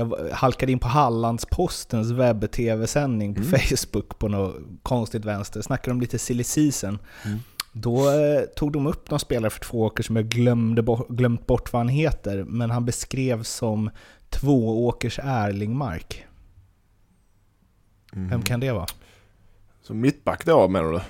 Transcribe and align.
jag 0.00 0.30
halkade 0.32 0.72
in 0.72 0.78
på 0.78 0.88
Hallandspostens 0.88 2.10
webb-tv-sändning 2.10 3.34
på 3.34 3.40
Mm. 3.40 3.52
Facebook 3.60 4.18
på 4.18 4.28
något 4.28 4.56
konstigt 4.82 5.24
vänster. 5.24 5.62
Snackade 5.62 5.92
om 5.94 6.00
lite 6.00 6.18
silly 6.18 6.44
season. 6.44 6.98
Mm. 7.24 7.38
Då 7.72 8.10
eh, 8.10 8.40
tog 8.56 8.72
de 8.72 8.86
upp 8.86 9.10
någon 9.10 9.20
spelare 9.20 9.50
för 9.50 9.60
två 9.60 9.80
åker 9.82 10.02
som 10.02 10.16
jag 10.16 10.28
glömde 10.28 10.82
bort, 10.82 11.08
glömt 11.08 11.46
bort 11.46 11.72
vad 11.72 11.80
han 11.80 11.88
heter, 11.88 12.44
men 12.44 12.70
han 12.70 12.84
beskrevs 12.84 13.48
som 13.48 13.90
tvååkers 14.30 15.18
Erlingmark. 15.22 16.24
Mm. 18.12 18.28
Vem 18.28 18.42
kan 18.42 18.60
det 18.60 18.72
vara? 18.72 18.86
Så 19.82 19.94
mittback 19.94 20.44
då 20.46 20.68
menar 20.68 20.92
du? 20.92 21.00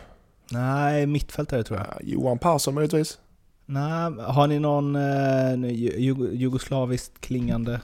Nej, 0.52 1.06
mittfältare 1.06 1.62
tror 1.64 1.78
jag. 1.78 1.86
Ja, 1.88 1.96
Johan 2.02 2.38
Persson 2.38 2.74
möjligtvis? 2.74 3.18
Nej, 3.66 4.12
har 4.20 4.46
ni 4.46 4.58
någon 4.58 4.96
eh, 4.96 5.72
ju- 5.72 6.30
jugoslaviskt 6.32 7.20
klingande? 7.20 7.80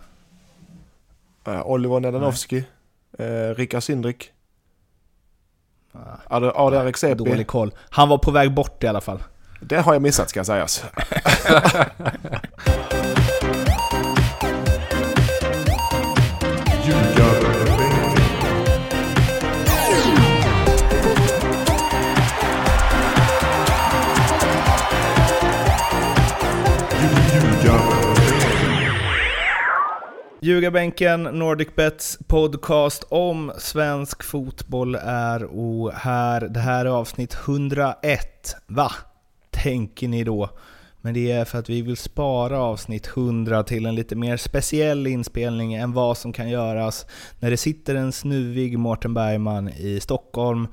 Uh, 1.48 1.66
Oliver 1.66 2.00
Nedanovski? 2.00 2.64
Uh, 3.20 3.24
Rickard 3.54 3.82
Sindrik? 3.82 4.32
Ah, 5.92 6.36
Ad- 6.36 6.52
Adrian 6.54 6.84
Rexepi? 6.84 7.14
Dålig 7.24 7.46
koll. 7.46 7.74
Han 7.90 8.08
var 8.08 8.18
på 8.18 8.30
väg 8.30 8.54
bort 8.54 8.84
i 8.84 8.86
alla 8.86 9.00
fall. 9.00 9.22
Det 9.60 9.76
har 9.76 9.92
jag 9.92 10.02
missat 10.02 10.30
ska 10.30 10.44
sägas. 10.44 10.84
Ljugarbänken, 30.46 31.22
NordicBets 31.22 32.18
podcast 32.26 33.04
om 33.08 33.52
svensk 33.58 34.22
fotboll 34.22 34.94
är 35.02 35.44
och 35.44 35.92
här. 35.92 36.40
Det 36.40 36.60
här 36.60 36.84
är 36.84 36.90
avsnitt 36.90 37.34
101. 37.34 38.56
Va? 38.66 38.92
Tänker 39.50 40.08
ni 40.08 40.24
då? 40.24 40.50
Men 41.00 41.14
det 41.14 41.32
är 41.32 41.44
för 41.44 41.58
att 41.58 41.70
vi 41.70 41.82
vill 41.82 41.96
spara 41.96 42.58
avsnitt 42.58 43.06
100 43.16 43.62
till 43.62 43.86
en 43.86 43.94
lite 43.94 44.16
mer 44.16 44.36
speciell 44.36 45.06
inspelning 45.06 45.74
än 45.74 45.92
vad 45.92 46.18
som 46.18 46.32
kan 46.32 46.50
göras 46.50 47.06
när 47.38 47.50
det 47.50 47.56
sitter 47.56 47.94
en 47.94 48.12
snuvig 48.12 48.78
Mårten 48.78 49.14
Bergman 49.14 49.68
i 49.68 50.00
Stockholm 50.00 50.68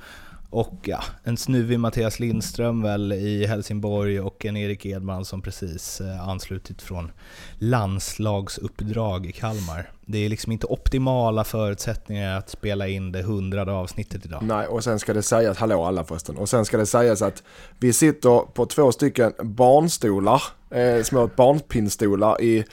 och 0.54 0.80
ja, 0.84 1.04
en 1.24 1.38
snuvig 1.38 1.80
Mattias 1.80 2.20
Lindström 2.20 2.82
väl 2.82 3.14
i 3.14 3.46
Helsingborg 3.46 4.20
och 4.20 4.46
en 4.46 4.58
Erik 4.58 4.86
Edman 4.86 5.26
som 5.26 5.42
precis 5.42 6.02
eh, 6.02 6.30
anslutit 6.30 6.82
från 6.82 7.12
landslagsuppdrag 7.58 9.26
i 9.26 9.32
Kalmar. 9.32 9.92
Det 10.06 10.18
är 10.18 10.30
liksom 10.30 10.52
inte 10.52 10.68
optimala 10.68 11.44
förutsättningar 11.44 12.38
att 12.38 12.50
spela 12.50 12.88
in 12.88 13.12
det 13.12 13.22
hundrade 13.22 13.72
avsnittet 13.72 14.26
idag. 14.26 14.44
Nej, 14.44 14.68
och 14.68 14.84
sen 14.84 15.00
ska 15.00 15.14
det 15.14 15.22
sägas, 15.22 15.58
hallå 15.58 15.84
alla 15.84 16.04
förresten, 16.04 16.38
och 16.38 16.50
sen 16.50 16.66
ska 16.66 16.78
det 16.78 16.86
sägas 16.86 17.22
att 17.22 17.44
vi 17.80 17.94
sitter 17.94 18.54
på 18.54 18.66
två 18.66 18.92
stycken 18.92 19.34
barnstolar, 19.40 20.44
eh, 20.70 21.04
små 21.04 21.30
barnpinnstolar 21.36 22.42
i, 22.42 22.66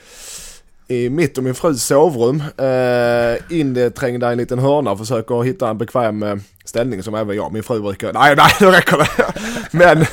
i 0.87 1.09
mitt 1.09 1.37
och 1.37 1.43
min 1.43 1.55
frus 1.55 1.83
sovrum. 1.83 2.43
Eh, 2.57 3.57
inträngda 3.59 4.29
i 4.29 4.31
en 4.31 4.37
liten 4.37 4.59
hörna 4.59 4.91
och 4.91 4.97
försöker 4.97 5.43
hitta 5.43 5.69
en 5.69 5.77
bekväm 5.77 6.23
eh, 6.23 6.35
ställning 6.71 7.03
som 7.03 7.15
även 7.15 7.35
jag, 7.35 7.53
min 7.53 7.63
fru 7.63 7.81
brukar, 7.81 8.13
nej 8.13 8.35
nej 8.35 8.51
nu 8.61 8.67
räcker 8.67 8.97
det. 8.97 9.07
men, 9.71 10.05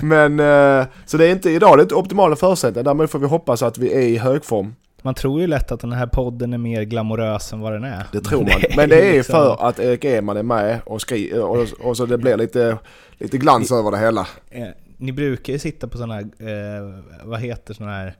men, 0.00 0.40
eh, 0.80 0.86
så 1.06 1.16
det 1.16 1.26
är 1.26 1.30
inte 1.32 1.50
idag, 1.50 1.78
det 1.78 1.80
är 1.80 1.82
inte 1.82 1.94
optimala 1.94 2.36
förutsättningar, 2.36 2.84
därmed 2.84 3.10
får 3.10 3.18
vi 3.18 3.26
hoppas 3.26 3.62
att 3.62 3.78
vi 3.78 3.92
är 3.94 4.00
i 4.00 4.16
högform. 4.18 4.74
Man 5.02 5.14
tror 5.14 5.40
ju 5.40 5.46
lätt 5.46 5.72
att 5.72 5.80
den 5.80 5.92
här 5.92 6.06
podden 6.06 6.52
är 6.52 6.58
mer 6.58 6.82
glamorös 6.82 7.52
än 7.52 7.60
vad 7.60 7.72
den 7.72 7.84
är. 7.84 8.06
Det 8.12 8.20
tror 8.20 8.40
man. 8.40 8.60
Men 8.76 8.88
det 8.88 9.08
är 9.08 9.12
liksom- 9.12 9.34
för 9.34 9.68
att 9.68 9.78
Erik 9.78 10.04
Edman 10.04 10.36
är 10.36 10.42
med 10.42 10.78
och 10.86 11.00
skriver 11.00 11.42
och, 11.42 11.66
och 11.80 11.96
så 11.96 12.06
det 12.06 12.18
blir 12.18 12.36
lite, 12.36 12.78
lite 13.12 13.38
glans 13.38 13.72
över 13.72 13.90
det 13.90 13.98
hela. 13.98 14.26
Eh, 14.50 14.66
ni 14.96 15.12
brukar 15.12 15.52
ju 15.52 15.58
sitta 15.58 15.88
på 15.88 15.96
sådana 15.96 16.14
här, 16.14 16.22
eh, 16.22 16.94
vad 17.24 17.40
heter 17.40 17.74
sådana 17.74 17.92
här, 17.92 18.14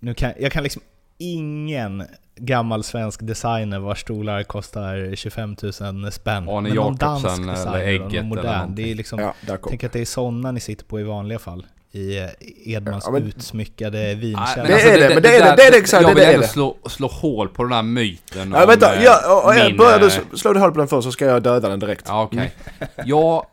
nu 0.00 0.14
kan, 0.14 0.32
jag 0.38 0.52
kan 0.52 0.62
liksom 0.62 0.82
ingen 1.20 2.04
gammal 2.36 2.84
svensk 2.84 3.20
designer 3.22 3.78
vars 3.78 4.00
stolar 4.00 4.42
kostar 4.42 5.16
25 5.16 5.56
000 5.62 6.12
spänn. 6.12 6.48
Arne 6.48 6.68
Men 6.68 6.76
någon 6.76 6.96
dansk 6.96 7.26
eller 7.26 7.52
designer, 7.52 7.98
någon 7.98 8.10
eller 8.10 8.22
modern. 8.22 8.44
någonting. 8.46 8.84
Det 8.84 8.90
är 8.90 8.94
liksom, 8.94 9.18
Ja, 9.46 9.56
tänk 9.68 9.84
att 9.84 9.92
det 9.92 10.00
är 10.00 10.04
sådana 10.04 10.52
ni 10.52 10.60
sitter 10.60 10.84
på 10.84 11.00
i 11.00 11.02
vanliga 11.02 11.38
fall. 11.38 11.66
I 11.92 12.18
eh, 12.18 12.26
Edmans 12.66 13.04
Ja, 13.06 13.12
men- 13.12 13.22
utsmyckade 13.26 13.98
Nej, 13.98 14.14
vinkällare. 14.14 14.66
Det 14.66 14.82
är 14.82 15.08
det, 15.08 15.14
men 15.14 15.22
det 15.22 15.36
är 15.36 15.44
det, 15.50 15.56
det 15.56 15.62
är 15.62 15.70
det 15.70 15.78
exakt, 15.78 16.02
Jag 16.02 16.10
det 16.10 16.14
vill 16.14 16.24
är 16.24 16.28
ändå 16.34 16.40
det. 16.40 16.48
slå, 16.48 16.76
slå 16.86 17.06
hål 17.08 17.48
på 17.48 17.62
den 17.62 17.72
här 17.72 17.82
myten 17.82 18.52
Ja, 18.52 18.66
vänta, 18.66 18.94
eh, 18.96 19.02
ja, 19.04 19.42
och, 19.44 19.54
min, 19.54 19.76
börjar 19.76 19.98
du 19.98 20.06
eh, 20.06 20.12
slå 20.34 20.58
hål 20.58 20.72
på 20.72 20.78
den 20.78 20.88
först 20.88 21.04
så 21.04 21.12
ska 21.12 21.24
jag 21.24 21.42
döda 21.42 21.68
den 21.68 21.78
direkt. 21.80 22.04
Ja, 22.08 22.22
okej. 22.22 22.52
Jag 23.04 23.46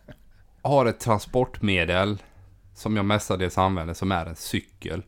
har 0.61 0.85
ett 0.85 0.99
transportmedel 0.99 2.17
som 2.75 2.95
jag 2.95 3.05
mestadels 3.05 3.57
använder 3.57 3.93
som 3.93 4.11
är 4.11 4.25
en 4.25 4.35
cykel. 4.35 5.03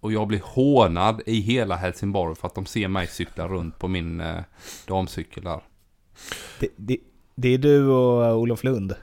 Och 0.00 0.12
jag 0.12 0.26
blir 0.28 0.40
hånad 0.44 1.22
i 1.26 1.40
hela 1.40 1.76
Helsingborg 1.76 2.36
för 2.36 2.46
att 2.46 2.54
de 2.54 2.66
ser 2.66 2.88
mig 2.88 3.06
cykla 3.06 3.48
runt 3.48 3.78
på 3.78 3.88
min 3.88 4.20
eh, 4.20 4.40
damcykel 4.86 5.44
där. 5.44 5.60
Det, 6.60 6.68
det, 6.76 6.98
det 7.34 7.48
är 7.48 7.58
du 7.58 7.88
och 7.88 8.24
eh, 8.24 8.36
Olof 8.36 8.64
Lund. 8.64 8.94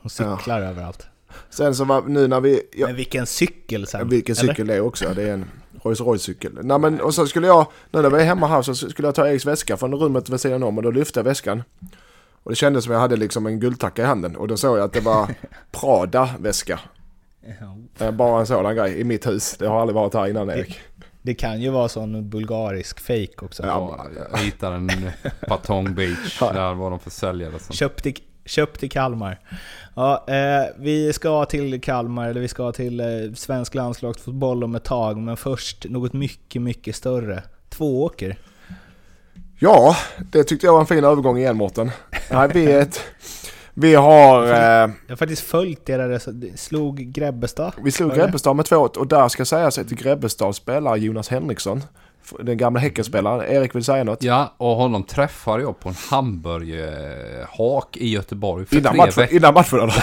Hon 0.00 0.10
cyklar 0.10 0.60
överallt. 0.60 1.06
Sen 1.50 1.74
så 1.74 1.84
var, 1.84 2.02
nu 2.02 2.28
när 2.28 2.40
vi, 2.40 2.62
ja, 2.72 2.86
Men 2.86 2.96
vilken 2.96 3.26
cykel 3.26 3.86
sen! 3.86 4.08
vilken 4.08 4.36
eller? 4.36 4.52
cykel 4.52 4.66
det 4.66 4.74
är 4.74 4.80
också, 4.80 5.14
det 5.14 5.22
är 5.22 5.32
en 5.32 5.44
Rolls 5.82 6.00
Royce 6.00 6.22
cykel. 6.22 6.58
Nej 6.62 6.78
men 6.78 7.00
och 7.00 7.14
så 7.14 7.26
skulle 7.26 7.46
jag, 7.46 7.66
nu 7.90 8.02
när 8.02 8.10
vi 8.10 8.16
är 8.16 8.24
hemma 8.24 8.46
här 8.46 8.62
så 8.62 8.74
skulle 8.74 9.08
jag 9.08 9.14
ta 9.14 9.28
Eriks 9.28 9.46
väska 9.46 9.76
från 9.76 9.94
rummet 9.94 10.28
vid 10.28 10.40
sidan 10.40 10.62
om 10.62 10.76
och 10.76 10.82
då 10.82 10.90
lyfte 10.90 11.18
jag 11.18 11.24
väskan. 11.24 11.62
Och 12.42 12.50
det 12.50 12.56
kändes 12.56 12.84
som 12.84 12.92
jag 12.92 13.00
hade 13.00 13.16
liksom 13.16 13.46
en 13.46 13.60
guldtacka 13.60 14.02
i 14.02 14.04
handen 14.04 14.36
och 14.36 14.48
då 14.48 14.56
såg 14.56 14.78
jag 14.78 14.84
att 14.84 14.92
det 14.92 15.00
var 15.00 15.34
Prada-väska. 15.70 16.80
Ja. 17.60 18.04
Eh, 18.06 18.10
Bara 18.10 18.40
en 18.40 18.46
sådan 18.46 18.76
grej 18.76 19.00
i 19.00 19.04
mitt 19.04 19.26
hus. 19.26 19.56
Det 19.58 19.66
har 19.66 19.80
aldrig 19.80 19.94
varit 19.94 20.14
här 20.14 20.26
innan 20.28 20.50
Erik. 20.50 20.80
Det 21.22 21.34
kan 21.34 21.60
ju 21.60 21.70
vara 21.70 21.88
sån 21.88 22.30
bulgarisk 22.30 23.00
fake 23.00 23.32
också. 23.42 23.66
Ja, 23.66 24.06
Jag 24.32 24.38
hittade 24.38 24.76
en 24.76 25.10
Patong 25.48 25.94
Beach. 25.94 26.38
Ja. 26.40 26.52
Där 26.52 26.74
var 26.74 26.90
de 26.90 26.98
försäljare. 26.98 27.58
Som... 27.58 27.74
Köpt 27.76 28.06
i, 28.06 28.14
köpt 28.44 28.82
i 28.82 28.88
Kalmar. 28.88 29.40
Ja, 29.94 30.24
eh, 30.28 30.66
vi 30.78 31.12
ska 31.12 31.44
till 31.44 31.80
Kalmar, 31.80 32.28
eller 32.28 32.40
vi 32.40 32.48
ska 32.48 32.72
till 32.72 33.00
eh, 33.00 33.06
svensk 33.34 33.74
landslagsfotboll 33.74 34.64
om 34.64 34.74
ett 34.74 34.84
tag, 34.84 35.16
men 35.16 35.36
först 35.36 35.86
något 35.88 36.12
mycket, 36.12 36.62
mycket 36.62 36.96
större. 36.96 37.42
Tvååker. 37.68 38.38
Ja, 39.58 39.96
det 40.32 40.44
tyckte 40.44 40.66
jag 40.66 40.72
var 40.72 40.80
en 40.80 40.86
fin 40.86 41.04
övergång 41.04 41.38
igen 41.38 41.56
Mårten. 41.56 41.90
Nej, 42.30 42.48
vi 42.54 42.72
är 42.72 42.80
ett... 42.80 43.00
Vi 43.78 43.94
har... 43.94 44.44
Eh, 44.44 44.50
Jag 44.52 44.90
har 45.08 45.16
faktiskt 45.16 45.42
följt 45.42 45.88
era 45.88 46.08
resultat. 46.08 46.58
Slog 46.58 46.96
Grebbestad? 46.96 47.72
vi 47.82 47.90
slog? 47.90 48.14
Grebbestad 48.14 48.56
med 48.56 48.64
2 48.64 48.76
och 48.76 49.06
där 49.06 49.28
ska 49.28 49.44
sägas 49.44 49.78
att 49.78 49.86
Grebbestad 49.86 50.54
spelar 50.54 50.96
Jonas 50.96 51.28
Henriksson. 51.28 51.82
Den 52.40 52.56
gamla 52.56 52.80
Häckenspelaren. 52.80 53.52
Erik 53.52 53.74
vill 53.74 53.84
säga 53.84 54.04
något? 54.04 54.22
Ja, 54.22 54.54
och 54.56 54.76
honom 54.76 55.02
träffade 55.04 55.62
jag 55.62 55.80
på 55.80 55.88
en 55.88 55.94
hamburgerhak 56.10 57.96
i 57.96 58.08
Göteborg 58.08 58.66
för 58.66 58.76
Innan 58.76 58.92
tre 58.92 58.98
matchen, 58.98 59.12
veckor 59.16 59.36
innan 59.36 59.54
matchen 59.54 59.78
eller? 59.78 59.94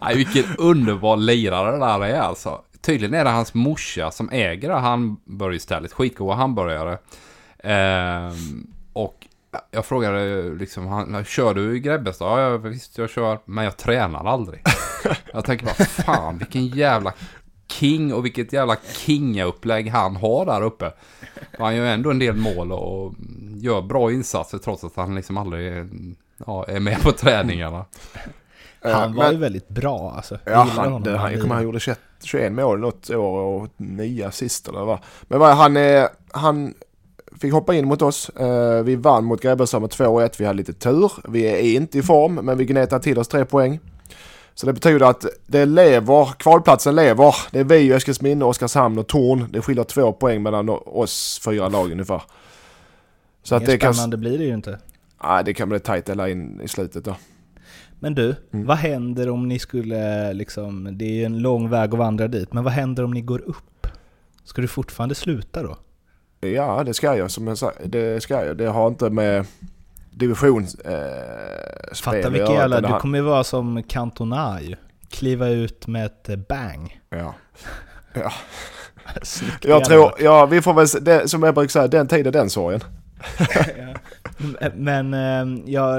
Nej, 0.00 0.16
vilken 0.16 0.44
underbar 0.58 1.16
lirare 1.16 1.70
det 1.72 1.78
där 1.78 2.04
är 2.04 2.20
alltså. 2.20 2.60
Tydligen 2.80 3.14
är 3.14 3.24
det 3.24 3.30
hans 3.30 3.54
morsa 3.54 4.10
som 4.10 4.30
äger 4.32 4.68
det 4.68 4.74
här 4.74 4.80
hamburgerstället. 4.80 5.92
Skitgoda 5.92 6.34
hamburgare. 6.34 6.98
Ehm, 7.58 8.66
och 8.92 9.26
jag 9.70 9.86
frågade 9.86 10.42
liksom, 10.54 10.86
han, 10.86 11.24
kör 11.24 11.54
du 11.54 11.76
i 11.76 11.80
Grebbestad? 11.80 12.26
Ja, 12.40 12.40
jag- 12.50 12.58
visst 12.58 12.98
jag 12.98 13.10
kör, 13.10 13.38
men 13.44 13.64
jag 13.64 13.76
tränar 13.76 14.24
aldrig. 14.24 14.62
jag 15.32 15.44
tänker 15.44 15.64
bara, 15.66 15.74
fan 15.74 16.38
vilken 16.38 16.66
jävla 16.66 17.12
king 17.68 18.14
och 18.14 18.24
vilket 18.24 18.52
jävla 18.52 18.76
kingaupplägg 18.92 19.88
han 19.90 20.16
har 20.16 20.46
där 20.46 20.62
uppe. 20.62 20.92
Han 21.58 21.76
gör 21.76 21.86
ändå 21.86 22.10
en 22.10 22.18
del 22.18 22.36
mål 22.36 22.72
och 22.72 23.14
gör 23.56 23.82
bra 23.82 24.12
insatser 24.12 24.58
trots 24.58 24.84
att 24.84 24.96
han 24.96 25.14
liksom 25.14 25.36
aldrig 25.36 25.88
ja, 26.46 26.64
är 26.68 26.80
med 26.80 27.02
på 27.02 27.12
träningarna. 27.12 27.84
Han 28.82 29.14
var 29.14 29.24
men- 29.24 29.32
ju 29.32 29.38
väldigt 29.38 29.68
bra 29.68 30.12
alltså. 30.16 30.38
Jag 30.44 30.52
Ja, 30.54 30.58
han, 30.76 31.02
det, 31.02 31.16
han, 31.18 31.32
jag 31.32 31.40
kommer 31.40 31.54
han 31.54 31.64
gjorde 31.64 31.80
21, 31.80 32.00
21 32.22 32.52
mål 32.52 32.80
något 32.80 33.10
år 33.10 33.38
och 33.40 33.68
nya 33.76 34.30
sist 34.30 34.68
eller 34.68 34.84
vad. 34.84 34.98
Men 35.22 35.40
vad, 35.40 35.56
han, 35.56 35.76
är, 35.76 36.08
han 36.32 36.74
fick 37.40 37.52
hoppa 37.52 37.74
in 37.74 37.88
mot 37.88 38.02
oss. 38.02 38.28
Eh, 38.28 38.82
vi 38.82 38.96
vann 38.96 39.24
mot 39.24 39.42
Grebbestad 39.42 39.80
med 39.82 39.90
2-1. 39.90 40.34
Vi 40.38 40.44
hade 40.44 40.56
lite 40.56 40.72
tur. 40.72 41.12
Vi 41.28 41.44
är 41.46 41.76
inte 41.76 41.98
i 41.98 42.02
form, 42.02 42.34
men 42.34 42.58
vi 42.58 42.64
gnetade 42.64 43.02
till 43.02 43.18
oss 43.18 43.28
tre 43.28 43.44
poäng. 43.44 43.80
Så 44.54 44.66
det 44.66 44.72
betyder 44.72 45.06
att 45.06 45.24
det 45.46 45.66
lever, 45.66 46.28
kvalplatsen 46.38 46.94
lever. 46.94 47.34
Det 47.50 47.60
är 47.60 47.64
vi, 47.64 47.92
Eskilsminne, 47.92 48.44
Oskarshamn 48.44 48.98
och 48.98 49.06
Torn. 49.06 49.46
Det 49.52 49.60
skiljer 49.62 49.84
två 49.84 50.12
poäng 50.12 50.42
mellan 50.42 50.68
oss 50.86 51.40
fyra 51.44 51.68
lag 51.68 51.92
ungefär. 51.92 52.22
Så 53.42 53.54
att 53.54 53.66
det 53.66 53.78
kan, 53.78 53.94
spännande 53.94 54.16
blir 54.16 54.38
det 54.38 54.44
ju 54.44 54.54
inte. 54.54 54.78
nej, 55.24 55.44
det 55.44 55.54
kan 55.54 55.68
bli 55.68 55.80
tajt 55.80 56.08
hela 56.08 56.28
in 56.28 56.60
i 56.64 56.68
slutet 56.68 57.04
då. 57.04 57.16
Men 58.00 58.14
du, 58.14 58.36
Mm. 58.52 58.66
vad 58.66 58.76
händer 58.76 59.28
om 59.30 59.48
ni 59.48 59.58
skulle 59.58 60.32
liksom, 60.32 60.88
det 60.98 61.04
är 61.04 61.12
ju 61.12 61.24
en 61.24 61.38
lång 61.38 61.70
väg 61.70 61.92
att 61.92 61.98
vandra 61.98 62.28
dit, 62.28 62.52
men 62.52 62.64
vad 62.64 62.72
händer 62.72 63.04
om 63.04 63.10
ni 63.10 63.20
går 63.20 63.40
upp? 63.40 63.86
Ska 64.44 64.62
du 64.62 64.68
fortfarande 64.68 65.14
sluta 65.14 65.62
då? 65.62 65.76
Ja, 66.46 66.84
det 66.84 66.94
ska 66.94 67.16
jag. 67.16 67.30
Som 67.30 67.46
jag 67.46 67.58
sa, 67.58 67.72
det 67.84 68.22
ska 68.22 68.44
jag. 68.44 68.56
Det 68.56 68.66
har 68.66 68.88
inte 68.88 69.10
med 69.10 69.46
divisionsspel 70.10 70.92
eh, 70.92 71.94
Fatta 71.94 72.30
vilken 72.30 72.54
jävla... 72.54 72.80
Du 72.80 72.98
kommer 73.00 73.18
ju 73.18 73.24
vara 73.24 73.44
som 73.44 73.82
Cantona 73.82 74.58
ju. 74.62 74.76
Kliva 75.08 75.48
ut 75.48 75.86
med 75.86 76.06
ett 76.06 76.28
eh, 76.28 76.36
bang. 76.36 77.00
Ja. 77.10 77.34
ja. 78.14 78.32
jag 79.62 79.84
tror, 79.84 80.12
ja 80.18 80.46
vi 80.46 80.62
får 80.62 80.74
väl, 80.74 80.86
det, 81.04 81.28
som 81.28 81.42
jag 81.42 81.54
brukar 81.54 81.68
säga, 81.68 81.86
den 81.86 82.08
tiden 82.08 82.32
den 82.32 82.50
sorgen. 82.50 82.80
Men 84.74 85.14
eh, 85.14 85.62
ja, 85.66 85.96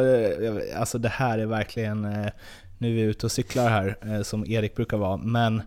alltså 0.78 0.98
det 0.98 1.10
här 1.10 1.40
är 1.40 1.46
verkligen, 1.46 2.06
eh, 2.06 2.32
nu 2.78 2.90
är 2.90 2.94
vi 2.94 3.02
ute 3.02 3.26
och 3.26 3.32
cyklar 3.32 3.70
här 3.70 4.24
som 4.24 4.46
Erik 4.48 4.76
brukar 4.76 4.98
vara, 4.98 5.18
men 5.18 5.62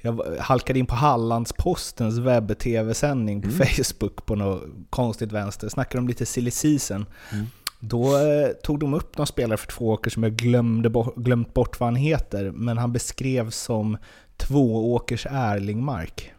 jag 0.00 0.22
halkade 0.40 0.78
in 0.78 0.86
på 0.86 0.94
Hallandspostens 0.94 2.18
webb-tv-sändning 2.18 3.42
på 3.42 3.48
mm. 3.48 3.58
Facebook 3.66 4.26
på 4.26 4.34
något 4.34 4.62
konstigt 4.90 5.32
vänster. 5.32 5.68
Snackade 5.68 5.98
om 5.98 6.08
lite 6.08 6.26
silly 6.26 6.50
season. 6.50 7.06
Mm. 7.32 7.46
Då 7.80 8.16
eh, 8.16 8.48
tog 8.62 8.80
de 8.80 8.94
upp 8.94 9.18
någon 9.18 9.26
spelare 9.26 9.56
för 9.56 9.66
två 9.66 9.88
åker 9.88 10.10
som 10.10 10.22
jag 10.22 10.32
glömde 10.32 10.90
bo 10.90 11.12
glömt 11.16 11.54
bort 11.54 11.80
vad 11.80 11.86
han 11.86 11.96
heter, 11.96 12.50
men 12.50 12.78
han 12.78 12.92
beskrevs 12.92 13.56
som 13.56 13.96
tvååkers 14.36 15.26
Erlingmark. 15.30 16.32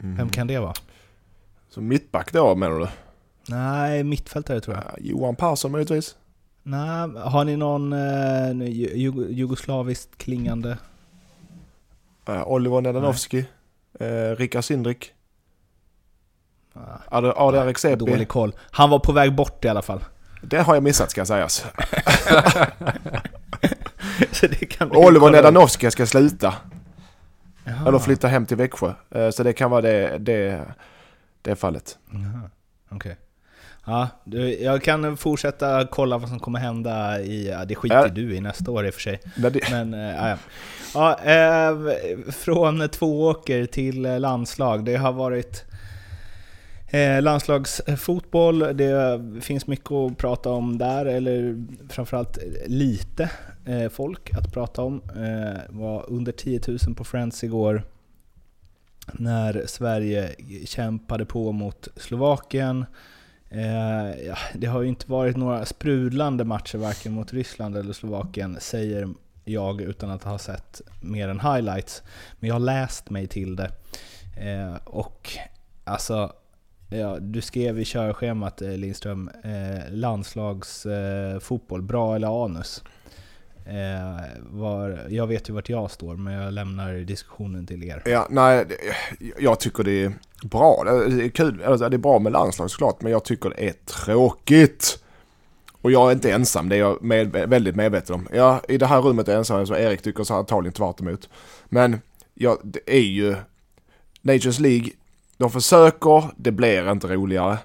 Mm. 0.00 0.16
Vem 0.16 0.28
kan 0.28 0.46
det 0.46 0.58
vara? 0.58 0.74
Som 1.70 1.88
mittback 1.88 2.32
då 2.32 2.54
menar 2.54 2.78
du? 2.78 2.86
Nej, 3.48 4.04
mittfältare 4.04 4.60
tror 4.60 4.76
jag. 4.76 4.84
Ja, 4.84 4.94
Johan 4.98 5.36
Persson 5.36 5.72
möjligtvis? 5.72 6.16
Nej, 6.62 7.10
har 7.16 7.44
ni 7.44 7.56
någon 7.56 7.92
eh, 7.92 8.68
jugoslaviskt 9.30 10.18
klingande? 10.18 10.78
Uh, 12.28 12.48
Oliver 12.48 12.80
Nedanovski, 12.80 13.44
uh, 14.00 14.36
Rickard 14.36 14.64
Sindrik. 14.64 15.12
Uh, 16.76 16.82
Adrian 17.10 17.66
Rexepi. 17.66 17.96
Dålig 17.96 18.28
koll. 18.28 18.54
Han 18.70 18.90
var 18.90 18.98
på 18.98 19.12
väg 19.12 19.34
bort 19.34 19.64
i 19.64 19.68
alla 19.68 19.82
fall. 19.82 20.04
Det 20.42 20.58
har 20.58 20.74
jag 20.74 20.82
missat 20.82 21.10
ska 21.10 21.26
sägas. 21.26 21.66
Oliver 24.90 25.30
Nedanovski 25.30 25.90
ska 25.90 26.06
sluta. 26.06 26.54
Jaha. 27.64 27.88
Eller 27.88 27.98
flytta 27.98 28.28
hem 28.28 28.46
till 28.46 28.56
Växjö. 28.56 28.92
Uh, 29.16 29.30
så 29.30 29.42
det 29.42 29.52
kan 29.52 29.70
vara 29.70 29.80
det, 29.80 30.18
det, 30.18 30.64
det 31.42 31.56
fallet. 31.56 31.98
Okej. 32.90 32.96
Okay. 32.96 33.14
Ja, 33.88 34.08
jag 34.60 34.82
kan 34.82 35.16
fortsätta 35.16 35.86
kolla 35.86 36.18
vad 36.18 36.28
som 36.28 36.40
kommer 36.40 36.58
hända 36.58 37.20
i, 37.20 37.48
ja, 37.48 37.64
det 37.64 37.74
skiter 37.74 37.96
ja. 37.96 38.08
du 38.08 38.34
i 38.34 38.40
nästa 38.40 38.70
år 38.70 38.86
i 38.86 38.90
och 38.90 38.94
för 38.94 39.00
sig. 39.00 39.20
Men, 39.70 39.94
äh, 39.94 40.36
ja. 40.94 41.18
eh, 41.18 41.76
från 42.32 42.88
tvååker 42.88 43.66
till 43.66 44.02
landslag. 44.02 44.84
Det 44.84 44.96
har 44.96 45.12
varit 45.12 45.64
eh, 46.90 47.22
landslagsfotboll, 47.22 48.58
det 48.58 49.22
finns 49.40 49.66
mycket 49.66 49.92
att 49.92 50.16
prata 50.16 50.50
om 50.50 50.78
där, 50.78 51.06
eller 51.06 51.64
framförallt 51.88 52.38
lite 52.66 53.30
folk 53.90 54.34
att 54.34 54.52
prata 54.52 54.82
om. 54.82 55.02
Var 55.68 56.04
under 56.08 56.32
10 56.32 56.60
000 56.68 56.78
på 56.96 57.04
Friends 57.04 57.44
igår 57.44 57.82
när 59.12 59.66
Sverige 59.66 60.34
kämpade 60.64 61.24
på 61.24 61.52
mot 61.52 61.88
Slovakien. 61.96 62.84
Eh, 63.50 64.26
ja, 64.26 64.36
det 64.54 64.66
har 64.66 64.82
ju 64.82 64.88
inte 64.88 65.10
varit 65.10 65.36
några 65.36 65.64
sprudlande 65.64 66.44
matcher 66.44 66.78
varken 66.78 67.12
mot 67.12 67.32
Ryssland 67.32 67.76
eller 67.76 67.92
Slovakien, 67.92 68.56
säger 68.60 69.08
jag 69.44 69.80
utan 69.80 70.10
att 70.10 70.24
ha 70.24 70.38
sett 70.38 70.80
mer 71.00 71.28
än 71.28 71.40
highlights. 71.40 72.02
Men 72.40 72.48
jag 72.48 72.54
har 72.54 72.60
läst 72.60 73.10
mig 73.10 73.26
till 73.26 73.56
det. 73.56 73.70
Eh, 74.40 74.74
och 74.84 75.32
alltså, 75.84 76.32
ja, 76.88 77.18
du 77.20 77.40
skrev 77.40 77.78
i 77.80 77.84
körschemat 77.84 78.62
eh, 78.62 78.70
Lindström, 78.70 79.30
eh, 79.44 79.90
landslagsfotboll, 79.90 81.80
eh, 81.80 81.86
bra 81.86 82.16
eller 82.16 82.44
anus? 82.44 82.84
Eh, 83.66 84.20
var, 84.40 85.06
jag 85.08 85.26
vet 85.26 85.48
ju 85.48 85.52
vart 85.52 85.68
jag 85.68 85.90
står, 85.90 86.16
men 86.16 86.32
jag 86.32 86.52
lämnar 86.52 86.94
diskussionen 86.94 87.66
till 87.66 87.84
er. 87.84 88.02
Ja, 88.06 88.26
nej, 88.30 88.66
jag 89.38 89.60
tycker 89.60 89.84
det 89.84 90.04
är 90.04 90.12
bra. 90.42 90.84
Det 90.84 91.24
är 91.24 91.28
kul, 91.28 91.62
alltså, 91.66 91.88
det 91.88 91.96
är 91.96 91.98
bra 91.98 92.18
med 92.18 92.32
landslag 92.32 92.70
såklart, 92.70 93.02
men 93.02 93.12
jag 93.12 93.24
tycker 93.24 93.50
det 93.50 93.68
är 93.68 93.72
tråkigt. 93.72 94.98
Och 95.82 95.92
jag 95.92 96.08
är 96.08 96.12
inte 96.12 96.32
ensam, 96.32 96.68
det 96.68 96.76
är 96.76 96.80
jag 96.80 97.02
med, 97.02 97.32
väldigt 97.32 97.76
medveten 97.76 98.14
om. 98.14 98.28
Ja, 98.32 98.60
i 98.68 98.78
det 98.78 98.86
här 98.86 99.00
rummet 99.00 99.28
är 99.28 99.32
jag 99.32 99.38
ensam, 99.38 99.66
så 99.66 99.76
Erik 99.76 100.02
tycker 100.02 100.24
så 100.24 100.34
antagligen 100.34 100.72
tvärt 100.72 101.00
emot. 101.00 101.28
Men 101.68 102.00
ja, 102.34 102.58
det 102.64 102.80
är 102.86 103.00
ju 103.00 103.36
Nations 104.22 104.58
League, 104.58 104.90
de 105.36 105.50
försöker, 105.50 106.24
det 106.36 106.52
blir 106.52 106.90
inte 106.90 107.06
roligare. 107.06 107.58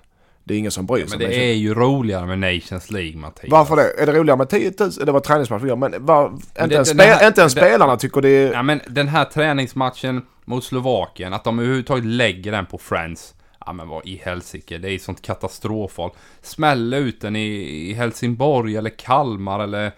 Det 0.44 0.54
är 0.54 0.58
ingen 0.58 0.72
som 0.72 0.86
bryr 0.86 1.06
sig. 1.06 1.10
Ja, 1.12 1.18
men 1.18 1.30
det 1.30 1.52
är 1.52 1.54
ju 1.54 1.74
roligare 1.74 2.26
med 2.26 2.40
Nations 2.40 2.92
League, 2.92 3.18
Mattias. 3.18 3.52
Varför 3.52 3.76
det? 3.76 4.02
Är 4.02 4.06
det 4.06 4.14
roligare 4.14 4.38
med 4.38 4.50
10 4.50 4.74
000? 4.80 4.92
Det 5.06 5.12
var 5.12 5.20
träningsmatch 5.20 5.64
vi 5.64 5.76
men 5.76 6.06
var, 6.06 6.30
inte, 6.30 6.68
det, 6.68 6.74
ens 6.74 6.90
spe, 6.90 7.04
här, 7.04 7.28
inte 7.28 7.42
ens 7.42 7.54
spelarna 7.54 7.98
tycker 7.98 8.22
det 8.22 8.30
är... 8.30 8.54
Ja, 8.54 8.64
men 8.64 8.82
den 8.88 9.08
här 9.08 9.26
träningsmatchen 9.26 10.22
mot 10.46 10.64
Slovakien, 10.64 11.34
att 11.34 11.44
de 11.44 11.60
överhuvudtaget 11.60 12.06
lägger 12.06 12.52
den 12.52 12.66
på 12.66 12.78
Friends. 12.78 13.34
Ja 13.66 13.74
men 13.74 13.88
vad 13.88 14.06
i 14.06 14.22
helsike, 14.26 14.78
det 14.78 14.88
är 14.88 14.92
ju 14.92 15.00
sånt 15.00 15.22
katastrofval. 15.22 16.12
Smäll 16.42 16.94
ut 16.94 17.22
den 17.22 17.36
i, 17.36 17.48
i 17.90 17.94
Helsingborg 17.94 18.78
eller 18.78 18.90
Kalmar 18.90 19.60
eller 19.60 19.92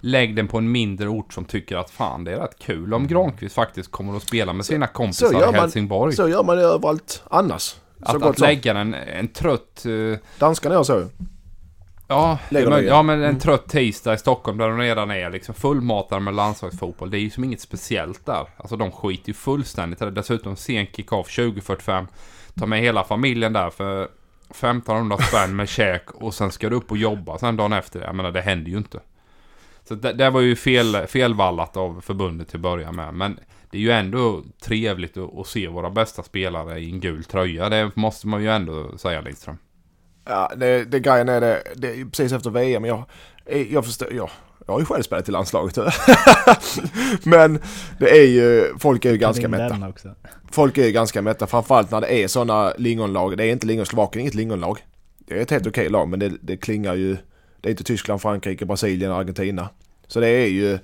lägg 0.00 0.36
den 0.36 0.48
på 0.48 0.58
en 0.58 0.72
mindre 0.72 1.08
ort 1.08 1.32
som 1.32 1.44
tycker 1.44 1.76
att 1.76 1.90
fan 1.90 2.24
det 2.24 2.32
är 2.32 2.36
rätt 2.36 2.58
kul 2.58 2.94
om 2.94 3.06
Granqvist 3.06 3.54
faktiskt 3.54 3.90
kommer 3.90 4.16
att 4.16 4.22
spela 4.22 4.52
med 4.52 4.66
sina 4.66 4.86
kompisar 4.86 5.54
i 5.54 5.56
Helsingborg. 5.56 6.14
så 6.14 6.28
gör 6.28 6.42
man 6.42 6.56
det 6.56 6.62
överallt 6.62 7.22
annars. 7.30 7.76
Att, 8.02 8.22
att 8.22 8.38
lägga 8.38 8.78
en, 8.78 8.94
en 8.94 9.28
trött... 9.28 9.82
Uh, 9.86 10.18
Danskarna 10.38 10.74
gör 10.74 10.82
så 10.82 11.08
Ja, 12.10 12.38
men, 12.50 12.86
ja, 12.86 13.02
men 13.02 13.18
en 13.18 13.24
mm. 13.24 13.38
trött 13.38 13.68
tisdag 13.68 14.14
i 14.14 14.18
Stockholm 14.18 14.58
där 14.58 14.68
de 14.68 14.78
redan 14.78 15.10
är 15.10 15.30
liksom 15.30 15.54
fullmatade 15.54 16.20
med 16.20 16.34
landslagsfotboll. 16.34 17.10
Det 17.10 17.18
är 17.18 17.20
ju 17.20 17.30
som 17.30 17.44
inget 17.44 17.60
speciellt 17.60 18.26
där. 18.26 18.46
Alltså 18.56 18.76
de 18.76 18.92
skiter 18.92 19.28
ju 19.28 19.34
fullständigt 19.34 20.02
i 20.02 20.04
det. 20.04 20.10
Dessutom 20.10 20.56
sen 20.56 20.86
kick-off 20.86 21.36
2045. 21.36 22.06
Ta 22.54 22.66
med 22.66 22.80
hela 22.80 23.04
familjen 23.04 23.52
där 23.52 23.70
för 23.70 24.08
1500 24.50 25.18
spänn 25.18 25.56
med 25.56 25.68
käk 25.68 26.10
och 26.10 26.34
sen 26.34 26.52
ska 26.52 26.68
du 26.68 26.76
upp 26.76 26.90
och 26.90 26.96
jobba 26.96 27.38
sen 27.38 27.56
dagen 27.56 27.72
efter. 27.72 28.00
Jag 28.00 28.14
menar 28.14 28.30
det 28.30 28.40
händer 28.40 28.70
ju 28.70 28.76
inte. 28.76 29.00
Så 29.88 29.94
det, 29.94 30.12
det 30.12 30.30
var 30.30 30.40
ju 30.40 30.56
fel, 30.56 31.06
felvallat 31.06 31.76
av 31.76 32.00
förbundet 32.00 32.48
till 32.48 32.56
att 32.56 32.62
börja 32.62 32.92
med. 32.92 33.14
Men 33.14 33.40
det 33.70 33.76
är 33.76 33.82
ju 33.82 33.90
ändå 33.90 34.42
trevligt 34.60 35.16
att, 35.16 35.38
att, 35.38 35.46
se 35.46 35.68
våra 35.68 35.90
bästa 35.90 36.22
spelare 36.22 36.78
i 36.78 36.90
en 36.90 37.00
gul 37.00 37.24
tröja. 37.24 37.68
Det 37.68 37.96
måste 37.96 38.26
man 38.26 38.42
ju 38.42 38.50
ändå 38.50 38.98
säga 38.98 39.20
Lindström. 39.20 39.58
Ja, 40.30 40.52
det, 40.56 40.84
det 40.84 41.00
grejen 41.00 41.28
är 41.28 41.40
det, 41.40 41.62
det 41.74 41.88
är 41.88 42.04
precis 42.04 42.32
efter 42.32 42.50
VM. 42.50 42.84
Jag, 42.84 43.04
jag 43.70 43.84
förstår, 43.84 44.12
jag, 44.12 44.30
jag 44.66 44.74
har 44.74 44.80
ju 44.80 44.86
själv 44.86 45.02
spelat 45.02 45.28
i 45.28 45.32
landslaget. 45.32 45.78
Men 47.24 47.58
det 47.98 48.10
är 48.10 48.26
ju, 48.26 48.78
folk 48.78 49.04
är 49.04 49.10
ju 49.10 49.16
ganska 49.16 49.48
mätta. 49.48 49.92
Folk 50.50 50.78
är 50.78 50.84
ju 50.84 50.92
ganska 50.92 51.22
mätta, 51.22 51.46
framförallt 51.46 51.90
när 51.90 52.00
det 52.00 52.14
är 52.14 52.28
sådana 52.28 52.72
lingonlag. 52.78 53.36
Det 53.36 53.44
är 53.44 53.52
inte 53.52 53.66
lingon, 53.66 53.86
Slovakien 53.86 54.20
är 54.20 54.22
inget 54.22 54.34
lingonlag. 54.34 54.78
Det 55.18 55.38
är 55.38 55.42
ett 55.42 55.50
helt 55.50 55.66
okej 55.66 55.88
lag, 55.88 56.08
men 56.08 56.20
det, 56.20 56.32
det 56.40 56.56
klingar 56.56 56.94
ju, 56.94 57.16
det 57.60 57.68
är 57.68 57.70
inte 57.70 57.84
Tyskland, 57.84 58.22
Frankrike, 58.22 58.66
Brasilien 58.66 59.10
och 59.10 59.18
Argentina. 59.18 59.68
Så 60.06 60.20
det 60.20 60.28
är 60.28 60.46
ju, 60.46 60.78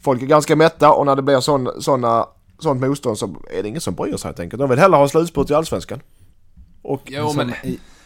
folk 0.00 0.22
är 0.22 0.26
ganska 0.26 0.56
mätta 0.56 0.92
och 0.92 1.06
när 1.06 1.16
det 1.16 1.22
blir 1.22 1.40
sån, 1.40 1.82
såna, 1.82 2.26
sånt 2.58 2.80
motstånd 2.80 3.18
så 3.18 3.36
är 3.50 3.62
det 3.62 3.68
ingen 3.68 3.80
som 3.80 3.94
bryr 3.94 4.16
sig 4.16 4.28
helt 4.28 4.40
enkelt. 4.40 4.60
De 4.60 4.70
vill 4.70 4.78
hellre 4.78 4.96
ha 4.96 5.08
slutspurt 5.08 5.50
i 5.50 5.54
Allsvenskan. 5.54 6.00
Och 6.82 7.02
jo, 7.04 7.32
men, 7.32 7.52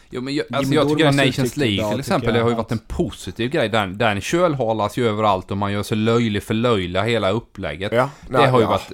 jo, 0.09 0.21
men 0.21 0.35
jag, 0.35 0.45
alltså, 0.53 0.73
jag 0.73 0.89
tycker 0.89 1.05
att 1.05 1.15
Nations 1.15 1.57
League 1.57 1.89
till 1.91 1.99
exempel, 1.99 2.33
det 2.33 2.41
har 2.41 2.49
ju 2.49 2.55
varit 2.55 2.71
en 2.71 2.81
positiv 2.87 3.51
grej. 3.51 3.69
Den, 3.69 3.97
den 3.97 4.21
kölhalas 4.21 4.97
ju 4.97 5.07
överallt 5.07 5.51
och 5.51 5.57
man 5.57 5.71
gör 5.71 5.83
sig 5.83 5.97
löjlig 5.97 6.43
för 6.43 6.53
löjliga 6.53 7.03
hela 7.03 7.29
upplägget. 7.29 7.91
Ja, 7.91 8.09
nej, 8.29 8.41
det 8.41 8.47
har 8.47 8.59
ju 8.59 8.65
ja. 8.65 8.69
varit, 8.69 8.91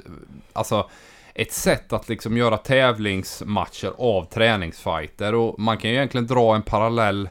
alltså 0.54 0.90
ett 1.36 1.54
sätt 1.54 1.94
att 1.94 2.10
liksom 2.10 2.38
göra 2.38 2.58
tävlingsmatcher 2.58 3.94
av 3.98 4.26
träningsfighter 4.26 5.36
och 5.36 5.60
man 5.60 5.78
kan 5.78 5.90
ju 5.90 5.96
egentligen 5.96 6.28
dra 6.28 6.56
en 6.56 6.62
parallell 6.62 7.30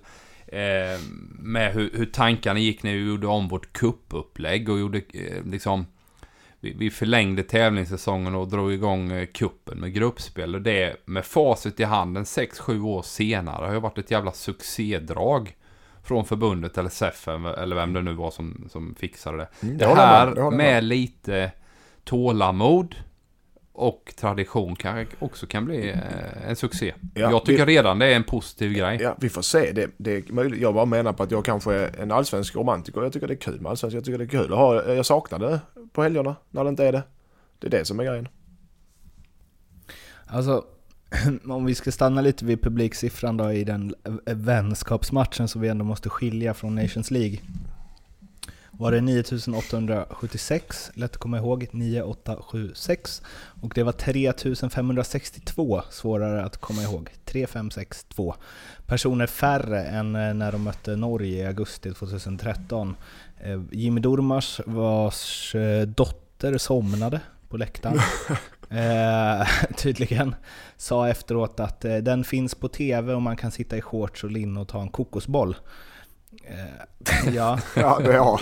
Eh, 0.53 1.01
med 1.39 1.73
hur, 1.73 1.91
hur, 1.95 2.07
tankarna 2.07 2.59
gick 2.59 2.83
när 2.83 2.93
vi 2.93 3.07
gjorde 3.09 3.27
om 3.27 3.49
vårt 3.49 3.73
kuppupplägg 3.73 4.69
och 4.69 4.79
gjorde 4.79 4.99
eh, 4.99 5.45
liksom 5.45 5.87
vi, 6.63 6.75
vi, 6.79 6.91
förlängde 6.91 7.43
tävlingssäsongen 7.43 8.35
och 8.35 8.49
drog 8.49 8.73
igång 8.73 9.13
eh, 9.13 9.27
kuppen 9.27 9.79
med 9.79 9.95
gruppspel 9.95 10.55
och 10.55 10.63
det 10.63 10.97
med 11.05 11.25
facit 11.25 11.81
i 11.81 11.85
handen 11.85 12.25
6-7 12.25 12.85
år 12.85 13.03
senare 13.03 13.67
har 13.67 13.75
ju 13.75 13.81
varit 13.81 13.99
ett 13.99 14.11
jävla 14.11 14.33
succédrag 14.33 15.57
från 16.03 16.25
förbundet 16.25 16.79
eller 16.79 16.91
SEF 16.91 17.29
eller 17.29 17.77
vem 17.77 17.93
det 17.93 18.03
nu 18.03 18.13
var 18.13 18.31
som, 18.31 18.69
som 18.71 18.95
fixade 18.95 19.37
det. 19.37 19.49
Mm, 19.63 19.79
det, 19.79 19.85
det 19.85 19.95
här 19.95 20.27
med, 20.27 20.37
det 20.37 20.51
med 20.57 20.85
lite 20.85 21.53
tålamod 22.05 22.95
och 23.73 24.15
tradition 24.17 24.77
kanske 24.77 25.17
också 25.19 25.47
kan 25.47 25.65
bli 25.65 25.91
eh, 25.91 26.49
en 26.49 26.57
succé. 26.57 26.95
Ja, 27.15 27.31
jag 27.31 27.45
tycker 27.45 27.67
vi, 27.67 27.77
redan 27.77 27.99
det 27.99 28.07
är 28.07 28.17
en 28.17 28.25
positiv 28.25 28.73
grej. 28.73 28.99
Ja, 29.03 29.17
vi 29.21 29.29
får 29.29 29.43
se. 29.43 29.73
Det, 29.73 29.91
det 29.97 30.13
är 30.13 30.33
möjligt. 30.33 30.61
Jag 30.61 30.75
bara 30.75 30.85
menar 30.85 31.13
på 31.13 31.23
att 31.23 31.31
jag 31.31 31.45
kanske 31.45 31.75
är 31.75 32.01
en 32.01 32.13
allsvensk 32.13 32.57
romantiker. 32.57 33.03
Jag 33.03 33.13
tycker 33.13 33.27
det 33.27 33.35
är 33.35 33.37
kul 33.37 33.61
med 33.61 33.71
allsvensk. 33.71 33.97
Jag 33.97 34.05
tycker 34.05 34.19
det 34.19 34.25
är 34.25 34.29
kul 34.29 34.53
att 34.53 34.59
ha, 34.59 34.85
jag 34.85 35.07
saknar 35.07 35.39
det 35.39 35.61
på 35.93 36.03
helgerna 36.03 36.37
när 36.51 36.65
det 36.65 36.71
inte 36.71 36.87
är 36.87 36.93
det. 36.93 37.03
Det 37.59 37.67
är 37.67 37.71
det 37.71 37.85
som 37.85 38.01
är 38.01 38.05
grejen. 38.05 38.29
Alltså, 40.27 40.65
om 41.49 41.65
vi 41.65 41.75
ska 41.75 41.93
stanna 41.93 42.21
lite 42.21 42.45
vid 42.45 42.63
publiksiffran 42.63 43.37
då 43.37 43.53
i 43.53 43.65
den 43.65 43.95
vänskapsmatchen 44.25 45.49
som 45.49 45.61
vi 45.61 45.69
ändå 45.69 45.85
måste 45.85 46.09
skilja 46.09 46.55
från 46.55 46.75
Nations 46.75 47.11
League. 47.11 47.39
Var 48.71 48.93
det 48.93 49.01
9876, 49.01 50.91
lätt 50.95 51.11
att 51.11 51.17
komma 51.17 51.39
ihåg, 51.39 51.69
9876. 51.73 53.23
Och 53.63 53.73
det 53.75 53.83
var 53.83 53.93
3562, 53.93 55.83
svårare 55.91 56.45
att 56.45 56.57
komma 56.57 56.83
ihåg, 56.83 57.11
3562 57.25 58.35
personer 58.87 59.27
färre 59.27 59.85
än 59.85 60.17
eh, 60.17 60.35
när 60.35 60.53
de 60.53 60.63
mötte 60.63 60.97
Norge 60.97 61.43
i 61.43 61.47
augusti 61.47 61.93
2013. 61.93 62.97
Eh, 63.43 63.61
Jimmy 63.71 64.01
Durmaz 64.01 64.61
vars 64.67 65.55
eh, 65.55 65.87
dotter 65.87 66.59
somnade 66.59 67.21
på 67.49 67.57
läktaren. 67.57 67.99
eh, 68.71 69.49
tydligen. 69.77 70.35
Sa 70.77 71.09
efteråt 71.09 71.61
att 71.61 71.85
eh, 71.85 71.97
den 71.97 72.25
finns 72.25 72.55
på 72.55 72.69
TV 72.69 73.15
och 73.15 73.23
man 73.23 73.37
kan 73.37 73.51
sitta 73.51 73.77
i 73.77 73.81
shorts 73.81 74.25
och 74.25 74.31
linne 74.31 74.61
och 74.61 74.69
ta 74.69 74.83
en 74.83 74.89
kokosboll. 74.89 75.57
Eh, 76.45 77.29
ja, 77.35 77.59
ja, 77.77 77.99
det, 77.99 78.13
ja. 78.13 78.41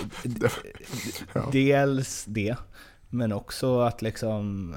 Dels 1.51 2.25
det, 2.25 2.55
men 3.09 3.31
också 3.31 3.79
att 3.79 4.01
liksom... 4.01 4.75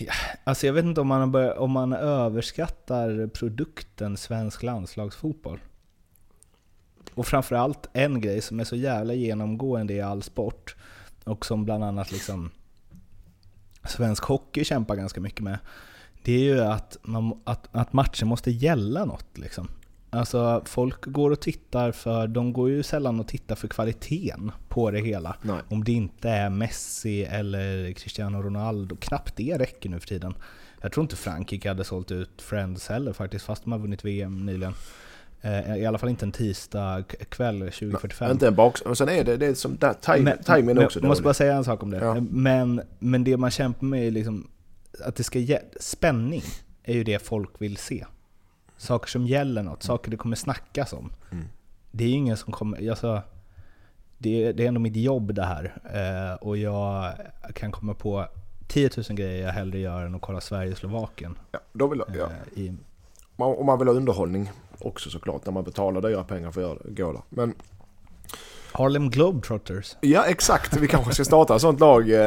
Ja, 0.00 0.12
alltså 0.44 0.66
jag 0.66 0.72
vet 0.72 0.84
inte 0.84 1.00
om 1.00 1.06
man, 1.06 1.32
börjat, 1.32 1.58
om 1.58 1.70
man 1.70 1.92
överskattar 1.92 3.26
produkten 3.26 4.16
svensk 4.16 4.62
landslagsfotboll. 4.62 5.58
Och 7.14 7.26
framförallt 7.26 7.88
en 7.92 8.20
grej 8.20 8.40
som 8.40 8.60
är 8.60 8.64
så 8.64 8.76
jävla 8.76 9.14
genomgående 9.14 9.94
i 9.94 10.00
all 10.00 10.22
sport 10.22 10.76
och 11.24 11.46
som 11.46 11.64
bland 11.64 11.84
annat 11.84 12.12
liksom 12.12 12.50
svensk 13.84 14.24
hockey 14.24 14.64
kämpar 14.64 14.96
ganska 14.96 15.20
mycket 15.20 15.40
med. 15.40 15.58
Det 16.22 16.32
är 16.32 16.38
ju 16.38 16.60
att, 16.60 16.96
man, 17.02 17.40
att, 17.44 17.68
att 17.72 17.92
matchen 17.92 18.28
måste 18.28 18.50
gälla 18.50 19.04
något 19.04 19.38
liksom. 19.38 19.68
Alltså 20.12 20.62
folk 20.64 21.06
går 21.06 21.30
och 21.30 21.40
tittar 21.40 21.92
för, 21.92 22.26
de 22.26 22.52
går 22.52 22.70
ju 22.70 22.82
sällan 22.82 23.20
och 23.20 23.28
tittar 23.28 23.54
för 23.54 23.68
kvaliteten 23.68 24.52
på 24.68 24.90
det 24.90 25.00
hela. 25.00 25.36
Nej. 25.42 25.60
Om 25.68 25.84
det 25.84 25.92
inte 25.92 26.28
är 26.28 26.50
Messi 26.50 27.24
eller 27.24 27.92
Cristiano 27.92 28.42
Ronaldo, 28.42 28.96
knappt 28.96 29.36
det 29.36 29.58
räcker 29.58 29.88
nu 29.88 30.00
för 30.00 30.08
tiden. 30.08 30.34
Jag 30.80 30.92
tror 30.92 31.04
inte 31.04 31.16
Frankrike 31.16 31.68
hade 31.68 31.84
sålt 31.84 32.10
ut 32.10 32.42
Friends 32.42 32.88
heller 32.88 33.12
faktiskt, 33.12 33.44
fast 33.44 33.64
de 33.64 33.72
har 33.72 33.78
vunnit 33.78 34.04
VM 34.04 34.46
nyligen. 34.46 34.74
Eh, 35.42 35.76
I 35.76 35.86
alla 35.86 35.98
fall 35.98 36.08
inte 36.08 36.24
en 36.24 36.32
tisdag 36.32 37.04
kväll 37.28 37.58
2045. 37.58 38.26
Nej, 38.26 38.32
inte 38.32 38.48
en 38.48 38.54
bak... 38.54 38.80
Och 38.80 38.98
sen 38.98 39.08
är 39.08 39.24
det, 39.24 39.36
det 39.36 39.46
är 39.46 39.54
som 39.54 39.76
där, 39.76 39.94
time, 39.94 40.36
timingen 40.36 40.78
också 40.78 41.00
Jag 41.00 41.08
måste 41.08 41.24
bara 41.24 41.34
säga 41.34 41.54
en 41.54 41.64
sak 41.64 41.82
om 41.82 41.90
det. 41.90 41.98
Ja. 41.98 42.20
Men, 42.30 42.82
men 42.98 43.24
det 43.24 43.36
man 43.36 43.50
kämpar 43.50 43.86
med 43.86 44.06
är 44.06 44.10
liksom 44.10 44.50
att 45.04 45.16
det 45.16 45.24
ska 45.24 45.38
ge... 45.38 45.58
Spänning 45.80 46.42
är 46.82 46.94
ju 46.94 47.04
det 47.04 47.18
folk 47.18 47.50
vill 47.58 47.76
se. 47.76 48.04
Saker 48.76 49.08
som 49.08 49.26
gäller 49.26 49.62
något, 49.62 49.82
saker 49.82 50.10
det 50.10 50.16
kommer 50.16 50.36
snackas 50.36 50.92
om. 50.92 51.12
Mm. 51.32 51.44
Det 51.90 52.04
är 52.04 52.08
ju 52.08 52.14
ingen 52.14 52.36
som 52.36 52.52
kommer... 52.52 52.90
Alltså, 52.90 53.22
det, 54.18 54.52
det 54.52 54.64
är 54.64 54.68
ändå 54.68 54.80
mitt 54.80 54.96
jobb 54.96 55.34
det 55.34 55.44
här. 55.44 55.72
Eh, 55.94 56.34
och 56.34 56.56
jag 56.56 57.12
kan 57.54 57.72
komma 57.72 57.94
på 57.94 58.26
10 58.68 58.90
000 58.96 59.04
grejer 59.16 59.46
jag 59.46 59.52
hellre 59.52 59.78
gör 59.78 60.04
än 60.04 60.14
att 60.14 60.20
kolla 60.20 60.40
Sverige-Slovakien. 60.40 61.38
Ja, 61.52 61.58
då 61.72 61.86
vill 61.88 62.02
jag, 62.06 62.16
ja. 62.16 62.30
Eh, 62.56 62.62
i, 62.62 62.76
om 63.42 63.66
man 63.66 63.78
vill 63.78 63.88
ha 63.88 63.94
underhållning 63.94 64.50
också 64.78 65.10
såklart 65.10 65.46
när 65.46 65.52
man 65.52 65.64
betalar 65.64 66.00
dyra 66.00 66.24
pengar 66.24 66.50
för 66.50 66.72
att 66.72 66.78
gå 66.84 67.12
där. 67.12 67.22
Men 67.28 67.54
Harlem 68.72 69.10
Globetrotters. 69.10 69.96
Ja 70.00 70.24
exakt, 70.24 70.76
vi 70.76 70.88
kanske 70.88 71.14
ska 71.14 71.24
starta 71.24 71.54
ett 71.54 71.60
sånt 71.60 71.80
lag. 71.80 72.10
Eh. 72.10 72.18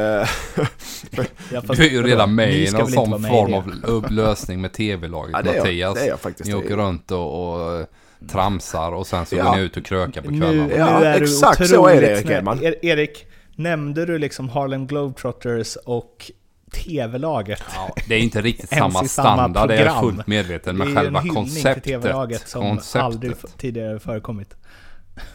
ja, 1.52 1.62
du 1.68 1.86
är 1.86 1.90
ju 1.90 2.02
redan 2.02 2.34
med 2.34 2.54
i 2.54 2.72
någon 2.72 2.90
sån 2.90 3.22
form 3.22 3.54
av 3.54 4.12
lösning 4.12 4.60
med 4.60 4.72
tv-laget 4.72 5.32
ja, 5.32 5.42
det 5.42 5.58
Mattias. 5.58 5.94
det 5.94 6.00
är 6.00 6.08
jag 6.08 6.20
faktiskt. 6.20 6.48
Ni 6.48 6.54
åker 6.54 6.76
runt 6.76 7.10
och, 7.10 7.54
och 7.54 7.86
tramsar 8.28 8.92
och 8.92 9.06
sen 9.06 9.26
så 9.26 9.36
ja. 9.36 9.44
går 9.44 9.56
ni 9.56 9.62
ut 9.62 9.76
och 9.76 9.84
krökar 9.84 10.22
på 10.22 10.28
kvällarna. 10.28 10.66
Nu, 10.66 10.74
ja, 10.76 10.98
nu 10.98 11.06
är 11.06 11.22
exakt 11.22 11.68
så 11.68 11.86
är 11.86 12.00
det 12.00 12.06
Erik 12.06 12.30
Edman. 12.30 12.62
Erik, 12.82 13.26
nämnde 13.56 14.06
du 14.06 14.18
liksom 14.18 14.48
Harlem 14.48 14.86
Globetrotters 14.86 15.76
och 15.76 16.30
TV-laget. 16.74 17.62
Ja, 17.74 17.94
det 18.08 18.14
är 18.14 18.18
inte 18.18 18.40
riktigt 18.40 18.70
samma 18.78 19.04
standard, 19.04 19.68
det 19.68 19.76
är 19.76 19.84
jag 19.84 20.00
fullt 20.00 20.26
medveten. 20.26 20.76
Men 20.76 20.96
själva 20.96 21.22
konceptet. 21.22 21.84
Det 21.84 21.90
är 21.90 21.94
en 21.94 22.02
TV-laget 22.02 22.48
som 22.48 22.62
konceptet. 22.62 23.02
aldrig 23.02 23.34
tidigare 23.58 23.98
förekommit. 23.98 24.54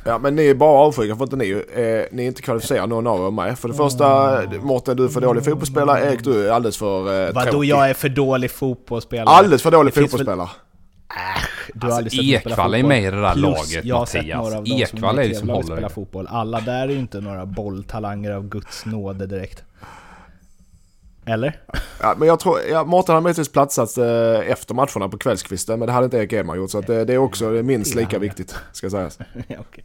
Ja 0.05 0.17
men 0.17 0.36
ni 0.36 0.46
är 0.46 0.53
bara 0.53 0.79
avundsjuka 0.79 1.15
för 1.15 1.24
att 1.24 1.31
ni, 1.31 1.51
eh, 1.51 2.15
ni 2.15 2.24
är 2.24 2.27
inte 2.27 2.41
kvalificerade 2.41 2.88
någon 2.88 3.08
av 3.08 3.27
er 3.27 3.31
med. 3.31 3.60
För 3.60 3.67
det 3.67 3.74
första, 3.74 4.41
Mårten 4.62 4.98
du 4.98 5.05
är 5.05 5.10
för 5.10 5.22
dålig 5.22 5.46
fotbollsspelare, 5.46 6.12
Erik 6.12 6.24
du 6.24 6.48
är 6.48 6.51
alldeles 6.51 6.77
för 6.77 7.27
eh, 7.27 7.34
Vadå 7.34 7.63
jag 7.63 7.89
är 7.89 7.93
för 7.93 8.10
dålig 8.10 8.51
fotbollsspelare? 8.51 9.36
Alldeles 9.36 9.62
för 9.62 9.72
dålig 9.72 9.93
fotbollsspelare. 9.93 10.50
Äsch, 11.10 11.72
du 11.74 11.88
alltså, 11.88 11.89
har 11.89 11.98
aldrig 11.98 12.29
Ekvall 12.29 12.74
är 12.74 12.84
med 12.84 13.03
i 13.03 13.05
det 13.05 13.22
där 13.22 13.34
Plus, 13.34 13.43
laget 13.43 13.86
jag 13.86 13.96
har 13.96 14.01
Mattias. 14.01 14.25
Sett 14.25 14.38
några 14.38 14.58
av 14.58 14.67
Ekvall 14.67 15.19
är 15.19 15.29
det 15.29 15.36
som 15.36 15.50
håller 15.50 15.63
spela 15.63 15.89
fotboll. 15.89 16.27
Alla 16.27 16.60
där 16.60 16.88
är 16.88 16.88
ju 16.88 17.00
inte 17.00 17.22
några 17.22 17.46
bolltalanger 17.46 18.31
av 18.31 18.50
Guds 18.50 18.86
nåde 18.86 19.25
direkt. 19.25 19.63
Eller? 21.29 21.59
Ja, 22.01 22.15
men 22.17 22.27
jag 22.27 22.39
tror, 22.39 22.59
ja, 22.71 22.83
Mårten 22.83 23.15
har 23.15 23.21
möjligtvis 23.21 23.51
platsat 23.51 23.98
eh, 23.98 24.51
efter 24.51 24.74
matcherna 24.74 25.09
på 25.09 25.17
kvällskvisten, 25.17 25.79
men 25.79 25.86
det 25.86 25.91
hade 25.91 26.05
inte 26.05 26.17
Erik 26.17 26.33
Edman 26.33 26.57
gjort. 26.57 26.71
Så 26.71 26.81
det, 26.81 27.05
det, 27.05 27.13
är 27.13 27.17
också 27.17 27.50
minst 27.50 27.95
lika 27.95 28.19
viktigt, 28.19 28.55
ska 28.71 28.89
sägas. 28.89 29.19
okay. 29.48 29.83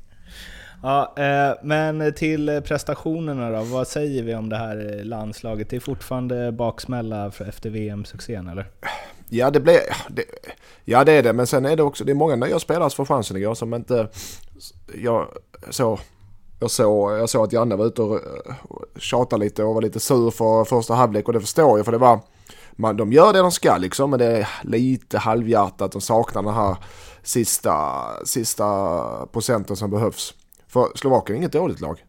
Ja, 0.83 1.15
eh, 1.17 1.55
men 1.63 2.15
till 2.15 2.63
prestationerna 2.65 3.51
då, 3.51 3.63
vad 3.63 3.89
säger 3.89 4.23
vi 4.23 4.35
om 4.35 4.49
det 4.49 4.57
här 4.57 5.01
landslaget? 5.05 5.71
Det 5.71 5.77
är 5.77 5.81
fortfarande 5.81 6.53
baksmälla 6.53 7.33
efter 7.49 7.71
VM-succén 7.71 8.49
eller? 8.49 8.67
Ja 9.29 9.51
det, 9.51 9.61
blev, 9.61 9.77
det, 10.09 10.25
ja 10.85 11.05
det 11.05 11.13
är 11.13 11.23
det, 11.23 11.33
men 11.33 11.47
sen 11.47 11.65
är 11.65 11.77
det 11.77 11.83
också, 11.83 12.05
det 12.05 12.13
är 12.13 12.15
många 12.15 12.37
nya 12.37 12.59
spelare 12.59 12.91
som 12.91 13.07
får 13.07 13.15
chansen 13.15 13.37
igår 13.37 13.55
som 13.55 13.75
inte, 13.75 14.09
jag 14.95 15.29
så 15.71 15.99
jag 16.61 16.71
såg, 16.71 17.13
jag 17.13 17.31
såg 17.31 17.45
att 17.45 17.53
Janne 17.53 17.77
var 17.77 17.87
ute 17.87 18.03
och 18.03 18.17
eh, 18.17 18.55
tjatade 18.97 19.45
lite 19.45 19.65
och 19.65 19.75
var 19.75 19.83
lite 19.83 20.01
sur 20.01 20.31
för 20.31 20.65
första 20.65 20.95
halvlek 20.95 21.27
och 21.27 21.33
det 21.33 21.41
förstår 21.41 21.79
jag 21.79 21.85
för 21.85 21.93
det 21.93 21.99
var 21.99 22.21
man, 22.77 22.97
de 22.97 23.13
gör 23.13 23.33
det 23.33 23.39
de 23.39 23.51
ska 23.51 23.77
liksom 23.77 24.11
men 24.11 24.19
det 24.19 24.27
är 24.27 24.49
lite 24.63 25.19
halvhjärtat. 25.19 25.93
De 25.93 26.01
saknar 26.01 26.43
den 26.43 26.55
här 26.55 26.77
sista, 27.23 28.03
sista 28.25 29.27
procenten 29.27 29.77
som 29.77 29.91
behövs. 29.91 30.35
För 30.69 30.89
Slovakien 30.95 31.35
är 31.35 31.39
inget 31.39 31.53
dåligt 31.53 31.81
lag. 31.81 32.05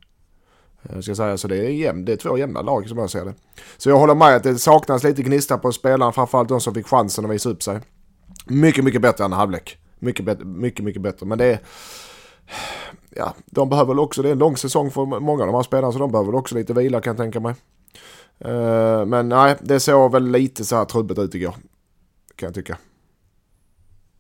Eh, 0.84 0.96
jag 0.96 1.04
ska 1.04 1.16
säga 1.16 1.38
så 1.38 1.48
det 1.48 1.58
är, 1.58 1.70
jämn, 1.70 2.06
det 2.06 2.14
är 2.14 2.18
två 2.18 2.38
jämna 2.38 2.62
lag 2.62 2.90
som 2.90 2.98
jag 2.98 3.10
ser 3.10 3.26
det. 3.26 3.34
Så 3.78 3.90
jag 3.90 3.98
håller 3.98 4.16
med 4.16 4.36
att 4.36 4.44
det 4.44 4.56
saknas 4.56 5.04
lite 5.04 5.24
gnista 5.24 5.58
på 5.58 5.72
spelarna, 5.72 6.12
framförallt 6.12 6.50
de 6.50 6.62
som 6.62 6.74
fick 6.74 6.88
chansen 6.88 7.26
att 7.26 7.32
visa 7.32 7.50
upp 7.50 7.64
sig. 7.64 7.80
Mycket, 8.46 8.84
mycket 8.84 9.02
bättre 9.02 9.26
än 9.26 9.34
halvlek. 9.34 9.78
Mycket, 10.00 10.46
mycket, 10.46 10.86
mycket 10.86 11.02
bättre. 11.02 11.26
Men 11.26 11.38
det 11.38 11.46
är 11.46 11.60
ja, 13.16 13.34
de 13.46 13.70
behöver 13.70 13.88
väl 13.88 14.00
också, 14.00 14.22
det 14.22 14.30
är 14.30 14.32
en 14.32 14.40
lång 14.40 14.58
säsong 14.58 14.92
för 14.92 15.06
många 15.06 15.44
av 15.44 15.48
de 15.48 15.56
här 15.56 15.64
spelarna 15.64 15.92
så 15.92 16.00
de 16.00 16.12
behöver 16.12 16.32
väl 16.32 16.40
också 16.40 16.56
lite 16.56 16.74
vila 16.74 17.02
kan 17.02 17.12
jag 17.12 17.18
tänka 17.18 17.40
mig. 17.40 17.56
Uh, 18.46 19.06
men 19.06 19.30
nej, 19.30 19.56
det 19.62 19.80
såg 19.80 20.12
väl 20.12 20.32
lite 20.32 20.66
så 20.66 20.76
här 20.76 20.86
trubbigt 20.86 21.20
ut 21.20 21.36
igår. 21.36 21.56
Kan 22.36 22.48
jag 22.48 22.54
tycka. 22.54 22.78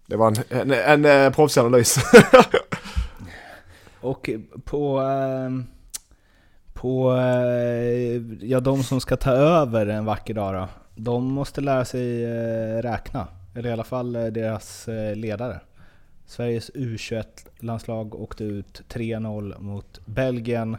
Det 0.07 0.15
var 0.15 0.27
en, 0.27 0.35
en, 0.49 0.71
en, 0.71 1.05
en 1.05 1.31
proffsanalys. 1.31 1.97
Och 4.01 4.29
på, 4.65 5.01
uh, 5.01 5.61
på 6.73 7.11
uh, 7.11 8.43
ja, 8.43 8.59
de 8.59 8.83
som 8.83 9.01
ska 9.01 9.17
ta 9.17 9.31
över 9.31 9.87
en 9.87 10.05
vacker 10.05 10.33
dag 10.33 10.53
då, 10.53 10.67
de 10.95 11.23
måste 11.23 11.61
lära 11.61 11.85
sig 11.85 12.25
räkna. 12.81 13.27
Eller 13.55 13.69
i 13.69 13.73
alla 13.73 13.83
fall 13.83 14.13
deras 14.13 14.87
ledare. 15.15 15.59
Sveriges 16.25 16.71
U21-landslag 16.71 18.15
åkte 18.15 18.43
ut 18.43 18.81
3-0 18.89 19.59
mot 19.59 19.99
Belgien 20.05 20.77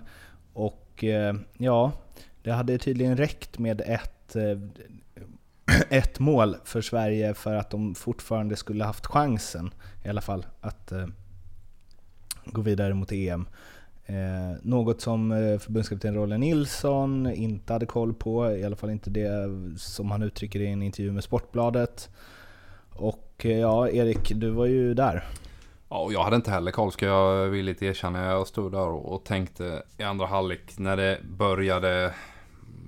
och 0.52 1.04
eh, 1.04 1.34
ja, 1.58 1.92
det 2.42 2.52
hade 2.52 2.78
tydligen 2.78 3.16
räckt 3.16 3.58
med 3.58 3.80
ett, 3.80 4.36
eh, 4.36 4.58
ett 5.90 6.18
mål 6.18 6.56
för 6.64 6.80
Sverige 6.80 7.34
för 7.34 7.54
att 7.54 7.70
de 7.70 7.94
fortfarande 7.94 8.56
skulle 8.56 8.84
haft 8.84 9.06
chansen 9.06 9.74
i 10.04 10.08
alla 10.08 10.20
fall 10.20 10.46
att 10.60 10.92
eh, 10.92 11.06
gå 12.44 12.60
vidare 12.60 12.94
mot 12.94 13.12
EM. 13.12 13.48
Eh, 14.06 14.58
något 14.62 15.00
som 15.00 15.32
eh, 15.32 15.58
förbundskapten 15.58 16.14
Rolle 16.14 16.38
Nilsson 16.38 17.32
inte 17.32 17.72
hade 17.72 17.86
koll 17.86 18.14
på, 18.14 18.56
i 18.56 18.64
alla 18.64 18.76
fall 18.76 18.90
inte 18.90 19.10
det 19.10 19.50
som 19.76 20.10
han 20.10 20.22
uttrycker 20.22 20.60
i 20.60 20.66
en 20.66 20.82
intervju 20.82 21.12
med 21.12 21.24
Sportbladet. 21.24 22.10
Och 22.98 23.32
eh, 23.38 23.58
ja, 23.58 23.88
Erik, 23.88 24.32
du 24.34 24.50
var 24.50 24.66
ju 24.66 24.94
där. 24.94 25.24
Ja, 25.88 25.98
och 25.98 26.12
jag 26.12 26.24
hade 26.24 26.36
inte 26.36 26.50
heller 26.50 26.70
koll 26.70 26.92
ska 26.92 27.06
jag 27.06 27.46
villigt 27.46 27.82
erkänna. 27.82 28.24
Jag 28.24 28.46
stod 28.46 28.72
där 28.72 28.88
och 28.88 29.24
tänkte 29.24 29.82
i 29.98 30.02
andra 30.02 30.26
halvlek 30.26 30.78
när 30.78 30.96
det 30.96 31.18
började. 31.22 32.14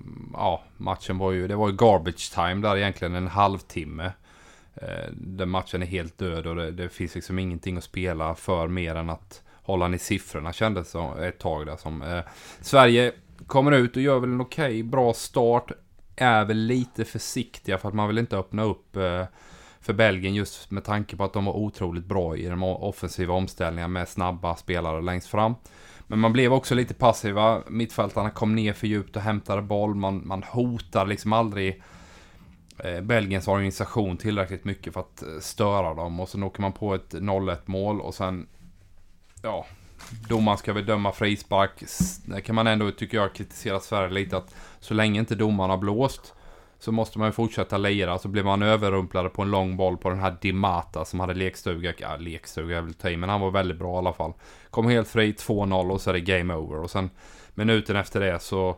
Mm, 0.01 0.29
ja, 0.33 0.63
matchen 0.77 1.17
var 1.17 1.31
ju, 1.31 1.47
det 1.47 1.55
var 1.55 1.69
ju 1.69 1.75
garbage 1.75 2.33
time 2.33 2.67
där 2.67 2.77
egentligen 2.77 3.15
en 3.15 3.27
halvtimme. 3.27 4.11
Eh, 4.75 5.45
matchen 5.45 5.81
är 5.81 5.87
helt 5.87 6.17
död 6.17 6.47
och 6.47 6.55
det, 6.55 6.71
det, 6.71 6.89
finns 6.89 7.15
liksom 7.15 7.39
ingenting 7.39 7.77
att 7.77 7.83
spela 7.83 8.35
för 8.35 8.67
mer 8.67 8.95
än 8.95 9.09
att 9.09 9.43
hålla 9.63 9.87
ner 9.87 9.97
siffrorna 9.97 10.53
kändes 10.53 10.91
som 10.91 11.19
ett 11.19 11.39
tag 11.39 11.65
där 11.65 11.75
som. 11.75 12.01
Eh, 12.01 12.21
Sverige 12.61 13.13
kommer 13.47 13.71
ut 13.71 13.95
och 13.95 14.01
gör 14.01 14.19
väl 14.19 14.29
en 14.29 14.41
okej, 14.41 14.65
okay, 14.65 14.83
bra 14.83 15.13
start 15.13 15.71
är 16.15 16.45
väl 16.45 16.57
lite 16.57 17.05
försiktiga 17.05 17.77
för 17.77 17.87
att 17.87 17.93
man 17.93 18.07
vill 18.07 18.17
inte 18.17 18.37
öppna 18.37 18.63
upp 18.63 18.95
eh, 18.95 19.25
för 19.81 19.93
Belgien 19.93 20.35
just 20.35 20.71
med 20.71 20.83
tanke 20.83 21.15
på 21.15 21.23
att 21.23 21.33
de 21.33 21.45
var 21.45 21.53
otroligt 21.53 22.05
bra 22.05 22.37
i 22.37 22.45
de 22.47 22.63
offensiva 22.63 23.33
omställningarna 23.33 23.87
med 23.87 24.07
snabba 24.07 24.55
spelare 24.55 25.01
längst 25.01 25.27
fram. 25.27 25.55
Men 26.07 26.19
man 26.19 26.33
blev 26.33 26.53
också 26.53 26.75
lite 26.75 26.93
passiva. 26.93 27.63
Mittfältarna 27.67 28.29
kom 28.29 28.55
ner 28.55 28.73
för 28.73 28.87
djupt 28.87 29.15
och 29.15 29.21
hämtade 29.21 29.61
boll. 29.61 29.95
Man, 29.95 30.27
man 30.27 30.43
hotar 30.43 31.05
liksom 31.05 31.33
aldrig 31.33 31.83
eh, 32.77 33.01
Belgiens 33.01 33.47
organisation 33.47 34.17
tillräckligt 34.17 34.65
mycket 34.65 34.93
för 34.93 34.99
att 34.99 35.23
eh, 35.23 35.39
störa 35.39 35.93
dem. 35.93 36.19
Och 36.19 36.29
sen 36.29 36.43
åker 36.43 36.61
man 36.61 36.73
på 36.73 36.95
ett 36.95 37.13
0-1 37.13 37.57
mål 37.65 38.01
och 38.01 38.13
sen... 38.13 38.47
Ja, 39.41 39.65
domaren 40.29 40.57
ska 40.57 40.73
väl 40.73 40.85
döma 40.85 41.11
frispark. 41.11 41.83
Det 42.25 42.41
kan 42.41 42.55
man 42.55 42.67
ändå, 42.67 42.91
tycker 42.91 43.17
jag, 43.17 43.33
kritisera 43.33 43.79
Sverige 43.79 44.13
lite 44.13 44.37
att 44.37 44.55
så 44.79 44.93
länge 44.93 45.19
inte 45.19 45.35
domaren 45.35 45.69
har 45.69 45.77
blåst 45.77 46.33
så 46.79 46.91
måste 46.91 47.19
man 47.19 47.27
ju 47.27 47.31
fortsätta 47.31 47.77
lira. 47.77 48.19
Så 48.19 48.27
blir 48.27 48.43
man 48.43 48.61
överrumplad 48.61 49.33
på 49.33 49.41
en 49.41 49.51
lång 49.51 49.77
boll 49.77 49.97
på 49.97 50.09
den 50.09 50.19
här 50.19 50.37
Dimata 50.41 51.05
som 51.05 51.19
hade 51.19 51.33
lekstuga. 51.33 51.93
Ja, 51.97 52.17
lekstuga 52.17 52.75
jag 52.75 52.83
väl 52.83 52.93
ta 52.93 53.09
i, 53.09 53.17
men 53.17 53.29
han 53.29 53.41
var 53.41 53.51
väldigt 53.51 53.79
bra 53.79 53.95
i 53.95 53.97
alla 53.97 54.13
fall. 54.13 54.33
Kom 54.69 54.87
helt 54.87 55.07
fri, 55.07 55.31
2-0 55.31 55.91
och 55.91 56.01
så 56.01 56.09
är 56.09 56.13
det 56.13 56.19
game 56.19 56.53
over. 56.53 56.77
Och 56.77 56.91
sen 56.91 57.09
minuten 57.55 57.95
efter 57.95 58.19
det 58.19 58.39
så, 58.39 58.77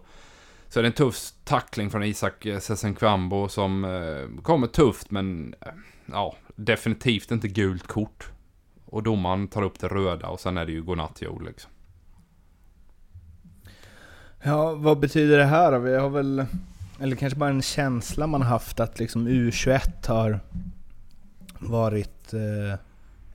så 0.70 0.80
är 0.80 0.84
det 0.84 0.90
en 0.90 0.94
tuff 0.94 1.18
tackling 1.44 1.90
från 1.90 2.04
Isak 2.04 2.46
eh, 2.46 2.60
Sesenkwambo 2.60 3.50
som 3.50 3.86
eh, 3.86 4.44
kommer 4.44 4.68
tufft 4.68 5.12
men 5.12 5.56
eh, 5.62 5.72
ja, 6.06 6.36
definitivt 6.56 7.32
inte 7.32 7.48
gult 7.48 7.88
kort. 7.88 8.30
Och 8.86 9.04
domaren 9.04 9.48
tar 9.48 9.62
upp 9.62 9.80
det 9.80 9.88
röda 9.88 10.28
och 10.28 10.40
sen 10.40 10.58
är 10.58 10.66
det 10.66 10.72
ju 10.72 10.84
godnatt 10.84 11.22
jord 11.22 11.44
liksom. 11.44 11.72
Ja, 14.44 14.74
vad 14.74 15.00
betyder 15.00 15.38
det 15.38 15.46
här 15.46 15.72
då? 15.72 15.80
Vi 15.80 15.96
har 15.98 16.10
väl, 16.10 16.46
eller 17.02 17.16
kanske 17.16 17.40
bara 17.40 17.50
en 17.50 17.62
känsla 17.62 18.28
man 18.28 18.42
haft 18.42 18.80
att 18.80 19.00
liksom 19.00 19.28
U21 19.28 20.08
har 20.08 20.40
varit, 21.60 22.34
eh, 22.34 22.80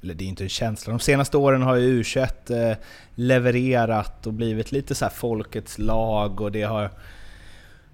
eller 0.02 0.14
det 0.14 0.24
är 0.24 0.28
inte 0.28 0.44
en 0.44 0.48
känsla, 0.48 0.90
de 0.90 1.00
senaste 1.00 1.36
åren 1.36 1.62
har 1.62 1.76
ju 1.76 2.02
U21 2.02 2.70
eh, 2.70 2.76
levererat 3.14 4.26
och 4.26 4.32
blivit 4.32 4.72
lite 4.72 4.94
så 4.94 5.08
folkets 5.08 5.78
lag 5.78 6.40
och 6.40 6.52
det 6.52 6.62
har 6.62 6.90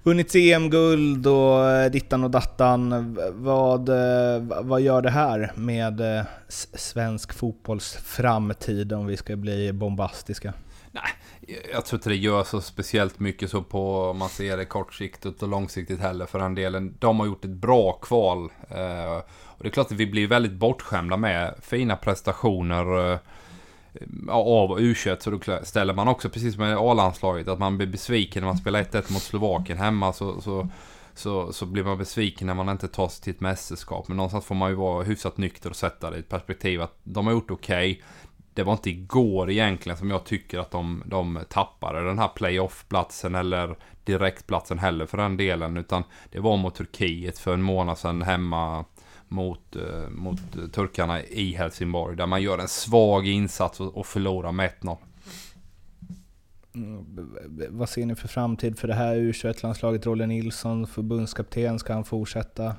vunnit 0.02 0.34
EM-guld 0.34 1.26
och 1.26 1.70
eh, 1.70 1.90
dittan 1.90 2.24
och 2.24 2.30
dattan. 2.30 3.16
Vad, 3.32 3.90
vad 4.60 4.80
gör 4.80 5.02
det 5.02 5.10
här 5.10 5.52
med 5.54 6.26
svensk 6.74 7.32
fotbolls 7.32 7.92
framtid 7.92 8.92
om 8.92 9.06
vi 9.06 9.16
ska 9.16 9.36
bli 9.36 9.72
bombastiska? 9.72 10.52
Nej, 10.94 11.12
jag 11.72 11.84
tror 11.84 11.99
inte 11.99 12.08
det 12.08 12.16
gör 12.16 12.44
så 12.44 12.61
speciellt 12.61 13.18
mycket 13.20 13.50
så 13.50 13.62
på, 13.62 13.96
om 13.96 14.18
man 14.18 14.28
ser 14.28 14.56
det 14.56 14.64
kortsiktigt 14.64 15.42
och 15.42 15.49
långsiktigt 15.49 16.00
heller 16.00 16.26
för 16.26 16.38
den 16.38 16.54
delen. 16.54 16.96
De 16.99 17.20
har 17.20 17.26
gjort 17.26 17.44
ett 17.44 17.50
bra 17.50 17.92
kval. 17.92 18.50
Eh, 18.68 19.16
och 19.44 19.62
det 19.62 19.68
är 19.68 19.70
klart 19.70 19.87
att 19.87 19.92
vi 19.92 20.06
blir 20.06 20.26
väldigt 20.26 20.52
bortskämda 20.52 21.16
med 21.16 21.54
fina 21.62 21.96
prestationer 21.96 23.12
eh, 23.12 23.18
av 24.28 24.78
U21. 24.78 25.16
Så 25.20 25.30
då 25.30 25.61
ställer 25.62 25.94
man 25.94 26.08
också, 26.08 26.30
precis 26.30 26.54
som 26.54 26.64
med 26.64 26.76
A-landslaget, 26.76 27.49
att 27.49 27.58
man 27.58 27.76
blir 27.76 27.87
besviken 27.87 28.42
när 28.42 28.49
man 28.49 28.58
spelar 28.58 28.82
1-1 28.82 29.12
mot 29.12 29.22
Slovakien 29.22 29.78
hemma. 29.78 30.12
Så, 30.12 30.40
så, 30.40 30.68
så, 31.14 31.52
så 31.52 31.66
blir 31.66 31.84
man 31.84 31.99
besviken 31.99 32.46
när 32.46 32.54
man 32.54 32.68
inte 32.68 32.88
tar 32.88 33.08
sig 33.08 33.25
till 33.25 33.32
ett 33.34 33.40
mästerskap. 33.40 34.08
Men 34.08 34.16
någonstans 34.16 34.44
får 34.44 34.54
man 34.54 34.70
ju 34.70 34.76
vara 34.76 35.02
hyfsat 35.02 35.38
nykter 35.38 35.70
och 35.70 35.76
sätta 35.76 36.11
det 36.11 36.16
i 36.16 36.20
ett 36.20 36.28
perspektiv 36.28 36.82
att 36.82 36.99
de 37.02 37.26
har 37.26 37.32
gjort 37.32 37.50
okej. 37.50 37.92
Okay 37.92 38.02
det 38.54 38.62
var 38.62 38.73
inte 38.73 38.90
igår 38.90 39.50
egentligen 39.50 39.99
som 39.99 40.11
jag 40.11 40.25
tycker 40.25 40.59
att 40.59 40.71
de, 40.71 41.02
de 41.06 41.40
tappade 41.49 42.04
den 42.04 42.18
här 42.18 42.28
playoff-platsen 42.28 43.35
eller 43.35 43.76
direktplatsen 44.04 44.78
heller 44.78 45.06
för 45.06 45.18
den 45.18 45.37
delen. 45.37 45.76
Utan 45.76 46.04
det 46.30 46.40
var 46.40 46.56
mot 46.56 46.75
Turkiet 46.75 47.38
för 47.38 47.54
en 47.54 47.62
månad 47.62 47.99
sedan 47.99 48.23
hemma 48.23 48.85
mot, 49.28 49.76
eh, 49.76 50.11
mot 50.11 50.73
turkarna 50.73 51.23
i 51.23 51.54
Helsingborg. 51.54 52.16
Där 52.16 52.26
man 52.26 52.42
gör 52.42 52.59
en 52.59 52.68
svag 52.68 53.26
insats 53.26 53.80
och, 53.80 53.97
och 53.97 54.06
förlorar 54.06 54.53
med 54.53 54.70
1-0. 54.81 54.96
Mm, 56.74 57.07
vad 57.70 57.88
ser 57.88 58.07
ni 58.07 58.14
för 58.14 58.29
framtid 58.29 58.79
för 58.79 58.88
det 58.88 58.94
här 58.94 59.16
U21-landslaget? 59.16 60.07
Rolle 60.07 60.26
Nilsson, 60.26 60.87
förbundskapten, 60.87 61.79
ska 61.79 61.92
han 61.92 62.05
fortsätta? 62.05 62.76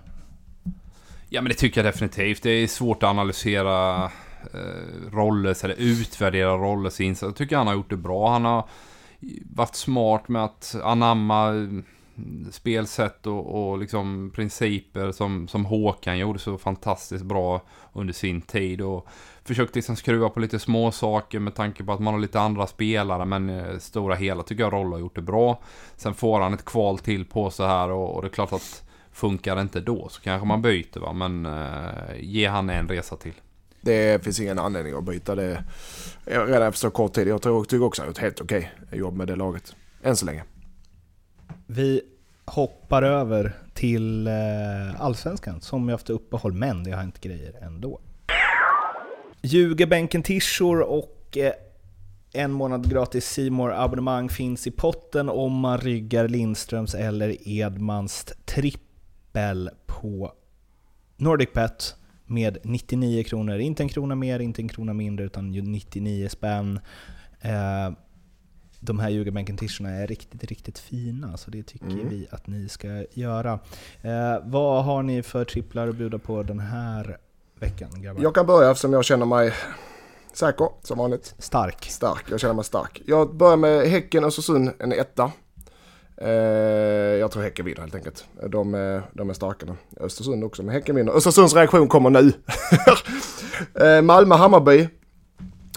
Ja 1.30 1.42
men 1.42 1.50
det 1.50 1.56
tycker 1.56 1.84
jag 1.84 1.94
definitivt. 1.94 2.44
Det 2.44 2.50
är 2.50 2.68
svårt 2.68 3.04
att 3.04 3.10
analysera 3.10 4.04
eh, 4.04 4.12
Eh, 4.54 5.12
Rolles, 5.12 5.64
eller 5.64 5.76
utvärdera 5.76 6.58
Rolles 6.58 7.02
insats. 7.02 7.30
Jag 7.30 7.36
tycker 7.36 7.58
han 7.58 7.68
har 7.68 7.74
gjort 7.74 7.90
det 7.90 7.98
bra. 7.98 8.32
Han 8.32 8.46
har 8.46 8.68
varit 9.46 9.76
smart 9.76 10.28
med 10.28 10.44
att 10.44 10.76
anamma 10.84 11.48
mm, 11.48 11.84
spelsätt 12.52 13.28
och, 13.28 13.72
och 13.72 13.78
liksom 13.78 14.32
principer 14.36 15.12
som, 15.12 15.48
som 15.48 15.66
Håkan 15.66 16.18
gjorde 16.18 16.40
så 16.40 16.58
fantastiskt 16.58 17.26
bra 17.26 17.62
under 17.94 18.14
sin 18.14 18.42
tid. 18.42 18.82
Och 18.82 19.08
försökt 19.44 19.76
liksom 19.76 19.96
skruva 19.96 20.30
på 20.30 20.40
lite 20.40 20.60
små 20.60 20.92
saker 20.92 21.40
med 21.40 21.56
tanke 21.56 21.84
på 21.84 21.94
att 21.94 22.00
man 22.00 22.14
har 22.14 22.22
lite 22.22 22.40
andra 22.40 22.68
spelare. 22.68 23.26
Men 23.26 23.50
eh, 23.50 23.78
stora 23.78 24.16
hela 24.16 24.44
tycker 24.44 24.64
jag 24.64 24.74
Rolle 24.74 24.96
har 24.96 25.00
gjort 25.00 25.16
det 25.16 25.22
bra. 25.22 25.62
Sen 25.96 26.14
får 26.14 26.40
han 26.40 26.54
ett 26.54 26.66
kval 26.66 27.00
till 27.00 27.26
på 27.26 27.50
så 27.50 27.66
här 27.66 27.90
och, 27.90 28.16
och 28.16 28.22
det 28.22 28.28
är 28.28 28.30
klart 28.30 28.54
att 28.54 28.84
funkar 29.12 29.56
det 29.56 29.62
inte 29.62 29.80
då 29.80 30.10
så 30.10 30.22
kanske 30.22 30.48
man 30.48 30.62
byter 30.62 31.00
va. 31.00 31.14
Men 31.14 31.46
eh, 31.46 32.20
ge 32.20 32.48
han 32.48 32.70
en 32.70 32.88
resa 32.88 33.16
till. 33.16 33.34
Det 33.84 34.24
finns 34.24 34.40
ingen 34.40 34.60
anledning 34.60 34.94
att 34.94 35.04
byta 35.04 35.36
det 35.36 35.64
redan 36.26 36.68
efter 36.68 36.80
så 36.80 36.90
kort 36.90 37.14
tid. 37.14 37.28
Jag 37.28 37.42
tycker 37.42 37.84
också 37.84 38.02
att 38.02 38.06
det 38.06 38.10
är 38.10 38.12
ett 38.12 38.18
helt 38.18 38.42
okej 38.42 38.72
jobb 38.92 39.16
med 39.16 39.28
det 39.28 39.36
laget. 39.36 39.76
Än 40.04 40.16
så 40.16 40.26
länge. 40.26 40.44
Vi 41.68 42.02
hoppar 42.46 43.04
över 43.04 43.54
till 43.74 44.28
eh, 44.28 45.02
Allsvenskan 45.02 45.62
som 45.62 45.86
ju 45.88 45.92
haft 45.92 46.10
uppehåll, 46.10 46.54
men 46.54 46.84
det 46.84 46.92
har 46.92 47.04
inte 47.04 47.20
grejer 47.28 47.56
ändå. 47.62 48.00
Ljugerbänken 49.42 50.24
tishor 50.24 50.82
och 50.82 51.38
eh, 51.38 51.54
en 52.34 52.52
månad 52.52 52.90
gratis 52.90 53.26
simor 53.26 53.74
abonnemang 53.74 54.30
finns 54.30 54.68
i 54.68 54.72
potten 54.72 55.30
om 55.30 55.54
man 55.54 55.78
ryggar 55.78 56.28
Lindströms 56.28 56.96
eller 56.96 57.48
Edmans 57.50 58.34
trippel 58.46 59.70
på 59.86 60.34
NordicBet 61.18 61.96
med 62.34 62.58
99 62.64 63.24
kronor. 63.24 63.58
Inte 63.58 63.84
en 63.84 63.90
krona 63.90 64.16
mer, 64.16 64.40
inte 64.40 64.62
en 64.62 64.70
krona 64.70 64.94
mindre, 64.94 65.26
utan 65.26 65.52
99 65.52 66.30
spänn. 66.30 66.80
Eh, 67.42 67.92
de 68.80 69.00
här 69.00 69.10
Ljugarbänken-t-shirtarna 69.10 69.90
är 69.90 70.08
riktigt, 70.08 70.44
riktigt 70.44 70.80
fina, 70.80 71.38
så 71.38 71.52
det 71.52 71.64
tycker 71.64 71.86
mm. 71.86 72.10
vi 72.10 72.28
att 72.32 72.48
ni 72.48 72.70
ska 72.70 73.06
göra. 73.14 73.60
Eh, 74.02 74.38
vad 74.44 74.84
har 74.84 75.04
ni 75.04 75.24
för 75.24 75.46
tripplar 75.46 75.88
att 75.88 75.96
bjuda 75.96 76.18
på 76.18 76.44
den 76.44 76.60
här 76.60 77.18
veckan, 77.60 78.02
grabbar? 78.02 78.24
Jag 78.24 78.36
kan 78.36 78.46
börja 78.46 78.72
eftersom 78.72 78.94
jag 78.94 79.06
känner 79.06 79.26
mig 79.26 79.54
säker, 80.34 80.70
som 80.82 80.98
vanligt. 80.98 81.36
Stark. 81.40 81.86
Stark, 81.90 82.26
jag 82.30 82.40
känner 82.40 82.54
mig 82.54 82.64
stark. 82.64 83.02
Jag 83.06 83.36
börjar 83.36 83.58
med 83.58 83.88
Häcken 83.88 84.24
Östersund, 84.24 84.72
en 84.80 84.92
etta. 84.92 85.32
Eh, 86.18 86.30
jag 87.20 87.32
tror 87.32 87.44
Häcken 87.44 87.66
vinner 87.66 87.82
helt 87.82 87.96
enkelt. 87.96 88.26
De, 88.50 88.74
är, 88.74 89.02
de 89.14 89.30
är 89.30 89.34
starka. 89.34 89.66
Östersund 90.00 90.44
också, 90.44 90.64
men 90.64 90.76
Häcken 90.76 90.96
vinner. 90.96 91.12
Östersunds 91.12 91.56
reaktion 91.56 91.88
kommer 91.88 92.10
nu. 92.10 92.34
Eh, 93.76 94.02
Malmö-Hammarby. 94.02 94.90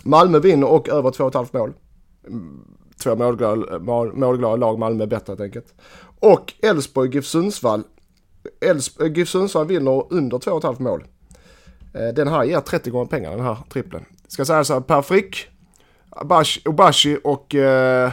Malmö 0.03 0.39
vinner 0.39 0.69
och 0.69 0.89
över 0.89 1.11
2,5 1.11 1.59
mål. 1.59 1.73
Mm, 2.27 2.65
två 3.03 3.17
målglada, 3.17 3.79
målglada 4.15 4.57
lag, 4.57 4.79
Malmö 4.79 5.03
är 5.03 5.07
bättre 5.07 5.31
helt 5.31 5.41
enkelt. 5.41 5.75
Och 6.21 6.53
Elfsborg, 6.63 7.11
GIF 7.11 7.27
Sundsvall. 7.27 7.83
Elfsborg, 8.61 9.07
eh, 9.07 9.17
GIF 9.17 9.29
Sundsvall 9.29 9.67
vinner 9.67 10.13
under 10.13 10.39
2,5 10.39 10.83
mål. 10.83 11.05
Den 12.15 12.29
här 12.29 12.45
ger 12.45 12.61
30 12.61 12.91
gånger 12.91 13.07
pengar 13.07 13.31
den 13.31 13.41
här 13.41 13.59
trippeln. 13.73 14.05
Ska 14.29 14.45
säga 14.45 14.65
så 14.65 14.73
här, 14.73 14.81
Per 14.81 15.03
Frick, 15.03 15.49
Obashi 16.65 17.19
och 17.25 17.55
eh, 17.55 18.13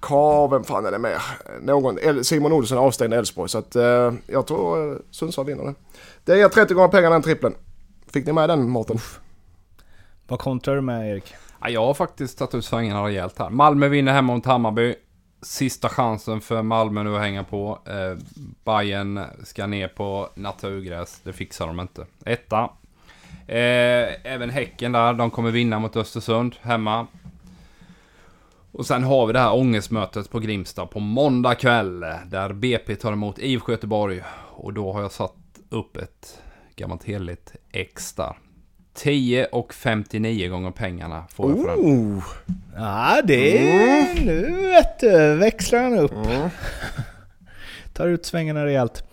Ka, 0.00 0.46
vem 0.46 0.64
fan 0.64 0.86
är 0.86 0.90
det 0.90 0.98
mer? 0.98 1.22
Någon, 1.60 2.24
Simon 2.24 2.52
Olsson 2.52 2.78
avstängd 2.78 3.14
Elfsborg. 3.14 3.48
Så 3.48 3.58
att 3.58 3.76
eh, 3.76 4.12
jag 4.26 4.46
tror 4.46 4.92
eh, 4.92 4.98
Sundsvall 5.10 5.46
vinner 5.46 5.64
det. 5.64 5.74
Det 6.24 6.38
ger 6.38 6.48
30 6.48 6.74
gånger 6.74 6.88
pengarna 6.88 7.14
den 7.14 7.22
trippeln. 7.22 7.54
Fick 8.12 8.26
ni 8.26 8.32
med 8.32 8.48
den 8.48 8.68
Mårten? 8.68 8.98
Vad 10.28 10.40
kontrar 10.40 10.74
du 10.74 10.80
med 10.80 11.10
Erik? 11.10 11.34
Ja, 11.60 11.68
jag 11.68 11.86
har 11.86 11.94
faktiskt 11.94 12.38
tagit 12.38 12.54
ut 12.54 12.64
svängarna 12.64 13.06
rejält 13.06 13.38
här. 13.38 13.50
Malmö 13.50 13.88
vinner 13.88 14.12
hemma 14.12 14.34
mot 14.34 14.46
Hammarby. 14.46 14.94
Sista 15.42 15.88
chansen 15.88 16.40
för 16.40 16.62
Malmö 16.62 17.02
nu 17.02 17.14
att 17.14 17.20
hänga 17.20 17.44
på. 17.44 17.78
Eh, 17.86 18.18
Bayern 18.64 19.20
ska 19.44 19.66
ner 19.66 19.88
på 19.88 20.28
naturgräs. 20.34 21.20
Det 21.24 21.32
fixar 21.32 21.66
de 21.66 21.80
inte. 21.80 22.06
Etta. 22.24 22.70
Eh, 23.46 24.32
även 24.32 24.50
Häcken 24.50 24.92
där. 24.92 25.12
De 25.12 25.30
kommer 25.30 25.50
vinna 25.50 25.78
mot 25.78 25.96
Östersund 25.96 26.56
hemma. 26.60 27.06
Och 28.72 28.86
sen 28.86 29.02
har 29.04 29.26
vi 29.26 29.32
det 29.32 29.38
här 29.38 29.54
ångestmötet 29.54 30.30
på 30.30 30.38
Grimsta 30.38 30.86
på 30.86 31.00
måndag 31.00 31.54
kväll. 31.54 32.00
Där 32.26 32.52
BP 32.52 32.96
tar 32.96 33.12
emot 33.12 33.38
IFK 33.38 33.72
Göteborg. 33.72 34.22
Och 34.56 34.72
då 34.72 34.92
har 34.92 35.02
jag 35.02 35.12
satt 35.12 35.34
upp 35.68 35.96
ett 35.96 36.38
gammalt 36.76 37.04
heligt 37.04 37.52
X 37.72 38.12
där. 38.12 38.36
10 38.94 39.46
och 39.46 39.74
59 39.74 40.48
gånger 40.48 40.70
pengarna 40.70 41.24
får 41.30 41.56
jag. 41.66 41.78
Oh. 41.78 42.24
Ja, 42.76 43.20
det 43.24 43.58
är... 43.58 44.12
Mm. 44.12 44.26
Nu 44.26 44.68
vet 44.68 44.98
du, 45.00 45.34
växlar 45.34 45.82
han 45.82 45.98
upp. 45.98 46.12
Mm. 46.12 46.50
tar 47.92 48.08
ut 48.08 48.26
svängarna 48.26 48.66
rejält. 48.66 49.04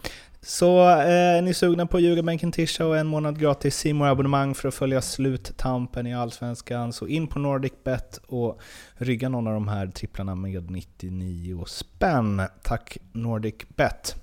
Så 0.47 0.89
eh, 0.89 1.37
är 1.37 1.41
ni 1.41 1.53
sugna 1.53 1.85
på 1.85 1.99
Ljugarbänken 1.99 2.51
Tisha 2.51 2.85
och 2.85 2.97
en 2.97 3.07
månad 3.07 3.39
gratis 3.39 3.77
simor 3.77 4.07
abonnemang 4.07 4.55
för 4.55 4.67
att 4.67 4.73
följa 4.73 5.01
sluttampen 5.01 6.07
i 6.07 6.15
Allsvenskan, 6.15 6.93
så 6.93 7.07
in 7.07 7.27
på 7.27 7.39
NordicBet 7.39 8.19
och 8.27 8.59
rygga 8.93 9.29
någon 9.29 9.47
av 9.47 9.53
de 9.53 9.67
här 9.67 9.87
tripplarna 9.87 10.35
med 10.35 10.71
99 10.71 11.65
spänn. 11.65 12.41
Tack 12.63 12.97
NordicBet! 13.11 14.15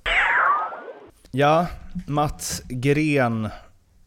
Ja, 1.30 1.66
Mats 2.06 2.62
Gren 2.68 3.48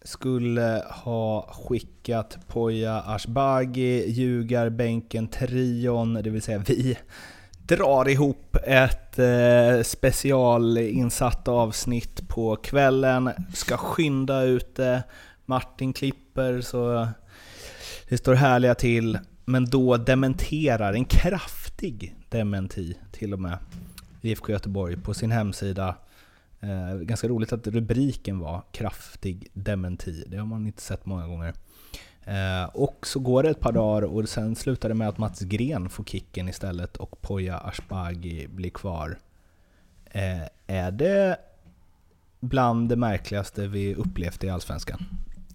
skulle 0.02 0.84
ha 0.90 1.54
skickat 1.54 2.38
Poja 2.48 3.00
Ashbagi, 3.00 4.12
Ljugarbänken, 4.12 5.28
trion, 5.28 6.14
det 6.14 6.30
vill 6.30 6.42
säga 6.42 6.64
vi, 6.68 6.98
drar 7.68 8.10
ihop 8.10 8.56
ett 8.64 9.20
eh, 9.20 9.84
specialinsatt 9.84 11.48
avsnitt 11.48 12.28
på 12.28 12.56
kvällen. 12.56 13.30
Ska 13.54 13.78
skynda 13.78 14.44
ut 14.44 14.76
det. 14.76 15.04
Martin 15.46 15.94
klipper 15.94 16.62
så 16.62 17.08
det 18.10 18.18
står 18.18 18.34
härliga 18.34 18.76
till. 18.76 19.20
Men 19.46 19.66
då 19.66 19.98
dementerar, 19.98 20.94
en 20.94 21.06
kraftig 21.06 22.16
dementi 22.30 22.98
till 23.12 23.34
och 23.34 23.40
med, 23.40 23.58
IFK 24.22 24.52
Göteborg 24.52 24.98
på 24.98 25.14
sin 25.14 25.32
hemsida. 25.32 25.96
Eh, 26.60 27.00
ganska 27.00 27.28
roligt 27.28 27.54
att 27.54 27.68
rubriken 27.68 28.40
var 28.40 28.64
'kraftig 28.72 29.48
dementi'. 29.54 30.24
Det 30.28 30.38
har 30.38 30.46
man 30.46 30.68
inte 30.68 30.82
sett 30.82 31.06
många 31.06 31.28
gånger. 31.28 31.54
Eh, 32.28 32.70
och 32.74 33.08
så 33.08 33.20
går 33.20 33.44
det 33.44 33.50
ett 33.50 33.60
par 33.60 33.72
dagar 33.72 34.02
och 34.02 34.30
sen 34.30 34.56
slutar 34.56 34.90
det 34.90 34.96
med 34.96 35.10
att 35.10 35.18
Mats 35.18 35.40
Gren 35.40 35.90
får 35.90 36.04
kicken 36.04 36.50
istället 36.50 36.98
och 36.98 37.22
Poya 37.22 37.58
Ashbagi 37.58 38.48
blir 38.48 38.70
kvar. 38.70 39.18
Eh, 40.12 40.44
är 40.68 40.92
det 40.92 41.38
bland 42.40 42.90
det 42.90 42.96
märkligaste 42.96 43.68
vi 43.68 43.96
upplevt 43.96 44.44
i 44.44 44.50
Allsvenskan? 44.50 45.06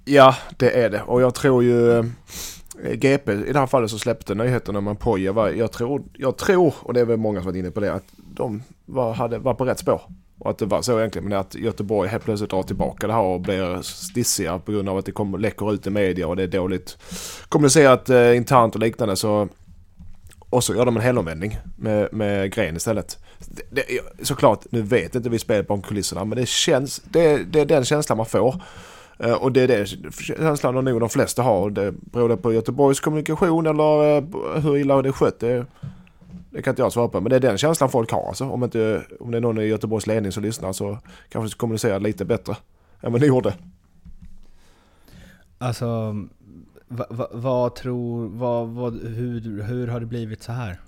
Ja, 0.04 0.36
det 0.56 0.82
är 0.82 0.90
det. 0.90 1.02
Och 1.02 1.22
jag 1.22 1.34
tror 1.34 1.62
ju... 1.62 1.98
Eh, 1.98 2.04
GP 2.94 3.32
i 3.32 3.52
det 3.52 3.58
här 3.58 3.66
fallet 3.66 3.90
så 3.90 3.98
släppte 3.98 4.34
nyheten 4.34 4.76
om 4.76 4.96
Poja 4.96 5.52
jag 5.52 5.72
tror, 5.72 6.02
jag 6.12 6.36
tror, 6.36 6.74
och 6.80 6.94
det 6.94 7.00
är 7.00 7.04
väl 7.04 7.16
många 7.16 7.40
som 7.40 7.46
varit 7.46 7.56
inne 7.56 7.70
på 7.70 7.80
det, 7.80 7.92
att 7.92 8.04
de 8.16 8.62
var, 8.86 9.12
hade, 9.12 9.38
var 9.38 9.54
på 9.54 9.64
rätt 9.64 9.78
spår. 9.78 10.02
Och 10.42 10.50
att 10.50 10.58
det 10.58 10.66
var 10.66 10.82
så 10.82 10.98
egentligen. 10.98 11.28
Men 11.28 11.38
att 11.38 11.54
Göteborg 11.54 12.08
helt 12.08 12.24
plötsligt 12.24 12.50
drar 12.50 12.62
tillbaka 12.62 13.06
det 13.06 13.12
här 13.12 13.22
och 13.22 13.40
blir 13.40 13.82
stissiga 13.82 14.58
på 14.58 14.72
grund 14.72 14.88
av 14.88 14.98
att 14.98 15.06
det 15.06 15.12
kommer, 15.12 15.38
läcker 15.38 15.74
ut 15.74 15.86
i 15.86 15.90
media 15.90 16.28
och 16.28 16.36
det 16.36 16.42
är 16.42 16.46
dåligt 16.46 16.98
kommunicerat 17.48 18.10
eh, 18.10 18.36
internt 18.36 18.74
och 18.74 18.80
liknande. 18.80 19.16
Så, 19.16 19.48
och 20.38 20.64
så 20.64 20.74
gör 20.74 20.84
de 20.84 20.96
en 20.96 21.02
helomvändning 21.02 21.58
med, 21.76 22.08
med 22.12 22.52
Gren 22.52 22.76
istället. 22.76 23.18
Det, 23.48 23.62
det, 23.70 23.84
såklart, 24.26 24.66
nu 24.70 24.82
vet 24.82 25.14
inte 25.14 25.30
vi 25.30 25.38
spelet 25.38 25.66
bakom 25.66 25.82
kulisserna 25.82 26.24
men 26.24 26.38
det 26.38 26.48
känns, 26.48 27.02
det, 27.04 27.36
det 27.36 27.60
är 27.60 27.66
den 27.66 27.84
känslan 27.84 28.16
man 28.16 28.26
får. 28.26 28.60
Eh, 29.18 29.32
och 29.32 29.52
det 29.52 29.60
är 29.60 29.68
det 29.68 29.86
känslan 30.20 30.84
nog 30.84 31.00
de 31.00 31.08
flesta 31.08 31.42
har. 31.42 31.70
Det 31.70 31.92
beror 31.92 32.28
det 32.28 32.36
på 32.36 32.52
Göteborgs 32.52 33.00
kommunikation 33.00 33.66
eller 33.66 34.16
eh, 34.16 34.62
hur 34.62 34.76
illa 34.76 35.02
det 35.02 35.08
är 35.08 35.12
skött. 35.12 35.40
Det, 35.40 35.66
det 36.52 36.62
kan 36.62 36.72
inte 36.72 36.82
jag 36.82 36.92
svara 36.92 37.08
på. 37.08 37.20
Men 37.20 37.30
det 37.30 37.36
är 37.36 37.40
den 37.40 37.58
känslan 37.58 37.90
folk 37.90 38.10
har 38.10 38.28
alltså. 38.28 38.44
Om, 38.44 38.64
inte, 38.64 39.02
om 39.20 39.30
det 39.30 39.36
är 39.36 39.40
någon 39.40 39.58
i 39.58 39.64
Göteborgs 39.64 40.06
ledning 40.06 40.32
som 40.32 40.42
lyssnar 40.42 40.72
så 40.72 40.98
kanske 41.28 41.58
kommunicera 41.58 41.98
lite 41.98 42.24
bättre 42.24 42.56
än 43.00 43.12
vad 43.12 43.20
ni 43.20 43.26
gjorde. 43.26 43.54
Alltså, 45.58 46.16
vad, 46.88 47.06
vad, 47.10 47.28
vad 47.32 47.74
tror... 47.74 48.28
Vad, 48.28 48.68
vad, 48.68 49.02
hur, 49.02 49.62
hur 49.62 49.88
har 49.88 50.00
det 50.00 50.06
blivit 50.06 50.42
så 50.42 50.52
här? 50.52 50.80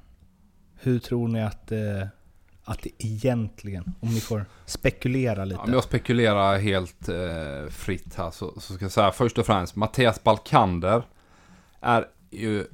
Hur 0.74 0.98
tror 0.98 1.28
ni 1.28 1.42
att, 1.42 1.72
eh, 1.72 2.06
att 2.64 2.82
det 2.82 2.90
egentligen, 2.98 3.94
om 4.00 4.08
ni 4.08 4.20
får 4.20 4.44
spekulera 4.66 5.44
lite? 5.44 5.60
Om 5.60 5.72
jag 5.72 5.84
spekulerar 5.84 6.58
helt 6.58 7.08
eh, 7.08 7.70
fritt 7.70 8.14
här 8.14 8.30
så, 8.30 8.60
så 8.60 8.74
ska 8.74 8.84
jag 8.84 8.92
säga 8.92 9.12
först 9.12 9.38
och 9.38 9.46
främst 9.46 9.76
Mattias 9.76 10.22
Balkander 10.22 11.02
är 11.80 12.06
ju 12.30 12.64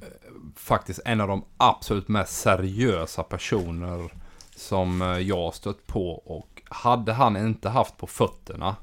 faktiskt 0.55 0.99
en 1.05 1.21
av 1.21 1.27
de 1.27 1.45
absolut 1.57 2.07
mest 2.07 2.41
seriösa 2.41 3.23
personer 3.23 4.11
som 4.55 5.01
eh, 5.01 5.19
jag 5.19 5.53
stött 5.53 5.87
på. 5.87 6.11
Och 6.11 6.61
hade 6.69 7.13
han 7.13 7.37
inte 7.37 7.69
haft 7.69 7.97
på 7.97 8.07
fötterna 8.07 8.75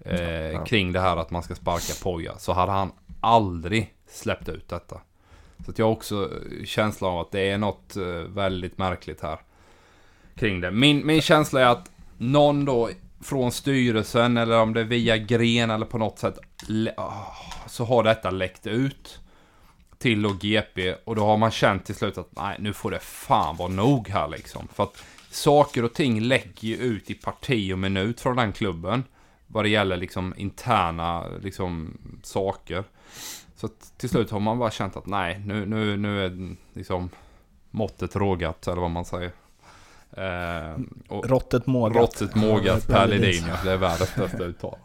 eh, 0.00 0.20
ja. 0.20 0.64
kring 0.64 0.92
det 0.92 1.00
här 1.00 1.16
att 1.16 1.30
man 1.30 1.42
ska 1.42 1.54
sparka 1.54 1.92
poja 2.02 2.38
så 2.38 2.52
hade 2.52 2.72
han 2.72 2.92
aldrig 3.20 3.94
släppt 4.08 4.48
ut 4.48 4.68
detta. 4.68 5.00
Så 5.64 5.70
att 5.70 5.78
jag 5.78 5.86
har 5.86 5.92
också 5.92 6.24
eh, 6.24 6.64
känsla 6.64 7.08
av 7.08 7.20
att 7.20 7.32
det 7.32 7.50
är 7.50 7.58
något 7.58 7.96
eh, 7.96 8.04
väldigt 8.34 8.78
märkligt 8.78 9.20
här 9.20 9.38
kring 10.34 10.60
det. 10.60 10.70
Min, 10.70 11.06
min 11.06 11.22
känsla 11.22 11.60
är 11.60 11.66
att 11.66 11.90
någon 12.18 12.64
då 12.64 12.90
från 13.20 13.52
styrelsen 13.52 14.36
eller 14.36 14.60
om 14.60 14.74
det 14.74 14.80
är 14.80 14.84
via 14.84 15.16
gren 15.16 15.70
eller 15.70 15.86
på 15.86 15.98
något 15.98 16.18
sätt 16.18 16.38
ah, 16.96 17.12
så 17.66 17.84
har 17.84 18.02
detta 18.02 18.30
läckt 18.30 18.66
ut 18.66 19.20
till 19.98 20.26
och 20.26 20.38
GP 20.38 20.94
och 21.04 21.16
då 21.16 21.24
har 21.24 21.36
man 21.36 21.50
känt 21.50 21.84
till 21.84 21.94
slut 21.94 22.18
att 22.18 22.28
nej, 22.30 22.56
nu 22.58 22.72
får 22.72 22.90
det 22.90 22.98
fan 22.98 23.56
vara 23.56 23.68
nog 23.68 24.08
här 24.08 24.28
liksom. 24.28 24.68
För 24.68 24.82
att 24.82 25.04
saker 25.30 25.84
och 25.84 25.94
ting 25.94 26.20
läcker 26.20 26.68
ju 26.68 26.76
ut 26.76 27.10
i 27.10 27.14
parti 27.14 27.72
och 27.72 27.78
minut 27.78 28.20
från 28.20 28.36
den 28.36 28.52
klubben. 28.52 29.04
Vad 29.46 29.64
det 29.64 29.68
gäller 29.68 29.96
liksom 29.96 30.34
interna 30.36 31.26
liksom 31.42 31.98
saker. 32.22 32.84
Så 33.56 33.66
att 33.66 33.98
till 33.98 34.08
slut 34.08 34.30
har 34.30 34.40
man 34.40 34.58
bara 34.58 34.70
känt 34.70 34.96
att 34.96 35.06
nej, 35.06 35.42
nu, 35.44 35.66
nu, 35.66 35.96
nu 35.96 36.24
är 36.24 36.56
liksom 36.72 37.10
måttet 37.70 38.16
rågat 38.16 38.66
eller 38.66 38.80
vad 38.80 38.90
man 38.90 39.04
säger. 39.04 39.32
Eh, 40.10 40.76
och 41.08 41.28
Rottet 41.28 41.66
mågat. 41.66 41.96
Rottet 41.96 42.34
mågat 42.34 42.86
per 42.86 43.06
Ledin, 43.06 43.44
ja. 43.48 43.56
Det 43.64 43.72
är 43.72 43.76
världens 43.76 44.14
bästa 44.14 44.44
uttal. 44.44 44.78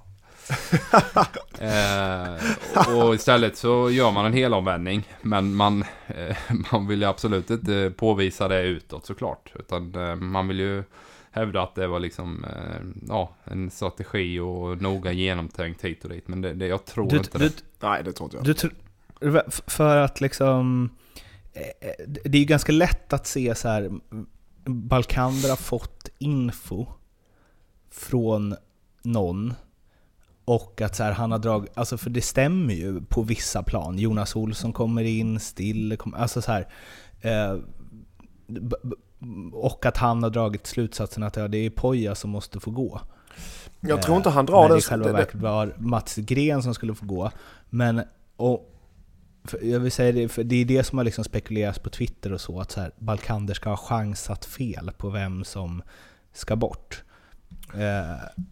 eh, 1.59 2.95
och 2.97 3.15
istället 3.15 3.57
så 3.57 3.89
gör 3.89 4.11
man 4.11 4.25
en 4.25 4.33
helomvändning. 4.33 5.07
Men 5.21 5.55
man, 5.55 5.83
eh, 6.07 6.37
man 6.71 6.87
vill 6.87 7.01
ju 7.01 7.07
absolut 7.07 7.49
inte 7.49 7.93
påvisa 7.97 8.47
det 8.47 8.61
utåt 8.61 9.05
såklart. 9.05 9.53
Utan 9.55 9.95
eh, 9.95 10.15
man 10.15 10.47
vill 10.47 10.59
ju 10.59 10.83
hävda 11.31 11.61
att 11.61 11.75
det 11.75 11.87
var 11.87 11.99
liksom 11.99 12.45
eh, 12.45 13.05
ja, 13.07 13.35
en 13.43 13.71
strategi 13.71 14.39
och 14.39 14.81
noga 14.81 15.11
genomtänkt 15.11 15.85
hit 15.85 16.03
och 16.03 16.09
dit. 16.09 16.27
Men 16.27 16.41
det, 16.41 16.53
det 16.53 16.67
jag 16.67 16.85
tror 16.85 17.09
du, 17.09 17.17
inte 17.17 17.37
du, 17.37 17.49
det. 17.49 17.63
Nej, 17.79 18.03
det 18.03 18.13
tror 18.13 18.27
inte 18.27 18.37
jag. 18.37 18.71
Du, 19.19 19.41
för 19.67 19.97
att 19.97 20.21
liksom... 20.21 20.89
Eh, 21.53 21.61
eh, 21.61 22.07
det 22.07 22.37
är 22.37 22.39
ju 22.39 22.45
ganska 22.45 22.71
lätt 22.71 23.13
att 23.13 23.27
se 23.27 23.55
så 23.55 23.67
här. 23.67 23.91
Balkander 24.65 25.49
har 25.49 25.55
fått 25.55 26.09
info 26.17 26.87
från 27.91 28.55
någon 29.03 29.53
och 30.45 30.81
att 30.81 30.95
så 30.95 31.03
här, 31.03 31.11
han 31.11 31.31
har 31.31 31.39
dragit, 31.39 31.71
alltså 31.73 31.97
för 31.97 32.09
det 32.09 32.21
stämmer 32.21 32.73
ju 32.73 33.01
på 33.01 33.21
vissa 33.21 33.63
plan. 33.63 33.99
Jonas 33.99 34.35
Olsson 34.35 34.73
kommer 34.73 35.03
in, 35.03 35.39
Still 35.39 35.97
kommer, 35.97 36.17
alltså 36.17 36.41
så 36.41 36.51
här, 36.51 36.67
eh, 37.21 37.57
och 39.53 39.85
att 39.85 39.97
han 39.97 40.23
har 40.23 40.29
dragit 40.29 40.67
slutsatsen 40.67 41.23
att 41.23 41.35
ja, 41.35 41.47
det 41.47 41.57
är 41.57 41.69
Poja 41.69 42.15
som 42.15 42.29
måste 42.29 42.59
få 42.59 42.71
gå. 42.71 43.01
Jag 43.79 44.01
tror 44.01 44.17
inte 44.17 44.29
han 44.29 44.45
drar 44.45 44.61
den... 44.61 44.71
det 44.71 44.77
i 44.77 44.81
själva 44.81 45.11
verket 45.11 45.41
var 45.41 45.75
Mats 45.77 46.15
Gren 46.15 46.63
som 46.63 46.73
skulle 46.73 46.95
få 46.95 47.05
gå. 47.05 47.31
Men, 47.69 48.01
och, 48.35 48.67
jag 49.61 49.79
vill 49.79 49.91
säga 49.91 50.11
det, 50.11 50.29
för 50.29 50.43
det 50.43 50.55
är 50.55 50.65
det 50.65 50.83
som 50.83 50.97
har 50.97 51.05
liksom 51.05 51.23
spekulerats 51.23 51.79
på 51.79 51.89
Twitter 51.89 52.33
och 52.33 52.41
så, 52.41 52.59
att 52.59 52.71
så 52.71 52.81
här, 52.81 52.91
Balkander 52.97 53.53
ska 53.53 53.69
ha 53.69 53.77
chansat 53.77 54.45
fel 54.45 54.91
på 54.97 55.09
vem 55.09 55.43
som 55.43 55.81
ska 56.33 56.55
bort. 56.55 57.03
Eh, 57.73 58.43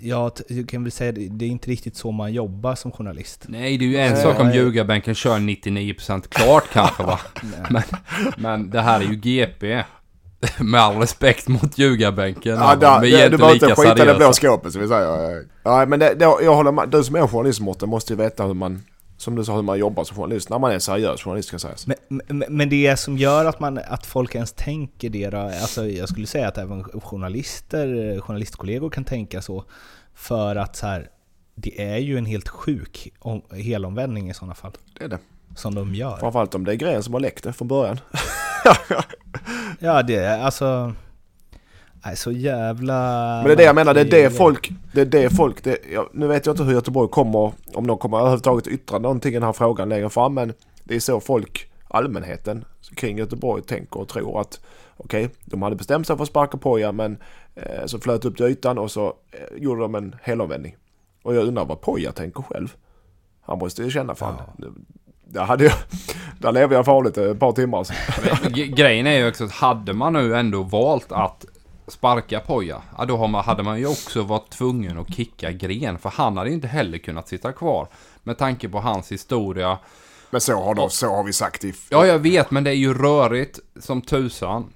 jag 0.00 0.32
kan 0.68 0.82
väl 0.82 0.92
säga 0.92 1.12
det 1.12 1.44
är 1.44 1.48
inte 1.48 1.70
riktigt 1.70 1.96
så 1.96 2.10
man 2.10 2.32
jobbar 2.32 2.74
som 2.74 2.92
journalist. 2.92 3.44
Nej, 3.48 3.78
det 3.78 3.84
är 3.84 3.88
ju 3.88 3.96
en 3.96 4.12
äh, 4.12 4.22
sak 4.22 4.40
om 4.40 4.52
ljugarbänken 4.52 5.14
kör 5.14 5.38
99% 5.38 6.28
klart 6.28 6.64
kanske 6.72 7.02
va. 7.02 7.20
men, 7.70 7.82
men 8.36 8.70
det 8.70 8.80
här 8.80 9.00
är 9.00 9.04
ju 9.04 9.16
GP. 9.16 9.82
Med 10.58 10.80
all 10.80 10.96
respekt 10.96 11.48
mot 11.48 11.78
ljugarbänken. 11.78 12.56
Ja, 12.56 12.76
där, 12.76 13.00
det, 13.00 13.28
du 13.28 13.36
behöver 13.36 13.54
inte 13.54 13.74
skita 13.74 14.02
i 14.02 14.06
det 14.06 14.14
blå 14.14 14.32
skåpet 14.32 14.72
som 14.72 14.82
vi 14.82 14.88
säger. 14.88 15.44
Ja, 15.62 15.86
men 15.86 16.00
det, 16.00 16.14
det, 16.14 16.24
jag 16.24 16.54
håller 16.54 16.72
med. 16.72 16.88
Du 16.88 17.04
som 17.04 17.16
är 17.16 17.26
journalist 17.26 17.60
Mårten 17.60 17.88
måste 17.88 18.12
ju 18.12 18.16
veta 18.16 18.44
hur 18.44 18.54
man 18.54 18.82
som 19.20 19.34
du 19.34 19.44
sa, 19.44 19.54
hur 19.54 19.62
man 19.62 19.78
jobbar 19.78 20.04
som 20.04 20.16
journalist, 20.16 20.50
när 20.50 20.58
man 20.58 20.72
är 20.72 20.78
seriös 20.78 21.22
journalist 21.22 21.48
ska 21.48 21.58
sägas. 21.58 21.86
Men, 21.86 21.96
men, 22.28 22.44
men 22.48 22.68
det 22.68 22.96
som 22.96 23.18
gör 23.18 23.44
att, 23.44 23.60
man, 23.60 23.78
att 23.78 24.06
folk 24.06 24.34
ens 24.34 24.52
tänker 24.52 25.10
det 25.10 25.30
då, 25.30 25.38
alltså 25.38 25.86
jag 25.86 26.08
skulle 26.08 26.26
säga 26.26 26.48
att 26.48 26.58
även 26.58 26.84
journalister, 26.84 28.20
journalistkollegor 28.20 28.90
kan 28.90 29.04
tänka 29.04 29.42
så, 29.42 29.64
för 30.14 30.56
att 30.56 30.76
så 30.76 30.86
här, 30.86 31.08
det 31.54 31.82
är 31.82 31.96
ju 31.96 32.18
en 32.18 32.26
helt 32.26 32.48
sjuk 32.48 33.12
helomvändning 33.52 34.30
i 34.30 34.34
sådana 34.34 34.54
fall. 34.54 34.72
Det 34.98 35.04
är 35.04 35.08
det. 35.08 35.18
Som 35.56 35.74
de 35.74 35.94
gör. 35.94 36.16
Framförallt 36.16 36.54
om 36.54 36.64
det 36.64 36.72
är 36.72 36.76
grejen 36.76 37.02
som 37.02 37.14
har 37.14 37.20
läckt 37.20 37.44
det 37.44 37.52
från 37.52 37.68
början. 37.68 38.00
ja, 39.78 40.02
det 40.02 40.16
är 40.16 40.38
alltså... 40.38 40.94
Nej, 42.04 42.16
så 42.16 42.32
jävla... 42.32 42.94
Men 43.36 43.44
det 43.44 43.52
är 43.52 43.56
det 43.56 43.62
jag 43.62 43.74
menar, 43.74 43.94
det 43.94 44.00
är 44.00 44.04
det 44.04 44.30
folk, 44.30 44.70
det 44.92 45.00
är 45.00 45.04
det 45.04 45.30
folk, 45.30 45.64
det, 45.64 45.78
jag, 45.92 46.08
nu 46.12 46.26
vet 46.26 46.46
jag 46.46 46.52
inte 46.52 46.62
hur 46.62 46.72
Göteborg 46.72 47.10
kommer, 47.10 47.52
om 47.74 47.86
de 47.86 47.98
kommer 47.98 48.18
överhuvudtaget 48.18 48.66
yttra 48.66 48.98
någonting 48.98 49.30
i 49.30 49.34
den 49.34 49.42
här 49.42 49.52
frågan 49.52 49.88
längre 49.88 50.10
fram, 50.10 50.34
men 50.34 50.52
det 50.84 50.96
är 50.96 51.00
så 51.00 51.20
folk 51.20 51.70
allmänheten 51.88 52.64
kring 52.94 53.18
Göteborg 53.18 53.62
tänker 53.62 54.00
och 54.00 54.08
tror 54.08 54.40
att 54.40 54.60
okej, 54.96 55.24
okay, 55.24 55.36
de 55.44 55.62
hade 55.62 55.76
bestämt 55.76 56.06
sig 56.06 56.16
för 56.16 56.22
att 56.22 56.28
sparka 56.28 56.58
Poja 56.58 56.92
men 56.92 57.18
eh, 57.54 57.86
så 57.86 57.98
flöt 57.98 58.24
upp 58.24 58.36
till 58.36 58.46
ytan 58.46 58.78
och 58.78 58.90
så 58.90 59.06
eh, 59.06 59.62
gjorde 59.62 59.80
de 59.80 59.94
en 59.94 60.14
helomvändning. 60.22 60.76
Och 61.22 61.34
jag 61.34 61.46
undrar 61.46 61.64
vad 61.64 61.80
Poja 61.80 62.12
tänker 62.12 62.42
själv. 62.42 62.74
Han 63.40 63.58
måste 63.58 63.82
ju 63.82 63.90
känna 63.90 64.14
fan, 64.14 64.36
ja. 64.58 64.66
där, 65.24 65.44
hade 65.44 65.64
jag, 65.64 65.74
där 66.38 66.52
lever 66.52 66.76
jag 66.76 66.84
farligt 66.84 67.18
ett 67.18 67.38
par 67.38 67.52
timmar. 67.52 67.86
Grejen 68.76 69.06
är 69.06 69.18
ju 69.18 69.28
också 69.28 69.44
att 69.44 69.52
hade 69.52 69.92
man 69.92 70.12
nu 70.12 70.36
ändå 70.36 70.62
valt 70.62 71.12
att 71.12 71.44
sparka 71.90 72.40
Poja, 72.40 72.82
ja, 72.98 73.04
då 73.04 73.26
hade 73.26 73.62
man 73.62 73.78
ju 73.78 73.86
också 73.86 74.22
varit 74.22 74.50
tvungen 74.50 74.98
att 74.98 75.14
kicka 75.14 75.52
Gren. 75.52 75.98
För 75.98 76.10
han 76.10 76.36
hade 76.36 76.50
inte 76.50 76.68
heller 76.68 76.98
kunnat 76.98 77.28
sitta 77.28 77.52
kvar. 77.52 77.88
Med 78.22 78.38
tanke 78.38 78.68
på 78.68 78.80
hans 78.80 79.12
historia. 79.12 79.78
Men 80.30 80.40
så 80.40 80.62
har, 80.62 80.74
då, 80.74 80.88
så 80.88 81.06
har 81.06 81.24
vi 81.24 81.32
sagt 81.32 81.64
i... 81.64 81.74
Ja, 81.90 82.06
jag 82.06 82.18
vet, 82.18 82.50
men 82.50 82.64
det 82.64 82.70
är 82.70 82.74
ju 82.74 82.94
rörigt 82.94 83.58
som 83.80 84.02
tusan. 84.02 84.72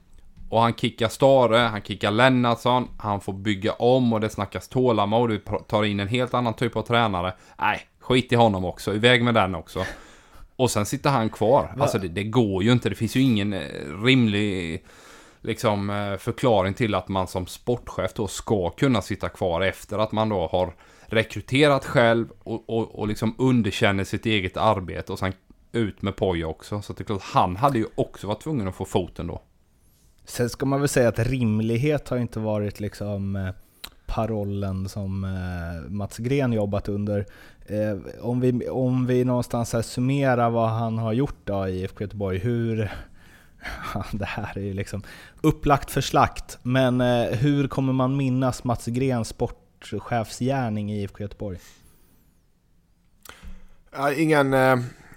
Och 0.49 0.61
han 0.61 0.75
kickar 0.75 1.09
Stare, 1.09 1.57
han 1.57 1.83
kickar 1.83 2.11
Lennartsson, 2.11 2.89
han 2.99 3.21
får 3.21 3.33
bygga 3.33 3.73
om 3.73 4.13
och 4.13 4.21
det 4.21 4.31
snackas 4.31 4.69
tålamod. 4.69 5.31
Vi 5.31 5.41
tar 5.69 5.85
in 5.85 6.01
en 6.01 6.09
helt 6.09 6.35
annan 6.35 6.55
typ 6.55 6.77
av 6.77 6.83
tränare. 6.83 7.33
Nej, 7.59 7.81
skit 8.01 8.33
i 8.33 8.37
honom 8.37 8.65
också. 8.65 8.95
Iväg 8.95 9.25
med 9.25 9.35
den 9.35 9.55
också. 9.55 9.85
Och 10.57 10.71
sen 10.71 10.87
sitter 10.87 11.11
han 11.11 11.29
kvar. 11.29 11.73
Va? 11.77 11.83
Alltså 11.83 11.99
det, 11.99 12.09
det, 12.09 12.25
går 12.25 12.63
ju 12.63 12.73
inte. 12.73 12.89
Det 12.89 12.95
finns 12.95 13.17
ju 13.17 13.21
ingen 13.21 13.53
eh, 13.53 13.61
rimlig 14.05 14.85
liksom, 15.45 15.91
eh, 15.91 16.17
förklaring 16.17 16.75
till 16.75 16.95
att 16.95 17.09
man 17.09 17.27
som 17.27 17.47
sportchef 17.47 18.13
då 18.15 18.27
ska 18.27 18.71
kunna 18.71 19.03
sitta 19.03 19.29
kvar 19.29 19.61
efter 19.61 19.99
att 19.99 20.13
man 20.13 20.29
då 20.29 20.49
har 20.53 20.75
rekryterat 21.07 21.85
själv 21.85 22.29
och, 22.39 22.71
och, 22.71 22.99
och 22.99 23.09
liksom 23.09 23.35
underkänner 23.39 24.05
sitt 24.05 24.27
eget 24.27 24.57
arbete 24.57 25.13
och 25.13 25.19
sen 25.19 25.33
ut 25.73 26.03
med 26.03 26.17
Poja 26.17 26.47
också. 26.47 26.83
Så 26.83 26.93
det 26.93 27.03
är 27.03 27.05
klart, 27.05 27.23
han 27.23 27.57
hade 27.57 27.79
ju 27.79 27.87
också 27.95 28.27
varit 28.27 28.41
tvungen 28.41 28.69
att 28.69 28.75
få 28.75 28.85
foten 28.85 29.27
då. 29.27 29.43
Sen 30.25 30.51
ska 30.51 30.67
man 30.67 30.81
väl 30.81 30.89
säga 30.89 31.09
att 31.09 31.19
rimlighet 31.19 32.09
har 32.09 32.17
inte 32.17 32.41
varit 32.41 32.81
liksom 32.81 33.37
eh, 33.37 33.49
parollen 34.07 34.89
som 34.89 35.25
eh, 35.25 35.91
Mats 35.91 36.19
Gren 36.19 36.53
jobbat 36.53 36.89
under. 36.89 37.27
Om, 38.21 38.41
vi, 38.41 38.69
om 38.69 39.07
vi 39.07 39.25
någonstans 39.25 39.73
här 39.73 39.83
summerar 39.83 40.51
vad 40.51 40.69
han 40.69 40.99
har 40.99 41.13
gjort 41.13 41.37
då 41.45 41.69
i 41.69 41.83
IFK 41.83 42.05
Göteborg, 42.05 42.39
hur 42.39 42.91
det 44.13 44.25
här 44.25 44.59
är 44.59 44.63
ju 44.63 44.75
liksom 44.75 45.03
upplagt 45.41 45.91
för 45.91 46.01
slakt, 46.01 46.59
men 46.63 47.01
hur 47.35 47.69
kommer 47.69 47.93
man 47.93 48.17
minnas 48.17 48.65
Mats 48.65 48.87
Grens 48.87 49.29
sportchefsgärning 49.29 50.93
i 50.93 51.03
IFK 51.03 51.23
Göteborg? 51.23 51.59
ingen... 54.17 54.53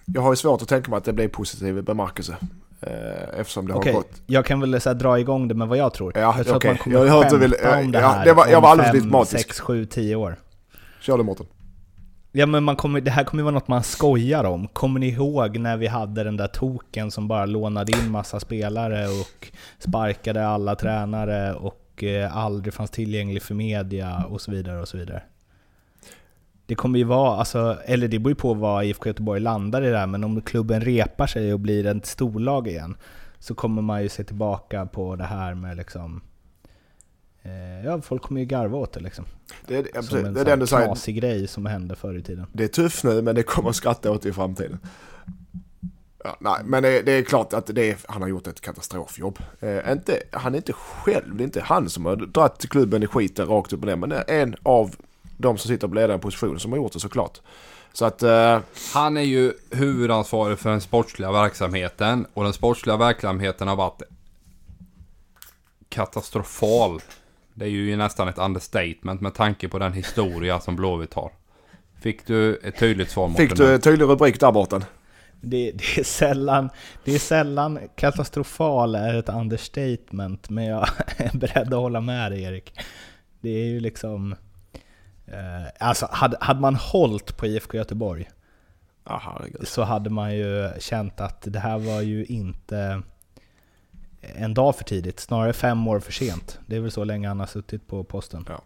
Jag 0.06 0.22
har 0.22 0.32
ju 0.32 0.36
svårt 0.36 0.62
att 0.62 0.68
tänka 0.68 0.90
mig 0.90 0.98
att 0.98 1.04
det 1.04 1.14
blir 1.14 1.28
positiv 1.28 1.84
bemärkelse. 1.84 2.38
Eh, 2.82 3.40
eftersom 3.40 3.68
det 3.68 3.74
okay. 3.74 3.94
har 3.94 4.00
gått... 4.00 4.22
Jag 4.26 4.46
kan 4.46 4.60
väl 4.60 4.82
så 4.82 4.94
dra 4.94 5.20
igång 5.20 5.48
det 5.48 5.56
med 5.56 5.68
vad 5.68 5.78
jag 5.78 5.94
tror. 5.94 6.12
Ja, 6.16 6.36
jag 6.38 6.46
tror 6.46 6.56
okay. 6.56 6.72
att 6.72 6.78
man 6.78 6.84
kommer 6.84 7.06
jag 7.06 7.22
skämta 7.22 7.38
vill, 7.38 7.54
om 7.54 7.92
det 7.92 8.00
här 8.00 8.26
det 8.26 8.34
var, 8.34 8.48
jag 8.48 8.62
var 8.62 8.70
alldeles 8.70 9.04
om 9.04 9.12
5, 9.12 9.26
6, 9.26 9.60
7, 9.60 9.86
10 9.86 10.16
år. 10.16 10.36
Kör 11.02 11.18
du 11.18 11.24
Mårten. 11.24 11.46
Ja 12.38 12.46
men 12.46 12.64
man 12.64 12.76
kommer, 12.76 13.02
det 13.02 13.12
här 13.12 13.24
kommer 13.24 13.42
ju 13.42 13.44
vara 13.44 13.54
något 13.54 13.68
man 13.68 13.84
skojar 13.84 14.44
om. 14.44 14.68
Kommer 14.68 15.00
ni 15.00 15.08
ihåg 15.08 15.58
när 15.58 15.78
vi 15.78 15.88
hade 15.88 16.24
den 16.24 16.38
där 16.38 16.48
token 16.48 17.12
som 17.12 17.28
bara 17.28 17.46
lånade 17.46 17.92
in 17.98 18.12
massa 18.12 18.40
spelare 18.40 19.08
och 19.08 19.52
sparkade 19.80 20.48
alla 20.48 20.76
tränare 20.76 21.54
och 21.54 22.04
eh, 22.04 22.38
aldrig 22.38 22.74
fanns 22.74 22.92
tillgänglig 22.92 23.42
för 23.42 23.56
media 23.56 24.26
och 24.30 24.42
så 24.42 24.52
vidare 24.52 24.82
och 24.82 24.88
så 24.88 24.98
vidare? 24.98 25.22
det 26.66 26.76
kommer 26.76 27.00
ju 27.00 27.06
vara, 27.06 27.38
alltså, 27.38 27.78
eller 27.86 28.08
det 28.08 28.20
beror 28.20 28.32
ju 28.32 28.36
på 28.36 28.54
vad 28.54 28.86
IFK 28.86 29.10
Göteborg 29.10 29.40
landar 29.40 29.82
i 29.82 29.90
där, 29.90 30.08
men 30.08 30.24
om 30.24 30.42
klubben 30.42 30.82
repar 30.82 31.28
sig 31.28 31.54
och 31.54 31.60
blir 31.60 31.86
ett 31.86 32.06
storlag 32.06 32.68
igen 32.68 32.98
så 33.40 33.56
kommer 33.56 33.82
man 33.82 34.04
ju 34.04 34.10
se 34.10 34.24
tillbaka 34.24 34.86
på 34.86 35.16
det 35.16 35.24
här 35.24 35.54
med 35.54 35.78
liksom 35.78 36.22
Ja, 37.86 38.02
folk 38.02 38.22
kommer 38.22 38.42
ju 38.42 38.46
garva 38.48 38.78
åt 38.78 38.94
det 38.94 39.00
liksom. 39.00 39.26
Det 39.68 39.78
är, 39.78 39.88
ja, 39.94 40.02
som 40.02 40.26
en 40.26 40.34
det 40.34 40.42
är 40.42 40.46
den 40.46 40.68
knasig 40.68 41.16
grej 41.16 41.48
som 41.48 41.66
hände 41.66 41.96
förr 41.96 42.18
i 42.18 42.22
tiden. 42.22 42.46
Det 42.52 42.64
är 42.64 42.68
tufft 42.68 43.04
nu, 43.04 43.22
men 43.22 43.36
det 43.36 43.44
kommer 43.44 43.70
att 43.70 43.76
skratta 43.76 44.12
åt 44.12 44.22
det 44.22 44.30
i 44.30 44.34
framtiden. 44.34 44.80
Ja, 46.24 46.38
nej, 46.40 46.60
men 46.66 46.84
det, 46.84 47.02
det, 47.02 47.12
är 47.12 47.24
klart 47.24 47.54
att 47.54 47.68
det 47.76 47.90
är, 47.90 47.98
han 48.08 48.22
har 48.22 48.30
gjort 48.30 48.48
ett 48.48 48.62
katastrofjobb. 48.62 49.40
Eh, 49.60 49.92
inte, 49.92 50.24
han 50.32 50.54
är 50.54 50.58
inte 50.58 50.74
själv, 50.74 51.36
det 51.36 51.44
är 51.44 51.46
inte 51.46 51.62
han 51.62 51.90
som 51.90 52.06
har 52.06 52.16
dragit 52.16 52.70
klubben 52.70 53.04
i 53.04 53.08
skiten 53.08 53.48
rakt 53.48 53.74
upp 53.74 53.80
och 53.80 53.88
ner, 53.88 53.96
men 53.96 54.10
det 54.10 54.24
är 54.28 54.42
en 54.42 54.56
av 54.64 54.96
de 55.38 55.58
som 55.58 55.70
sitter 55.70 55.88
på 55.88 55.96
ledarpositionen 55.96 56.60
som 56.60 56.72
har 56.72 56.78
gjort 56.78 56.94
det 56.94 57.00
såklart. 57.00 57.42
Så 57.94 58.06
att... 58.06 58.24
Uh... 58.24 58.60
Han 58.94 59.18
är 59.18 59.22
ju 59.22 59.54
huvudansvarig 59.72 60.60
för 60.60 60.70
den 60.70 60.82
sportsliga 60.82 61.32
verksamheten 61.32 62.26
och 62.34 62.44
den 62.44 62.54
sportsliga 62.54 62.98
verksamheten 62.98 63.68
har 63.68 63.76
varit 63.76 64.02
katastrofal. 65.90 67.02
Det 67.58 67.66
är 67.66 67.70
ju 67.70 67.96
nästan 67.96 68.28
ett 68.28 68.38
understatement 68.38 69.22
med 69.22 69.34
tanke 69.34 69.68
på 69.68 69.80
den 69.80 69.94
historia 69.94 70.60
som 70.60 70.76
Blåvitt 70.76 71.14
har. 71.14 71.32
Fick 72.02 72.28
du 72.28 72.56
ett 72.56 72.80
tydligt 72.80 73.10
svar 73.10 73.30
Fick 73.30 73.56
du 73.56 73.74
en 73.74 73.82
tydlig 73.82 74.06
rubrik 74.06 74.40
där 74.40 74.52
borta? 74.52 74.82
Det, 75.42 75.72
det, 75.72 76.00
är 76.00 76.04
sällan, 76.04 76.70
det 77.04 77.16
är 77.16 77.20
sällan 77.20 77.80
katastrofal 77.96 78.96
är 78.96 79.14
ett 79.14 79.30
understatement, 79.30 80.50
men 80.50 80.66
jag 80.66 80.88
är 81.18 81.38
beredd 81.38 81.74
att 81.74 81.80
hålla 81.80 82.02
med 82.02 82.32
dig 82.32 82.44
Erik. 82.44 82.80
Det 83.42 83.50
är 83.50 83.66
ju 83.66 83.80
liksom... 83.80 84.36
Eh, 85.28 85.88
alltså 85.88 86.08
hade, 86.12 86.38
hade 86.42 86.62
man 86.62 86.76
hållit 86.76 87.38
på 87.38 87.46
IFK 87.46 87.78
Göteborg 87.78 88.30
Aha, 89.04 89.42
så 89.64 89.84
hade 89.84 90.10
man 90.10 90.36
ju 90.36 90.70
känt 90.80 91.22
att 91.22 91.42
det 91.42 91.60
här 91.60 91.78
var 91.78 92.02
ju 92.02 92.26
inte 92.26 93.02
en 94.36 94.54
dag 94.54 94.76
för 94.76 94.84
tidigt, 94.84 95.20
snarare 95.20 95.54
fem 95.54 95.88
år 95.88 96.00
för 96.00 96.12
sent. 96.12 96.60
Det 96.66 96.76
är 96.76 96.80
väl 96.80 96.92
så 96.92 97.04
länge 97.04 97.28
han 97.28 97.40
har 97.40 97.48
suttit 97.48 97.88
på 97.88 98.04
posten. 98.04 98.46
Ja. 98.50 98.62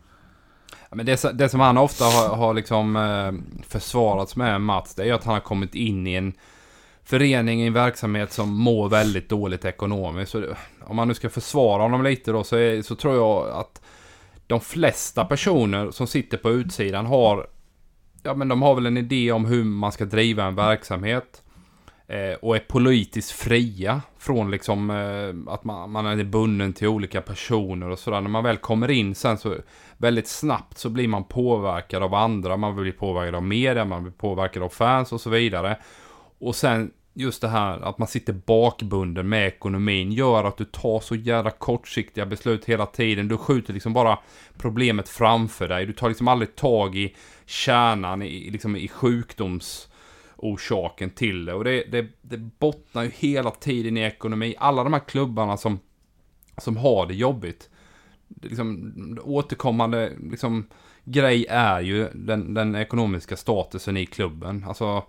Men 0.91 1.05
det, 1.05 1.37
det 1.37 1.49
som 1.49 1.59
han 1.59 1.77
ofta 1.77 2.05
har, 2.05 2.35
har 2.35 2.53
liksom 2.53 2.95
eh, 2.95 3.61
försvarats 3.67 4.35
med 4.35 4.61
Mats, 4.61 4.95
det 4.95 5.09
är 5.09 5.13
att 5.13 5.23
han 5.23 5.33
har 5.33 5.41
kommit 5.41 5.75
in 5.75 6.07
i 6.07 6.13
en 6.13 6.33
förening, 7.03 7.61
i 7.63 7.67
en 7.67 7.73
verksamhet 7.73 8.31
som 8.31 8.53
mår 8.53 8.89
väldigt 8.89 9.29
dåligt 9.29 9.65
ekonomiskt. 9.65 10.31
Så 10.31 10.43
om 10.81 10.95
man 10.95 11.07
nu 11.07 11.13
ska 11.13 11.29
försvara 11.29 11.81
honom 11.81 12.03
lite 12.03 12.31
då 12.31 12.43
så, 12.43 12.55
är, 12.55 12.81
så 12.81 12.95
tror 12.95 13.15
jag 13.15 13.49
att 13.49 13.81
de 14.47 14.61
flesta 14.61 15.25
personer 15.25 15.91
som 15.91 16.07
sitter 16.07 16.37
på 16.37 16.51
utsidan 16.51 17.05
har, 17.05 17.47
ja 18.23 18.33
men 18.33 18.47
de 18.47 18.61
har 18.61 18.75
väl 18.75 18.85
en 18.85 18.97
idé 18.97 19.31
om 19.31 19.45
hur 19.45 19.63
man 19.63 19.91
ska 19.91 20.05
driva 20.05 20.43
en 20.43 20.55
verksamhet. 20.55 21.43
Eh, 22.11 22.33
och 22.41 22.55
är 22.55 22.59
politiskt 22.59 23.31
fria 23.31 24.01
från 24.17 24.51
liksom 24.51 24.89
eh, 24.89 25.53
att 25.53 25.63
man, 25.63 25.91
man 25.91 26.05
är 26.05 26.23
bunden 26.23 26.73
till 26.73 26.87
olika 26.87 27.21
personer 27.21 27.89
och 27.89 27.99
sådär. 27.99 28.21
När 28.21 28.29
man 28.29 28.43
väl 28.43 28.57
kommer 28.57 28.91
in 28.91 29.15
sen 29.15 29.37
så 29.37 29.55
väldigt 29.97 30.27
snabbt 30.27 30.77
så 30.77 30.89
blir 30.89 31.07
man 31.07 31.23
påverkad 31.23 32.03
av 32.03 32.13
andra. 32.13 32.57
Man 32.57 32.75
blir 32.75 32.91
påverkad 32.91 33.35
av 33.35 33.43
media, 33.43 33.85
man 33.85 34.03
blir 34.03 34.13
påverkad 34.13 34.63
av 34.63 34.69
fans 34.69 35.11
och 35.11 35.21
så 35.21 35.29
vidare. 35.29 35.77
Och 36.39 36.55
sen 36.55 36.91
just 37.13 37.41
det 37.41 37.47
här 37.47 37.79
att 37.79 37.97
man 37.97 38.07
sitter 38.07 38.33
bakbunden 38.33 39.29
med 39.29 39.47
ekonomin 39.47 40.11
gör 40.11 40.43
att 40.43 40.57
du 40.57 40.65
tar 40.65 40.99
så 40.99 41.15
jävla 41.15 41.51
kortsiktiga 41.51 42.25
beslut 42.25 42.65
hela 42.65 42.85
tiden. 42.85 43.27
Du 43.27 43.37
skjuter 43.37 43.73
liksom 43.73 43.93
bara 43.93 44.19
problemet 44.57 45.09
framför 45.09 45.67
dig. 45.67 45.85
Du 45.85 45.93
tar 45.93 46.09
liksom 46.09 46.27
aldrig 46.27 46.55
tag 46.55 46.95
i 46.95 47.15
kärnan, 47.45 48.21
i, 48.21 48.49
liksom 48.49 48.75
i 48.75 48.87
orsaken 50.41 51.09
till 51.09 51.45
det. 51.45 51.53
Och 51.53 51.63
det, 51.63 51.83
det, 51.91 52.07
det 52.21 52.37
bottnar 52.37 53.03
ju 53.03 53.09
hela 53.09 53.51
tiden 53.51 53.97
i 53.97 54.01
ekonomi. 54.01 54.55
Alla 54.57 54.83
de 54.83 54.93
här 54.93 54.99
klubbarna 54.99 55.57
som, 55.57 55.79
som 56.57 56.77
har 56.77 57.05
det 57.05 57.13
jobbigt. 57.13 57.69
Det 58.27 58.47
liksom, 58.47 58.93
återkommande 59.23 60.11
liksom, 60.31 60.67
grej 61.03 61.45
är 61.49 61.81
ju 61.81 62.07
den, 62.13 62.53
den 62.53 62.75
ekonomiska 62.75 63.37
statusen 63.37 63.97
i 63.97 64.05
klubben. 64.05 64.65
Alltså 64.67 65.03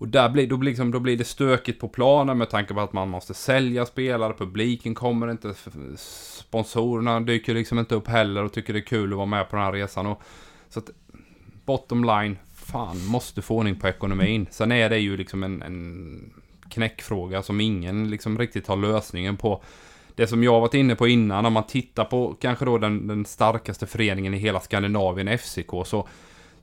och 0.00 0.08
där 0.08 0.28
blir, 0.28 0.46
då, 0.46 0.56
blir 0.56 0.70
liksom, 0.70 0.90
då 0.90 1.00
blir 1.00 1.16
det 1.16 1.24
stökigt 1.24 1.80
på 1.80 1.88
planen 1.88 2.38
med 2.38 2.50
tanke 2.50 2.74
på 2.74 2.80
att 2.80 2.92
man 2.92 3.08
måste 3.08 3.34
sälja 3.34 3.86
spelare, 3.86 4.32
publiken 4.32 4.94
kommer 4.94 5.30
inte, 5.30 5.54
sponsorerna 5.96 7.20
dyker 7.20 7.54
liksom 7.54 7.78
inte 7.78 7.94
upp 7.94 8.08
heller 8.08 8.44
och 8.44 8.52
tycker 8.52 8.72
det 8.72 8.78
är 8.78 8.84
kul 8.84 9.12
att 9.12 9.16
vara 9.16 9.26
med 9.26 9.50
på 9.50 9.56
den 9.56 9.64
här 9.64 9.72
resan. 9.72 10.06
Och, 10.06 10.22
så 10.68 10.78
att, 10.78 10.90
bottom 11.64 12.04
line, 12.04 12.38
fan, 12.72 13.06
måste 13.06 13.42
få 13.42 13.56
ordning 13.56 13.76
på 13.76 13.88
ekonomin. 13.88 14.46
Sen 14.50 14.72
är 14.72 14.90
det 14.90 14.98
ju 14.98 15.16
liksom 15.16 15.42
en, 15.42 15.62
en 15.62 16.32
knäckfråga 16.70 17.42
som 17.42 17.60
ingen 17.60 18.10
liksom 18.10 18.38
riktigt 18.38 18.66
har 18.66 18.76
lösningen 18.76 19.36
på. 19.36 19.62
Det 20.14 20.26
som 20.26 20.44
jag 20.44 20.60
varit 20.60 20.74
inne 20.74 20.94
på 20.94 21.08
innan, 21.08 21.46
om 21.46 21.52
man 21.52 21.66
tittar 21.66 22.04
på 22.04 22.36
kanske 22.40 22.64
då 22.64 22.78
den, 22.78 23.06
den 23.06 23.24
starkaste 23.24 23.86
föreningen 23.86 24.34
i 24.34 24.38
hela 24.38 24.60
Skandinavien, 24.60 25.38
FCK, 25.38 25.70
så 25.84 26.08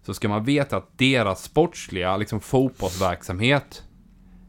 så 0.08 0.14
ska 0.14 0.30
man 0.30 0.44
veta 0.44 0.78
att 0.78 0.98
deras 0.98 1.44
sportsliga 1.44 2.18
liksom, 2.18 2.40
fotbollsverksamhet 2.40 3.84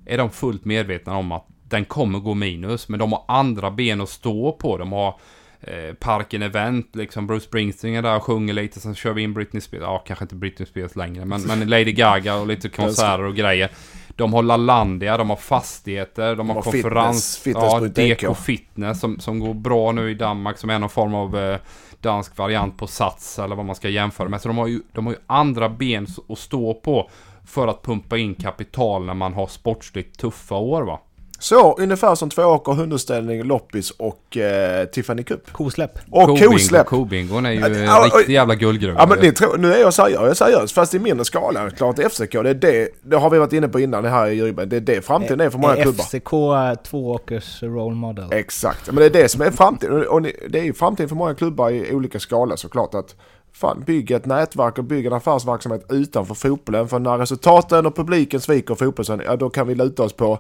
är 0.07 0.19
de 0.19 0.31
fullt 0.31 0.65
medvetna 0.65 1.17
om 1.17 1.33
att 1.33 1.47
den 1.69 1.85
kommer 1.85 2.19
gå 2.19 2.35
minus. 2.35 2.89
Men 2.89 2.99
de 2.99 3.13
har 3.13 3.25
andra 3.29 3.71
ben 3.71 4.01
att 4.01 4.09
stå 4.09 4.53
på. 4.53 4.79
De 4.79 4.93
har 4.93 5.15
eh, 5.61 5.95
Parken 5.95 6.43
Event, 6.43 6.97
liksom 6.97 7.27
Bruce 7.27 7.45
Springsteen 7.45 7.95
är 7.95 8.03
där 8.03 8.17
och 8.17 8.23
sjunger 8.23 8.55
lite. 8.55 8.81
Sen 8.81 8.95
kör 8.95 9.13
vi 9.13 9.23
in 9.23 9.35
Britney 9.35 9.61
Spears, 9.61 9.83
ja 9.83 10.05
kanske 10.07 10.25
inte 10.25 10.35
Britney 10.35 10.67
Spears 10.67 10.97
längre, 10.97 11.25
men, 11.25 11.43
men 11.43 11.69
Lady 11.69 11.93
Gaga 11.93 12.37
och 12.37 12.47
lite 12.47 12.69
konserter 12.77 13.23
och 13.23 13.37
grejer. 13.37 13.71
De 14.17 14.33
har 14.33 14.43
Lalandia, 14.43 15.17
de 15.17 15.31
har 15.31 15.37
fastigheter, 15.37 16.37
de 16.37 16.49
har, 16.49 16.55
har 16.55 16.63
konferens... 16.63 17.39
fitness, 17.39 17.65
ja, 17.65 17.81
fitness.dk. 17.81 18.27
DK 18.27 18.37
Fitness 18.37 19.01
som, 19.01 19.21
som 19.21 19.41
går 19.41 19.55
bra 19.55 19.93
nu 19.93 20.11
i 20.11 20.15
Danmark 20.15 20.59
som 20.59 20.71
är 20.71 20.79
någon 20.79 20.91
form 20.91 21.15
av 21.15 21.39
eh, 21.39 21.59
dansk 22.01 22.39
variant 22.39 22.79
på 22.79 22.87
Sats 22.87 23.39
eller 23.39 23.57
vad 23.57 23.65
man 23.65 23.75
ska 23.75 23.89
jämföra 23.89 24.29
med. 24.29 24.41
Så 24.41 24.49
de 24.49 24.59
har 24.59 24.67
ju, 24.67 24.81
de 24.93 25.07
har 25.07 25.13
ju 25.13 25.19
andra 25.27 25.69
ben 25.69 26.07
att 26.29 26.39
stå 26.39 26.75
på 26.75 27.11
för 27.45 27.69
att 27.69 27.83
pumpa 27.83 28.19
in 28.19 28.35
kapital 28.35 29.05
när 29.05 29.15
man 29.15 29.35
har 29.35 29.47
sportsligt 29.47 30.19
tuffa 30.19 30.55
år 30.55 30.83
va. 30.83 31.01
Så, 31.41 31.75
ungefär 31.79 32.15
som 32.15 32.31
Tvååker, 32.31 32.73
Hundutställning, 32.73 33.43
Loppis 33.43 33.91
och 33.91 34.37
eh, 34.37 34.85
Tiffany 34.85 35.23
Cup. 35.23 35.53
Kosläpp. 35.53 35.99
Och 36.11 36.29
Kobingo- 36.29 36.47
kosläpp! 36.47 36.87
Kobingon 36.87 37.47
är 37.47 37.51
ju 37.51 37.65
en 37.65 37.85
Ja, 37.85 38.11
riktig 38.15 38.33
jävla 38.35 38.55
guldgruva. 38.55 39.01
Ja 39.01 39.07
men 39.07 39.19
ni 39.19 39.33
tror, 39.33 39.59
nu 39.59 39.73
är 39.75 39.79
jag 39.81 39.95
seriös, 39.95 40.15
jag 40.21 40.29
är 40.31 40.35
seriös, 40.35 40.73
fast 40.73 40.95
i 40.95 40.99
mindre 40.99 41.25
skala. 41.25 41.71
Klart 41.71 41.97
FCK, 41.99 42.33
det 42.33 42.51
är 42.51 42.55
det, 42.55 42.89
det 43.03 43.17
har 43.17 43.31
vi 43.31 43.39
varit 43.39 43.53
inne 43.53 43.69
på 43.69 43.81
innan 43.81 44.03
det 44.03 44.09
här 44.11 44.27
i 44.27 44.35
Djurgården. 44.35 44.69
Det 44.69 44.77
är 44.77 44.81
det 44.81 45.03
framtiden 45.07 45.41
är 45.41 45.51
för 45.51 45.59
många 45.59 45.77
Är 45.77 45.83
klubbar. 45.83 46.05
FCK 46.05 46.83
två 46.91 47.11
åkers 47.11 47.63
role 47.63 47.95
model? 47.97 48.33
Exakt, 48.33 48.87
men 48.87 48.97
det 48.97 49.05
är 49.07 49.11
det 49.23 49.29
som 49.29 49.43
är 49.43 49.51
framtiden. 49.51 50.07
Och 50.09 50.23
det 50.23 50.59
är 50.59 50.65
ju 50.65 50.75
framtiden 50.75 51.09
för 51.09 51.17
många 51.17 51.35
klubbar 51.35 51.71
i 51.71 51.95
olika 51.95 52.21
skala 52.21 52.57
såklart. 52.57 52.95
Att 52.95 53.15
fan, 53.59 53.83
bygga 53.87 54.17
ett 54.17 54.27
nätverk 54.27 54.79
och 54.79 54.85
bygga 54.85 55.11
en 55.11 55.17
affärsverksamhet 55.17 55.87
utanför 55.89 56.35
fotbollen. 56.35 56.89
För 56.89 56.99
när 56.99 57.19
resultaten 57.19 57.87
och 57.87 57.97
publiken 57.97 58.41
sviker 58.41 58.75
fotbollen, 58.75 59.23
ja 59.25 59.37
då 59.37 59.51
kan 59.51 59.67
vi 59.67 59.75
luta 59.75 60.03
oss 60.03 60.13
på 60.13 60.39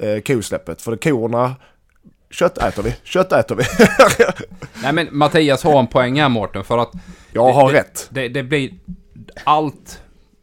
eh, 0.00 0.20
kosläppet. 0.20 0.82
För 0.82 0.96
korna, 0.96 1.54
kött 2.30 2.58
äter 2.58 2.82
vi, 2.82 2.94
kött 3.04 3.32
äter 3.32 3.56
vi. 3.56 3.64
Nej 4.82 4.92
men 4.92 5.08
Mattias 5.10 5.64
har 5.64 5.78
en 5.78 5.86
poäng 5.86 6.20
här 6.20 6.28
Mårten 6.28 6.64
för 6.64 6.78
att 6.78 6.92
jag 7.32 7.52
har 7.52 7.72
det, 7.72 7.78
rätt. 7.78 8.08
Det, 8.10 8.28
det 8.28 8.42
blir 8.42 8.70
allt, 9.44 10.02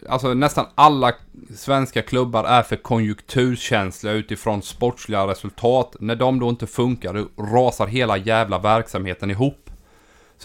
alltså 0.09 0.33
nästan 0.33 0.65
alla 0.75 1.13
svenska 1.55 2.01
klubbar 2.01 2.43
är 2.43 2.63
för 2.63 2.75
konjunkturkänsliga 2.75 4.13
utifrån 4.13 4.61
sportsliga 4.61 5.27
resultat. 5.27 5.95
När 5.99 6.15
de 6.15 6.39
då 6.39 6.49
inte 6.49 6.67
funkar, 6.67 7.13
då 7.13 7.43
rasar 7.43 7.87
hela 7.87 8.17
jävla 8.17 8.59
verksamheten 8.59 9.31
ihop. 9.31 9.64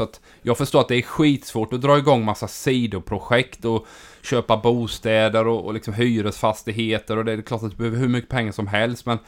Så 0.00 0.04
att 0.04 0.20
jag 0.42 0.58
förstår 0.58 0.80
att 0.80 0.88
det 0.88 0.96
är 0.96 1.02
skitsvårt 1.02 1.72
att 1.72 1.80
dra 1.80 1.98
igång 1.98 2.24
massa 2.24 2.48
sidoprojekt 2.48 3.64
och 3.64 3.86
köpa 4.22 4.56
bostäder 4.56 5.46
och, 5.46 5.64
och 5.64 5.74
liksom 5.74 5.94
hyresfastigheter 5.94 7.16
och 7.16 7.24
det 7.24 7.32
är 7.32 7.42
klart 7.42 7.62
att 7.62 7.70
du 7.70 7.76
behöver 7.76 7.98
hur 7.98 8.08
mycket 8.08 8.30
pengar 8.30 8.52
som 8.52 8.66
helst 8.66 9.06
men 9.06 9.18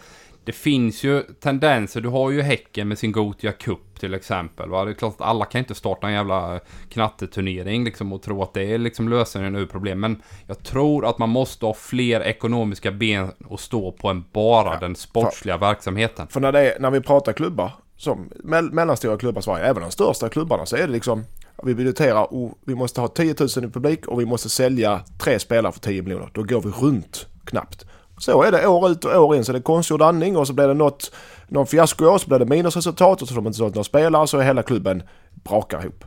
det 0.44 0.52
finns 0.52 1.04
ju 1.04 1.22
tendenser, 1.22 2.00
du 2.00 2.08
har 2.08 2.30
ju 2.30 2.42
Häcken 2.42 2.88
med 2.88 2.98
sin 2.98 3.12
Gotia 3.12 3.52
Cup 3.52 4.00
till 4.00 4.14
exempel. 4.14 4.68
Va? 4.68 4.84
Det 4.84 4.90
är 4.90 4.94
klart 4.94 5.14
att 5.14 5.20
alla 5.20 5.44
kan 5.44 5.58
inte 5.58 5.74
starta 5.74 6.06
en 6.06 6.12
jävla 6.12 6.60
knatteturnering 6.88 7.84
liksom 7.84 8.12
och 8.12 8.22
tro 8.22 8.42
att 8.42 8.54
det 8.54 8.62
är 8.62 8.78
liksom 8.78 9.08
lösningen 9.08 9.56
ur 9.56 9.66
problem. 9.66 10.00
Men 10.00 10.22
jag 10.46 10.62
tror 10.62 11.06
att 11.06 11.18
man 11.18 11.28
måste 11.28 11.66
ha 11.66 11.74
fler 11.74 12.20
ekonomiska 12.20 12.92
ben 12.92 13.32
att 13.50 13.60
stå 13.60 13.92
på 13.92 14.08
än 14.08 14.24
bara 14.32 14.80
den 14.80 14.96
sportsliga 14.96 15.56
verksamheten. 15.56 16.28
För 16.28 16.40
när, 16.40 16.52
är, 16.52 16.80
när 16.80 16.90
vi 16.90 17.00
pratar 17.00 17.32
klubbar, 17.32 17.72
som 18.02 18.30
me 18.44 18.62
mellanstora 18.62 19.18
klubbar 19.18 19.40
i 19.40 19.42
Sverige, 19.42 19.64
även 19.64 19.82
de 19.82 19.90
största 19.90 20.28
klubbarna, 20.28 20.66
så 20.66 20.76
är 20.76 20.86
det 20.86 20.92
liksom 20.92 21.24
vi 21.62 21.74
budgeterar 21.74 22.34
och 22.34 22.58
vi 22.64 22.74
måste 22.74 23.00
ha 23.00 23.08
10 23.08 23.34
000 23.40 23.48
i 23.48 23.68
publik 23.68 24.06
och 24.06 24.20
vi 24.20 24.26
måste 24.26 24.48
sälja 24.48 25.00
tre 25.18 25.38
spelare 25.38 25.72
för 25.72 25.80
10 25.80 26.02
miljoner. 26.02 26.30
Då 26.34 26.42
går 26.42 26.60
vi 26.60 26.68
runt 26.68 27.26
knappt. 27.44 27.86
Så 28.18 28.42
är 28.42 28.52
det 28.52 28.66
år 28.66 28.90
ut 28.90 29.04
och 29.04 29.24
år 29.24 29.36
in. 29.36 29.44
Så 29.44 29.52
det 29.52 29.58
är 29.58 29.62
konstgjord 29.62 30.02
andning 30.02 30.36
och 30.36 30.46
så 30.46 30.52
blir 30.52 30.68
det 30.68 30.74
något, 30.74 31.12
någon 31.48 31.66
fiasko 31.66 32.06
år, 32.06 32.18
så 32.18 32.28
blir 32.28 32.38
det 32.38 32.44
minusresultat 32.44 33.22
och 33.22 33.28
så 33.28 33.34
får 33.34 33.40
de 33.40 33.46
inte 33.46 33.58
sålt 33.58 33.74
några 33.74 33.84
spelare 33.84 34.26
så 34.26 34.38
är 34.38 34.42
hela 34.42 34.62
klubben 34.62 35.02
brakar 35.30 35.80
ihop. 35.80 36.04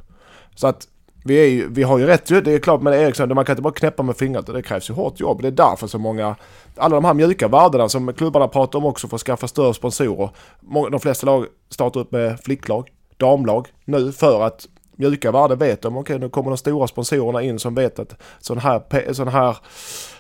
Så 0.55 0.67
att 0.67 0.87
vi, 1.27 1.35
är 1.35 1.47
ju, 1.49 1.67
vi 1.69 1.83
har 1.83 1.97
ju 1.99 2.05
rätt 2.05 2.31
ju, 2.31 2.41
det 2.41 2.51
är 2.53 2.59
klart 2.59 2.81
med 2.81 2.93
Eriksson, 2.93 3.35
man 3.35 3.45
kan 3.45 3.53
inte 3.53 3.61
bara 3.61 3.73
knäppa 3.73 4.03
med 4.03 4.17
fingret 4.17 4.45
det 4.45 4.61
krävs 4.61 4.89
ju 4.89 4.93
hårt 4.93 5.19
jobb. 5.19 5.41
Det 5.41 5.47
är 5.47 5.51
därför 5.51 5.87
så 5.87 5.97
många, 5.97 6.35
alla 6.77 6.95
de 6.95 7.05
här 7.05 7.13
mjuka 7.13 7.47
värdena 7.47 7.89
som 7.89 8.13
klubbarna 8.13 8.47
pratar 8.47 8.79
om 8.79 8.85
också 8.85 9.07
för 9.07 9.15
att 9.15 9.21
skaffa 9.21 9.47
större 9.47 9.73
sponsorer. 9.73 10.29
Många- 10.59 10.89
De 10.89 10.99
flesta 10.99 11.25
lag 11.25 11.45
startar 11.69 11.99
upp 11.99 12.11
med 12.11 12.39
flicklag, 12.39 12.89
damlag 13.17 13.67
nu 13.85 14.11
för 14.11 14.41
att 14.41 14.67
mjuka 14.97 15.31
värden 15.31 15.57
vet 15.57 15.81
de, 15.81 15.97
okej 15.97 16.19
nu 16.19 16.29
kommer 16.29 16.49
de 16.49 16.57
stora 16.57 16.87
sponsorerna 16.87 17.41
in 17.41 17.59
som 17.59 17.75
vet 17.75 17.99
att 17.99 18.15
sån 18.39 18.57
här, 18.57 19.13
sån 19.13 19.27
här 19.27 19.57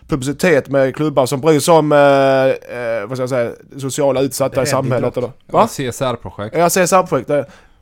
publicitet 0.07 0.69
med 0.69 0.95
klubbar 0.95 1.25
som 1.25 1.41
bryr 1.41 1.59
sig 1.59 1.73
om 1.73 1.91
eh, 1.91 1.97
eh, 1.99 3.05
vad 3.07 3.17
ska 3.17 3.21
jag 3.21 3.29
säga, 3.29 3.51
sociala 3.77 4.21
utsatta 4.21 4.63
i 4.63 4.65
samhället. 4.65 5.17
Eller, 5.17 5.27
Ja, 5.47 5.53
va? 5.57 5.67
CSR-projekt. 5.67 6.55
Ja, 6.57 6.69
CSR-projekt, 6.69 7.29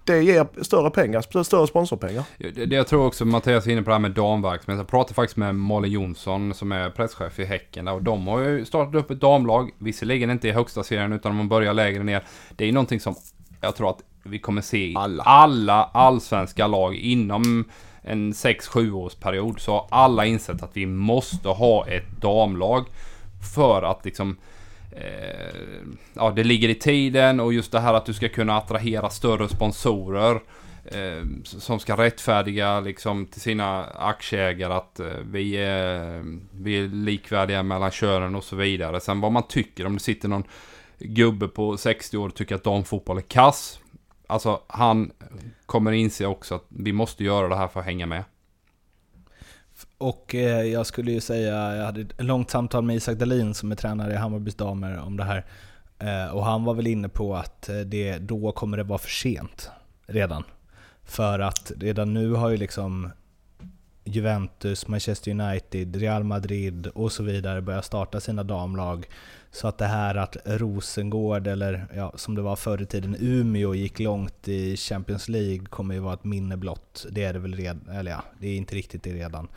det, 0.03 0.23
ger 0.23 0.63
större 0.63 0.89
pengar, 0.89 1.43
större 1.43 1.67
sponsorpengar. 1.67 2.23
Det, 2.37 2.65
det 2.65 2.75
jag 2.75 2.87
tror 2.87 3.05
också 3.05 3.25
Mattias 3.25 3.67
är 3.67 3.71
inne 3.71 3.81
på 3.81 3.89
det 3.89 3.93
här 3.93 3.99
med 3.99 4.11
damverksamhet. 4.11 4.79
Jag 4.79 4.87
pratade 4.87 5.13
faktiskt 5.13 5.37
med 5.37 5.55
Malin 5.55 5.91
Jonsson 5.91 6.53
som 6.53 6.71
är 6.71 6.89
presschef 6.89 7.39
i 7.39 7.45
Häcken 7.45 7.85
där, 7.85 7.93
och 7.93 8.03
de 8.03 8.27
har 8.27 8.39
ju 8.39 8.65
startat 8.65 8.95
upp 8.95 9.11
ett 9.11 9.21
damlag. 9.21 9.71
Visserligen 9.77 10.29
inte 10.29 10.47
i 10.47 10.51
högsta 10.51 10.83
serien 10.83 11.13
utan 11.13 11.35
man 11.35 11.49
börjar 11.49 11.73
lägre 11.73 12.03
ner. 12.03 12.23
Det 12.55 12.63
är 12.63 12.65
ju 12.65 12.73
någonting 12.73 12.99
som 12.99 13.15
jag 13.61 13.75
tror 13.75 13.89
att 13.89 14.01
vi 14.23 14.39
kommer 14.39 14.61
se 14.61 14.91
i 14.91 14.95
Alla. 14.97 15.23
alla 15.23 15.83
allsvenska 15.93 16.67
lag 16.67 16.95
inom 16.95 17.65
en 18.01 18.33
6-7 18.33 18.91
årsperiod 18.91 19.59
så 19.59 19.71
har 19.71 19.87
alla 19.89 20.25
insett 20.25 20.63
att 20.63 20.77
vi 20.77 20.85
måste 20.85 21.49
ha 21.49 21.87
ett 21.87 22.21
damlag 22.21 22.85
för 23.55 23.83
att 23.83 24.05
liksom 24.05 24.37
Eh, 24.95 25.56
ja, 26.13 26.32
det 26.32 26.43
ligger 26.43 26.69
i 26.69 26.75
tiden 26.75 27.39
och 27.39 27.53
just 27.53 27.71
det 27.71 27.79
här 27.79 27.93
att 27.93 28.06
du 28.06 28.13
ska 28.13 28.29
kunna 28.29 28.58
attrahera 28.58 29.10
större 29.10 29.49
sponsorer 29.49 30.41
eh, 30.86 31.25
som 31.43 31.79
ska 31.79 31.97
rättfärdiga 31.97 32.79
liksom 32.79 33.25
till 33.25 33.41
sina 33.41 33.84
aktieägare 33.84 34.73
att 34.73 34.99
eh, 34.99 35.08
vi, 35.32 35.53
är, 35.53 36.23
vi 36.51 36.77
är 36.79 36.88
likvärdiga 36.88 37.63
mellan 37.63 37.91
könen 37.91 38.36
och 38.36 38.43
så 38.43 38.56
vidare. 38.56 38.99
Sen 38.99 39.21
vad 39.21 39.32
man 39.32 39.47
tycker 39.47 39.86
om 39.86 39.93
det 39.93 39.99
sitter 39.99 40.27
någon 40.27 40.43
gubbe 40.99 41.47
på 41.47 41.77
60 41.77 42.17
år 42.17 42.27
och 42.27 42.36
tycker 42.36 42.56
att 42.56 42.63
damfotboll 42.63 43.17
är 43.17 43.21
kass. 43.21 43.79
Alltså 44.27 44.62
han 44.67 45.12
kommer 45.65 45.91
inse 45.91 46.25
också 46.25 46.56
att 46.56 46.65
vi 46.67 46.93
måste 46.93 47.23
göra 47.23 47.47
det 47.47 47.56
här 47.56 47.67
för 47.67 47.79
att 47.79 47.86
hänga 47.86 48.06
med. 48.06 48.23
Och 49.98 50.36
eh, 50.36 50.63
jag 50.63 50.86
skulle 50.86 51.12
ju 51.12 51.22
säga, 51.22 51.76
jag 51.76 51.86
hade 51.86 52.02
ett 52.02 52.24
långt 52.24 52.50
samtal 52.50 52.84
med 52.84 52.96
Isak 52.96 53.17
Dahlin 53.17 53.54
som 53.54 53.72
är 53.72 53.76
tränare 53.76 54.13
i 54.13 54.15
Hammarbys 54.15 54.56
damer 54.56 55.00
om 55.00 55.17
det 55.17 55.24
här. 55.24 55.46
Eh, 56.00 56.36
och 56.36 56.46
han 56.46 56.63
var 56.63 56.74
väl 56.74 56.88
inne 56.88 57.10
på 57.10 57.36
att 57.36 57.69
eh, 57.69 57.76
det, 57.78 58.17
då 58.17 58.52
kommer 58.52 58.78
det 58.78 58.84
vara 58.84 59.00
för 59.00 59.10
sent 59.10 59.72
redan. 60.06 60.43
För 61.04 61.39
att 61.39 61.72
redan 61.78 62.13
nu 62.13 62.32
har 62.32 62.50
ju 62.50 62.58
liksom 62.58 63.12
Juventus, 64.03 64.87
Manchester 64.87 65.31
United, 65.31 65.95
Real 65.95 66.23
Madrid 66.23 66.87
och 66.87 67.11
så 67.11 67.23
vidare 67.23 67.61
börjar 67.61 67.81
starta 67.81 68.19
sina 68.19 68.43
damlag. 68.43 69.05
Så 69.51 69.67
att 69.67 69.77
det 69.77 69.85
här 69.85 70.15
att 70.15 70.37
Rosengård, 70.45 71.47
eller 71.47 71.85
ja, 71.95 72.13
som 72.15 72.35
det 72.35 72.41
var 72.41 72.55
förr 72.55 72.81
i 72.81 72.85
tiden, 72.85 73.15
Umeå 73.19 73.75
gick 73.75 73.99
långt 73.99 74.47
i 74.47 74.77
Champions 74.77 75.29
League 75.29 75.65
kommer 75.65 75.95
ju 75.95 75.99
vara 75.99 76.13
ett 76.13 76.23
minne 76.23 76.57
blott. 76.57 77.05
Det 77.11 77.23
är 77.23 77.33
det 77.33 77.39
väl 77.39 77.55
redan, 77.55 77.89
eller 77.89 78.11
ja, 78.11 78.23
det 78.39 78.47
är 78.47 78.57
inte 78.57 78.75
riktigt 78.75 79.03
det 79.03 79.13
redan. 79.13 79.47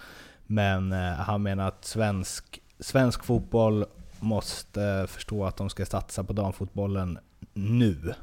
Men 0.46 0.92
eh, 0.92 1.12
han 1.12 1.42
menar 1.42 1.68
att 1.68 1.84
svensk, 1.84 2.60
svensk 2.80 3.24
fotboll 3.24 3.84
måste 4.20 4.82
eh, 4.82 5.06
förstå 5.06 5.44
att 5.44 5.56
de 5.56 5.70
ska 5.70 5.86
satsa 5.86 6.24
på 6.24 6.32
damfotbollen 6.32 7.18
nu. 7.54 8.14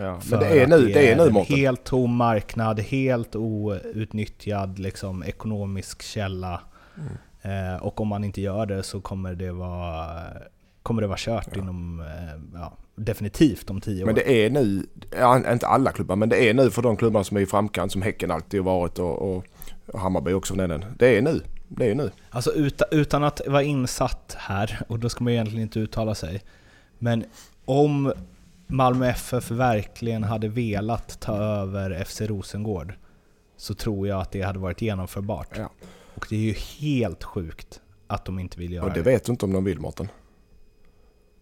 Ja, 0.00 0.20
För 0.20 0.30
men 0.30 0.40
det 0.40 0.62
är 0.62 0.66
nu, 0.66 0.86
det 0.86 1.12
är 1.12 1.16
nu 1.16 1.22
en 1.26 1.32
Mårten. 1.32 1.56
helt 1.56 1.84
tom 1.84 2.16
marknad, 2.16 2.80
helt 2.80 3.36
outnyttjad 3.36 4.78
liksom, 4.78 5.22
ekonomisk 5.22 6.02
källa. 6.02 6.60
Mm. 6.96 7.74
Eh, 7.74 7.82
och 7.82 8.00
om 8.00 8.08
man 8.08 8.24
inte 8.24 8.40
gör 8.40 8.66
det 8.66 8.82
så 8.82 9.00
kommer 9.00 9.34
det 9.34 9.52
vara, 9.52 10.06
kommer 10.82 11.02
det 11.02 11.08
vara 11.08 11.18
kört 11.18 11.56
inom, 11.56 12.00
eh, 12.00 12.60
ja, 12.60 12.72
definitivt 12.96 13.70
om 13.70 13.80
tio 13.80 14.04
Men 14.04 14.14
år. 14.14 14.16
det 14.24 14.46
är 14.46 14.50
nu, 14.50 14.86
ja, 15.18 15.52
inte 15.52 15.66
alla 15.66 15.92
klubbar, 15.92 16.16
men 16.16 16.28
det 16.28 16.48
är 16.48 16.54
nu 16.54 16.70
för 16.70 16.82
de 16.82 16.96
klubbar 16.96 17.22
som 17.22 17.36
är 17.36 17.40
i 17.40 17.46
framkant 17.46 17.92
som 17.92 18.02
Häcken 18.02 18.30
alltid 18.30 18.60
har 18.60 18.64
varit 18.64 18.98
och, 18.98 19.36
och, 19.36 19.44
Hammarby 19.94 20.32
också 20.32 20.54
för 20.54 20.68
den. 20.68 20.84
Det 20.98 21.18
är 21.18 21.22
nu. 21.22 21.40
Det 21.68 21.90
är 21.90 21.94
nu. 21.94 22.10
Alltså 22.30 22.52
utan, 22.52 22.88
utan 22.90 23.24
att 23.24 23.40
vara 23.46 23.62
insatt 23.62 24.36
här, 24.38 24.82
och 24.88 24.98
då 24.98 25.08
ska 25.08 25.24
man 25.24 25.32
egentligen 25.32 25.62
inte 25.62 25.80
uttala 25.80 26.14
sig. 26.14 26.42
Men 26.98 27.24
om 27.64 28.12
Malmö 28.70 29.06
FF 29.08 29.50
verkligen 29.50 30.24
hade 30.24 30.48
velat 30.48 31.20
ta 31.20 31.36
över 31.36 32.04
FC 32.04 32.20
Rosengård 32.20 32.94
så 33.56 33.74
tror 33.74 34.08
jag 34.08 34.20
att 34.20 34.30
det 34.30 34.42
hade 34.42 34.58
varit 34.58 34.82
genomförbart. 34.82 35.48
Ja. 35.56 35.70
Och 36.14 36.26
det 36.30 36.36
är 36.36 36.40
ju 36.40 36.52
helt 36.52 37.24
sjukt 37.24 37.80
att 38.06 38.24
de 38.24 38.38
inte 38.38 38.58
vill 38.58 38.72
göra 38.72 38.84
Och 38.84 38.90
det 38.92 39.02
det. 39.02 39.10
vet 39.10 39.24
du 39.24 39.32
inte 39.32 39.44
om 39.44 39.52
de 39.52 39.64
vill 39.64 39.80
Mårten. 39.80 40.08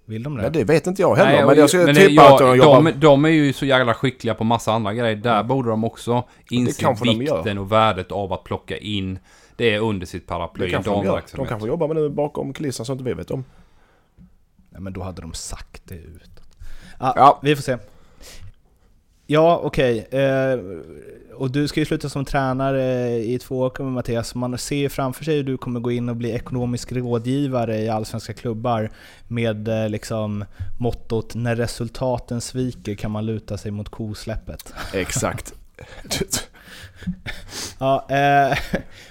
Vill 0.04 0.22
de 0.22 0.36
det? 0.36 0.42
Nej 0.42 0.50
det 0.50 0.64
vet 0.64 0.86
inte 0.86 1.02
jag 1.02 1.16
heller. 1.16 1.32
Nej, 1.32 1.46
men 1.46 1.56
jag 1.58 1.68
skulle 1.68 1.84
men 1.84 1.94
tippa 1.94 2.12
jag- 2.22 2.32
att 2.32 2.38
de 2.38 2.56
jobbar... 2.56 2.82
de, 2.82 2.92
de 3.00 3.24
är 3.24 3.28
ju 3.28 3.52
så 3.52 3.66
jävla 3.66 3.94
skickliga 3.94 4.34
på 4.34 4.44
massa 4.44 4.72
andra 4.72 4.94
grejer. 4.94 5.16
Där 5.16 5.42
borde 5.42 5.70
de 5.70 5.84
också 5.84 6.24
inse 6.50 6.94
vikten 7.04 7.58
och 7.58 7.72
värdet 7.72 8.12
av 8.12 8.32
att 8.32 8.44
plocka 8.44 8.76
in 8.78 9.18
det 9.56 9.78
under 9.78 10.06
sitt 10.06 10.26
paraply. 10.26 10.64
Det 10.66 10.70
kanske 10.72 10.90
de 10.90 11.04
gör. 11.04 11.22
De 11.36 11.46
kanske 11.46 11.68
jobbar 11.68 11.88
med 11.88 11.96
det 11.96 12.10
bakom 12.10 12.52
kulisserna 12.52 12.84
som 12.84 12.92
inte 12.92 13.04
vi 13.04 13.12
vet 13.14 13.30
om. 13.30 13.44
Nej, 14.70 14.80
men 14.80 14.92
då 14.92 15.02
hade 15.02 15.22
de 15.22 15.34
sagt 15.34 15.82
det 15.84 15.94
ut. 15.94 16.30
Ah, 16.98 17.12
Ja. 17.16 17.38
Vi 17.42 17.56
får 17.56 17.62
se. 17.62 17.78
Ja, 19.26 19.60
okej. 19.64 19.98
Eh, 20.10 20.58
och 21.34 21.50
du 21.50 21.68
ska 21.68 21.80
ju 21.80 21.86
sluta 21.86 22.08
som 22.08 22.24
tränare 22.24 23.08
i 23.18 23.38
två 23.38 23.58
år 23.58 23.70
kommer 23.70 23.90
Mattias. 23.90 24.34
Man 24.34 24.58
ser 24.58 24.76
ju 24.76 24.88
framför 24.88 25.24
sig 25.24 25.36
hur 25.36 25.42
du 25.42 25.56
kommer 25.56 25.80
gå 25.80 25.92
in 25.92 26.08
och 26.08 26.16
bli 26.16 26.30
ekonomisk 26.30 26.92
rådgivare 26.92 27.78
i 27.78 27.88
allsvenska 27.88 28.32
klubbar 28.34 28.90
med 29.28 29.68
eh, 29.68 29.88
liksom 29.88 30.44
mottot 30.78 31.34
“När 31.34 31.56
resultaten 31.56 32.40
sviker 32.40 32.94
kan 32.94 33.10
man 33.10 33.26
luta 33.26 33.58
sig 33.58 33.70
mot 33.70 33.88
kosläppet”. 33.88 34.72
Exakt. 34.92 35.54
Ja, 37.78 38.06
eh, 38.10 38.58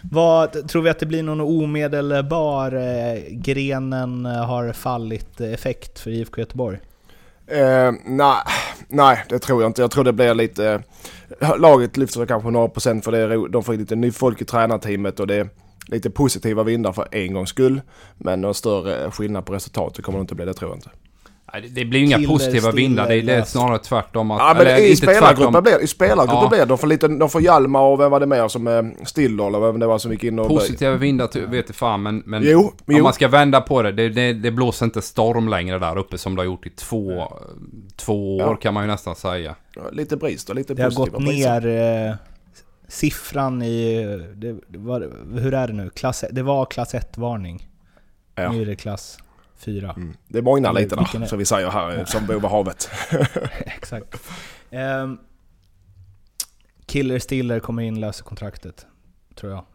vad, 0.01 0.67
tror 0.69 0.81
vi 0.81 0.89
att 0.89 0.99
det 0.99 1.05
blir 1.05 1.23
någon 1.23 1.41
omedelbar 1.41 2.71
eh, 2.75 3.21
grenen 3.29 4.25
har 4.25 4.73
fallit 4.73 5.41
effekt 5.41 5.99
för 5.99 6.11
IFK 6.11 6.41
Göteborg? 6.41 6.79
Eh, 7.47 7.91
nej, 8.05 8.37
nej, 8.87 9.23
det 9.29 9.39
tror 9.39 9.61
jag 9.61 9.69
inte. 9.69 9.81
Jag 9.81 9.91
tror 9.91 10.03
det 10.03 10.13
blir 10.13 10.33
lite... 10.33 10.83
Laget 11.57 11.97
lyfter 11.97 12.19
sig 12.19 12.27
kanske 12.27 12.49
några 12.51 12.67
procent 12.67 13.03
för 13.03 13.11
det 13.11 13.17
är, 13.19 13.27
ro- 13.27 13.47
de 13.47 13.63
får 13.63 13.73
lite 13.73 13.95
ny 13.95 14.11
folk 14.11 14.41
i 14.41 14.45
tränarteamet 14.45 15.19
och 15.19 15.27
det 15.27 15.35
är 15.35 15.49
lite 15.87 16.09
positiva 16.09 16.63
vindar 16.63 16.91
för 16.93 17.07
en 17.11 17.33
gångs 17.33 17.49
skull. 17.49 17.81
Men 18.17 18.41
någon 18.41 18.53
större 18.53 19.11
skillnad 19.11 19.45
på 19.45 19.53
resultatet 19.53 20.05
kommer 20.05 20.19
det 20.19 20.21
inte 20.21 20.35
bli, 20.35 20.45
det 20.45 20.53
tror 20.53 20.71
jag 20.71 20.77
inte. 20.77 20.89
Det- 21.53 21.85
blir 21.85 21.99
ju 21.99 22.05
inga 22.05 22.15
Killer, 22.17 22.27
positiva 22.29 22.71
vindar. 22.71 23.07
Det 23.07 23.15
är, 23.15 23.21
det 23.23 23.33
är 23.33 23.43
snarare 23.43 23.77
tvärtom. 23.79 24.31
Att, 24.31 24.39
Ja 24.39 24.53
men 24.57 24.67
eller 24.67 24.77
i 24.77 24.95
spelargruppen 24.95 25.63
blir 25.63 25.83
i 25.83 25.87
spelargruppen 25.87 26.39
Ja. 26.41 26.49
blir. 26.49 26.65
De 26.65 26.77
får, 26.77 26.87
lite, 26.87 27.07
de 27.07 27.29
får 27.29 27.41
Hjalmar 27.41 27.81
och 27.81 27.99
vem 27.99 28.11
var 28.11 28.19
det 28.19 28.25
mer 28.25 28.47
som 28.47 28.67
eh, 28.67 28.83
Stiller 29.05 29.47
eller 29.47 29.59
vem 29.59 29.79
det 29.79 29.85
var 29.87 29.97
som 29.97 30.11
gick 30.11 30.23
in 30.23 30.39
och... 30.39 30.47
Positiva 30.47 30.95
vindar 30.95 31.47
vet 31.47 31.65
jag 31.69 31.75
fan 31.75 32.03
men, 32.03 32.23
men 32.25 32.43
Jo, 32.45 32.59
om 32.87 32.95
jo. 32.95 33.03
man 33.03 33.13
ska 33.13 33.27
vända 33.27 33.61
på 33.61 33.81
det, 33.81 33.91
det, 33.91 34.09
det, 34.09 34.33
det 34.33 34.51
blåser 34.51 34.85
inte 34.85 35.01
storm 35.01 35.47
längre 35.47 35.79
där 35.79 35.97
uppe 35.97 36.17
som 36.17 36.35
det 36.35 36.39
har 36.41 36.45
gjort 36.45 36.65
i 36.65 36.69
två, 36.69 37.33
två 37.95 38.37
år 38.37 38.41
Ja. 38.47 38.55
kan 38.55 38.73
man 38.73 38.83
ju 38.83 38.87
nästan 38.91 39.15
säga. 39.15 39.55
Lite 39.91 40.17
brist 40.17 40.49
och 40.49 40.55
lite 40.55 40.73
Det 40.73 40.83
har 40.83 40.89
positiva 40.89 41.17
gått 41.17 41.27
priser. 41.27 41.61
ner 41.61 42.07
eh, 42.09 42.15
siffran 42.87 43.61
i... 43.61 44.05
Det 44.35 44.77
var, 44.77 45.09
hur 45.39 45.53
är 45.53 45.67
det 45.67 45.73
nu? 45.73 45.89
Klass, 45.89 46.23
det 46.31 46.43
var 46.43 46.65
klass 46.65 46.93
1-varning. 46.93 47.67
Ja. 48.35 48.51
Nu 48.51 48.61
är 48.61 48.65
det 48.65 48.75
klass 48.75 49.17
4. 49.57 49.93
Mm. 49.97 50.17
Det 50.27 50.37
är- 50.37 50.41
där, 51.19 51.25
som 51.25 51.37
vi 51.39 51.45
säger 51.45 51.69
här, 51.69 52.05
som 52.05 52.25
bor 52.25 52.33
vid 52.33 52.43
havet. 52.43 52.89
Exakt. 53.65 54.15
Um, 54.71 55.19
Killer 56.85 57.19
Stiller 57.19 57.59
kommer 57.59 57.83
in, 57.83 57.99
löser 57.99 58.23
kontraktet. 58.23 58.85
Tror 59.35 59.51
jag. 59.51 59.65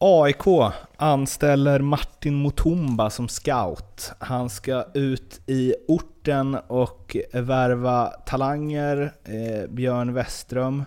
AIK 0.00 0.72
anställer 0.96 1.80
Martin 1.80 2.42
Mutumba 2.42 3.10
som 3.10 3.28
scout. 3.28 4.12
Han 4.18 4.50
ska 4.50 4.84
ut 4.94 5.40
i 5.46 5.74
orten 5.88 6.54
och 6.54 7.16
värva 7.32 8.06
talanger. 8.06 9.12
Eh, 9.24 9.70
Björn 9.70 10.14
Westström, 10.14 10.84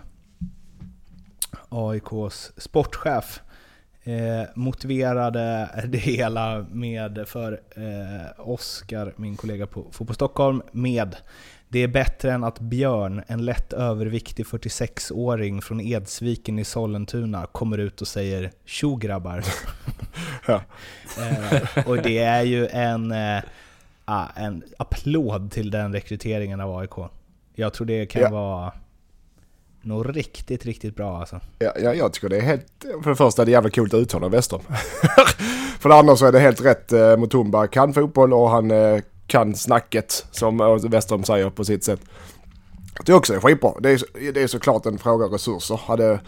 AIKs 1.68 2.52
sportchef, 2.56 3.40
eh, 4.04 4.48
motiverade 4.54 5.68
det 5.88 5.98
hela 5.98 6.66
med 6.70 7.24
för 7.26 7.60
eh, 7.76 8.40
Oskar, 8.48 9.12
min 9.16 9.36
kollega 9.36 9.66
på 9.66 9.86
Fotboll 9.90 10.14
Stockholm, 10.14 10.62
med 10.72 11.16
det 11.68 11.78
är 11.82 11.88
bättre 11.88 12.32
än 12.32 12.44
att 12.44 12.60
Björn, 12.60 13.22
en 13.26 13.44
lätt 13.44 13.72
överviktig 13.72 14.46
46-åring 14.46 15.62
från 15.62 15.80
Edsviken 15.80 16.58
i 16.58 16.64
Sollentuna, 16.64 17.46
kommer 17.46 17.78
ut 17.78 18.00
och 18.00 18.08
säger 18.08 18.50
“Tjo 18.64 18.96
grabbar”. 18.96 19.44
Ja. 20.46 20.62
eh, 21.18 21.88
och 21.88 21.96
det 22.02 22.18
är 22.18 22.42
ju 22.42 22.66
en, 22.66 23.12
eh, 23.12 23.42
ah, 24.04 24.26
en 24.36 24.62
applåd 24.76 25.50
till 25.50 25.70
den 25.70 25.92
rekryteringen 25.92 26.60
av 26.60 26.76
AIK. 26.78 27.10
Jag 27.54 27.72
tror 27.74 27.86
det 27.86 28.06
kan 28.06 28.22
Ja. 28.22 28.30
vara 28.30 28.72
nog 29.82 30.16
riktigt, 30.16 30.66
riktigt 30.66 30.96
bra 30.96 31.18
alltså. 31.18 31.40
Ja, 31.58 31.72
ja, 31.82 31.94
jag 31.94 32.12
tycker 32.12 32.28
det 32.28 32.36
är 32.36 32.40
helt... 32.40 32.66
För 33.02 33.10
det 33.10 33.16
första 33.16 33.42
är 33.42 33.46
det 33.46 33.52
jävligt 33.52 33.74
coolt 33.74 33.94
uttal 33.94 34.24
av 34.24 34.30
Western. 34.30 34.60
för 35.78 35.88
det 35.88 35.94
andra 35.94 36.16
så 36.16 36.26
är 36.26 36.32
det 36.32 36.40
helt 36.40 36.64
rätt. 36.64 36.92
Eh, 36.92 37.16
Mutumba 37.16 37.66
kan 37.66 37.94
fotboll 37.94 38.32
och 38.32 38.50
han 38.50 38.70
eh, 38.70 39.00
kan 39.26 39.54
snacket 39.54 40.26
som 40.30 40.60
eh, 40.60 40.74
Western 40.74 41.24
säger 41.24 41.50
på 41.50 41.64
sitt 41.64 41.84
sätt. 41.84 42.00
Det 43.06 43.12
är 43.12 43.16
också 43.16 43.34
är 43.34 43.40
skitbra. 43.40 43.72
Det 43.80 43.90
är, 43.90 44.32
det 44.32 44.42
är 44.42 44.46
såklart 44.46 44.86
en 44.86 44.98
fråga 44.98 45.26
om 45.26 45.32
resurser. 45.32 45.80
Hade, 45.84 46.20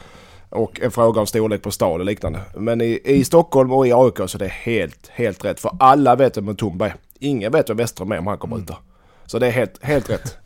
och 0.49 0.81
en 0.81 0.91
fråga 0.91 1.21
om 1.21 1.27
storlek 1.27 1.63
på 1.63 1.71
stad 1.71 2.01
och 2.01 2.07
liknande. 2.07 2.41
Men 2.57 2.81
i, 2.81 3.01
i 3.05 3.25
Stockholm 3.25 3.73
och 3.73 3.87
i 3.87 3.93
AIK 3.93 4.17
så 4.27 4.37
är 4.37 4.39
det 4.39 4.49
helt, 4.49 5.09
helt 5.09 5.45
rätt. 5.45 5.61
För 5.61 5.71
alla 5.79 6.17
vet 6.17 6.37
vem 6.37 6.45
Mutumba 6.45 6.87
är. 6.87 6.95
Ingen 7.19 7.53
vet 7.53 7.71
vem 7.71 7.77
Western 7.77 8.13
är 8.13 8.19
om 8.19 8.27
han 8.27 8.39
kommer 8.39 8.59
ut 8.59 8.67
där. 8.67 8.77
Så 9.27 9.39
det 9.39 9.47
är 9.47 9.51
helt, 9.51 9.83
helt 9.83 10.11
rätt. 10.11 10.44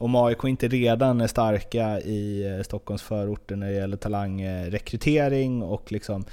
Om 0.00 0.14
AIK 0.16 0.44
inte 0.44 0.68
redan 0.68 1.20
är 1.20 1.26
starka 1.26 2.00
i 2.00 2.54
eh, 2.56 2.62
Stockholms 2.62 3.02
förorter 3.02 3.56
när 3.56 3.66
det 3.66 3.72
gäller 3.72 3.96
talangrekrytering 3.96 5.62
och 5.62 5.92
liksom 5.92 6.24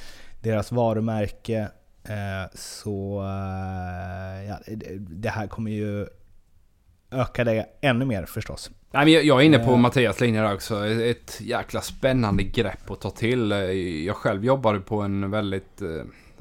deras 0.42 0.72
varumärke 0.72 1.68
eh, 2.04 2.52
så 2.54 3.20
eh, 3.22 4.48
ja, 4.48 4.58
det- 5.00 5.30
här 5.30 5.48
kommer 5.48 5.72
ju 5.72 6.08
öka 7.12 7.44
det 7.44 7.66
ännu 7.82 8.06
mer 8.06 8.26
förstås. 8.26 8.72
Jag, 8.92 9.10
är 9.10 9.42
inne 9.42 9.60
på. 9.60 9.76
Mattias 9.76 10.20
linje 10.20 10.42
där 10.42 10.54
också. 10.54 10.88
Ett 10.88 11.42
jäkla 11.42 11.82
spännande 11.82 12.44
grepp 12.44 12.92
att 12.92 13.02
ta 13.02 13.10
till. 13.10 13.52
Jag 14.06 14.16
själv 14.16 14.46
jobbade 14.46 14.80
på 14.80 15.02
en 15.02 15.32
väldigt 15.32 15.82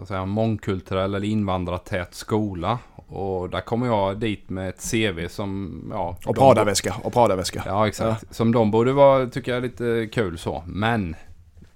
jag, 0.08 0.28
mångkulturell 0.28 1.14
eller 1.14 1.26
invandratät 1.26 2.14
skola. 2.14 2.78
Och 3.08 3.50
där 3.50 3.60
kommer 3.60 3.86
jag 3.86 4.18
dit 4.18 4.50
med 4.50 4.68
ett 4.68 4.90
CV 4.90 5.28
som... 5.28 5.82
Ja, 5.92 6.16
Och 6.26 6.36
Prada-väska. 6.36 6.94
Och 7.02 7.12
Prada-väska. 7.12 7.62
Ja, 7.66 7.88
exakt. 7.88 8.34
Som 8.34 8.52
de 8.52 8.70
borde 8.70 8.92
vara, 8.92 9.26
tycker 9.26 9.54
jag, 9.54 9.62
lite 9.62 10.08
kul 10.12 10.38
så. 10.38 10.62
Men 10.66 11.16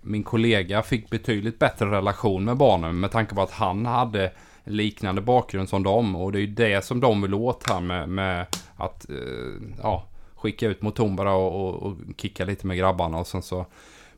min 0.00 0.22
kollega 0.22 0.82
fick 0.82 1.10
betydligt 1.10 1.58
bättre 1.58 1.90
relation 1.90 2.44
med 2.44 2.56
barnen 2.56 3.00
med 3.00 3.10
tanke 3.10 3.34
på 3.34 3.42
att 3.42 3.50
han 3.50 3.86
hade 3.86 4.32
liknande 4.64 5.20
bakgrund 5.20 5.68
som 5.68 5.82
dem. 5.82 6.16
Och 6.16 6.32
det 6.32 6.38
är 6.38 6.40
ju 6.40 6.46
det 6.46 6.84
som 6.84 7.00
de 7.00 7.22
vill 7.22 7.34
åt 7.34 7.70
här 7.70 7.80
med, 7.80 8.08
med 8.08 8.46
att 8.76 9.10
eh, 9.10 9.16
ja, 9.82 10.04
skicka 10.34 10.66
ut 10.66 10.82
Mutumba 10.82 11.32
och, 11.32 11.66
och, 11.66 11.82
och 11.82 11.96
kicka 12.16 12.44
lite 12.44 12.66
med 12.66 12.78
grabbarna 12.78 13.18
och 13.18 13.26
sen 13.26 13.42
så 13.42 13.66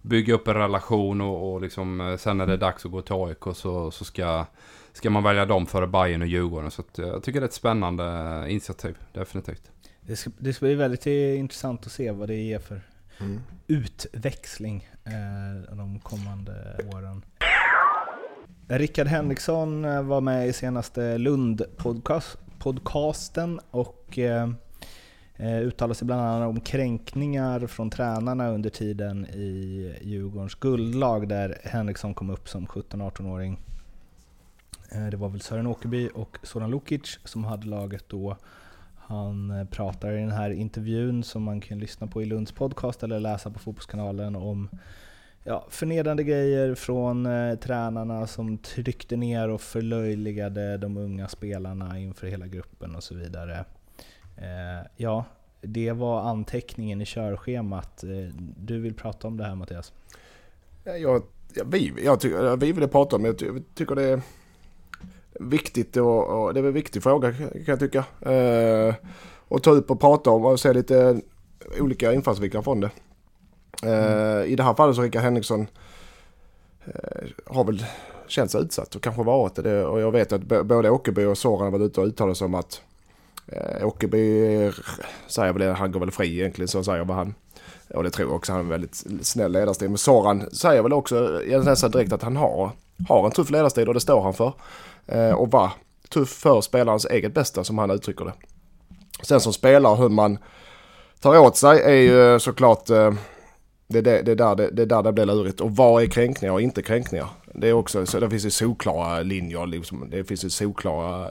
bygga 0.03 0.35
upp 0.35 0.49
en 0.49 0.55
relation 0.55 1.21
och, 1.21 1.53
och 1.53 1.61
liksom, 1.63 2.01
eh, 2.01 2.17
sen 2.17 2.39
när 2.39 2.47
det 2.47 2.53
är 2.53 2.57
dags 2.57 2.85
att 2.85 2.93
gå 2.93 3.03
till 3.03 3.15
AIK 3.15 3.57
så, 3.57 3.91
så 3.91 4.05
ska, 4.05 4.47
ska 4.93 5.11
man 5.11 5.23
välja 5.23 5.47
dem 5.47 5.67
före 5.67 5.87
Bayern 5.87 6.23
och 6.23 6.29
Djurgården. 6.29 6.71
Så 6.71 6.83
att, 6.83 6.99
eh, 6.99 7.07
jag 7.07 7.23
tycker 7.23 7.41
det 7.41 7.45
är 7.45 7.49
ett 7.49 7.55
spännande 7.55 8.45
initiativ, 8.49 8.97
definitivt. 9.13 9.71
Det 10.01 10.17
ska, 10.17 10.31
det 10.39 10.53
ska 10.53 10.67
bli 10.67 10.75
väldigt 10.75 11.07
eh, 11.07 11.39
intressant 11.39 11.87
att 11.87 11.93
se 11.93 12.11
vad 12.11 12.29
det 12.29 12.35
ger 12.35 12.59
för 12.59 12.81
Mm. 13.21 13.41
utväxling 13.67 14.89
eh, 15.05 15.77
de 15.77 15.99
kommande 15.99 16.77
åren. 16.95 17.23
Rickard 18.69 19.07
Henriksson 19.07 19.85
eh, 19.85 20.03
var 20.03 20.21
med 20.21 20.49
i 20.49 20.53
senaste 20.53 21.19
Lund-podcasten 21.19 23.61
och 23.71 24.19
eh, 24.19 24.49
eh, 25.37 25.59
uttalade 25.59 25.95
sig 25.95 26.07
bland 26.07 26.23
annat 26.23 26.49
om 26.49 26.61
kränkningar 26.61 27.67
från 27.67 27.91
tränarna 27.91 28.49
under 28.51 28.71
tiden 28.71 29.27
i 29.27 29.95
Djurgårdens 30.03 30.55
guldlag 30.55 31.29
där 31.29 31.59
Henriksson 31.65 32.15
kom 32.15 32.31
upp 32.31 32.49
som 32.49 32.67
17-18-åring. 32.67 33.61
Eh, 34.95 35.07
det 35.07 35.17
var 35.17 35.29
väl 35.29 35.41
Sören 35.41 35.67
Åkerby 35.67 36.09
och 36.15 36.39
Soran 36.43 36.71
Lukic 36.71 37.19
som 37.25 37.45
hade 37.45 37.67
laget 37.67 38.05
då. 38.09 38.37
Han 38.97 39.51
eh, 39.51 39.65
pratar 39.65 40.13
i 40.13 40.21
den 40.21 40.33
här 40.33 40.51
intervjun 40.51 41.25
som 41.25 41.43
man 41.43 41.61
kan 41.61 41.79
lyssna 41.79 42.07
på 42.07 42.23
i 42.23 42.25
Lunds 42.25 42.53
podcast 42.53 43.03
eller 43.03 43.21
läsa 43.21 43.51
på 43.51 43.59
Fotbollskanalen 43.59 44.37
om 44.37 44.69
ja, 45.45 45.67
förnedrande 45.71 46.25
grejer 46.25 46.75
från 46.75 47.27
eh, 47.27 47.55
tränarna 47.55 48.27
som 48.27 48.59
tryckte 48.59 49.17
ner 49.17 49.49
och 49.49 49.61
förlöjligade 49.61 50.77
de 50.77 50.97
unga 50.97 51.29
spelarna 51.29 51.99
inför 51.99 52.27
hela 52.27 52.47
gruppen 52.47 52.97
och 52.97 53.03
så 53.03 53.15
vidare. 53.15 53.65
Eh, 54.37 54.87
ja, 54.97 55.25
det 55.61 55.93
var 55.93 56.21
anteckningen 56.21 57.01
i 57.01 57.07
körschemat. 57.07 58.05
Eh, 58.05 58.35
du 58.57 58.81
vill 58.81 58.95
prata 58.95 59.29
om 59.29 59.37
det 59.37 59.45
här 59.45 59.55
Mattias? 59.55 59.93
Eh, 60.85 60.97
jag, 60.97 61.23
Jag, 61.55 61.65
vi, 61.65 61.93
jag 62.05 62.25
jag 62.25 62.57
vi 62.57 62.73
ville 62.73 62.89
prata 62.89 63.17
om 63.17 63.23
det. 63.23 63.29
Jag 63.29 63.43
jag 63.43 63.63
tycker 63.75 63.95
det 63.95 64.03
är 64.03 64.23
viktigt 65.41 65.97
och, 65.97 66.45
och 66.45 66.55
det 66.55 66.61
är 66.61 66.65
en 66.65 66.73
viktig 66.73 67.03
fråga 67.03 67.33
kan 67.33 67.51
jag 67.67 67.81
tycka. 67.81 68.05
Eh, 68.31 68.95
och 69.49 69.63
ta 69.63 69.71
upp 69.71 69.91
och 69.91 70.01
prata 70.01 70.31
om 70.31 70.45
och 70.45 70.61
se 70.61 70.73
lite 70.73 71.21
olika 71.81 72.13
infallsvinklar 72.13 72.63
från 72.63 72.81
det. 72.81 72.91
Eh, 73.83 74.53
I 74.53 74.57
det 74.57 74.63
här 74.63 74.75
fallet 74.75 74.97
så 74.97 75.03
Rickard 75.03 75.23
Henriksson 75.23 75.67
eh, 76.85 77.29
har 77.47 77.65
väl 77.65 77.85
känt 78.27 78.51
sig 78.51 78.61
utsatt 78.61 78.95
och 78.95 79.03
kanske 79.03 79.23
varit 79.23 79.55
det. 79.55 79.85
Och 79.85 80.01
jag 80.01 80.13
vet 80.13 80.33
att 80.33 80.43
både 80.43 80.91
Åkerby 80.91 81.25
och 81.25 81.39
Soran 81.39 81.61
har 81.61 81.71
varit 81.71 81.91
ute 81.91 82.01
och 82.01 82.07
uttalat 82.07 82.37
sig 82.37 82.45
om 82.45 82.55
att 82.55 82.83
eh, 83.47 83.87
Åkerby 83.87 84.73
säger 85.27 85.53
väl 85.53 85.75
han 85.75 85.93
går 85.93 86.01
väl 86.01 86.11
fri 86.11 86.41
egentligen 86.41 86.69
så 86.69 86.85
säger 86.85 87.05
vad 87.05 87.17
han. 87.17 87.35
Och 87.95 88.03
det 88.03 88.11
tror 88.11 88.29
jag 88.29 88.37
också, 88.37 88.53
han 88.53 88.61
är 88.61 88.65
en 88.65 88.71
väldigt 88.71 89.05
snäll 89.23 89.53
ledarstil. 89.53 89.89
Men 89.89 89.99
Soran 89.99 90.51
säger 90.51 90.83
väl 90.83 90.93
också 90.93 91.43
jag 91.43 91.65
nästan 91.65 91.91
direkt 91.91 92.13
att 92.13 92.23
han 92.23 92.37
har, 92.37 92.71
har 93.09 93.27
en 93.27 93.33
tuff 93.33 93.51
ledarstil 93.51 93.89
och 93.89 93.95
det 93.95 94.01
står 94.01 94.23
han 94.23 94.35
för. 94.35 94.53
Eh, 95.07 95.33
och 95.33 95.51
var 95.51 95.71
tuff 96.09 96.29
för 96.29 96.61
spelarens 96.61 97.07
eget 97.07 97.35
bästa 97.35 97.65
som 97.65 97.79
han 97.79 97.91
uttrycker 97.91 98.25
det. 98.25 98.33
Sen 99.23 99.41
som 99.41 99.53
spelare 99.53 99.97
hur 99.97 100.09
man 100.09 100.39
tar 101.21 101.39
åt 101.39 101.57
sig 101.57 101.81
är 101.83 101.91
ju 101.91 102.41
såklart 102.41 102.91
eh, 102.91 103.13
det, 103.89 104.01
det, 104.01 104.23
det, 104.23 104.33
är 104.33 104.37
där 104.37 104.55
det, 104.55 104.71
det 104.71 104.83
är 104.83 104.87
där 104.87 105.03
det 105.03 105.13
blir 105.13 105.27
lurigt. 105.27 105.61
Och 105.61 105.77
vad 105.77 106.03
är 106.03 106.07
kränkningar 106.07 106.53
och 106.53 106.61
inte 106.61 106.83
kränkningar? 106.83 107.29
Det 107.55 107.69
är 107.69 107.73
också, 107.73 108.07
så 108.07 108.21
det 108.21 108.31
finns 108.31 108.47
ju 108.47 108.51
solklara 108.51 109.21
linjer, 109.21 109.67
liksom, 109.67 110.11
det 110.11 110.25
finns 110.25 110.45
ju 110.45 110.51
solklara 110.51 111.31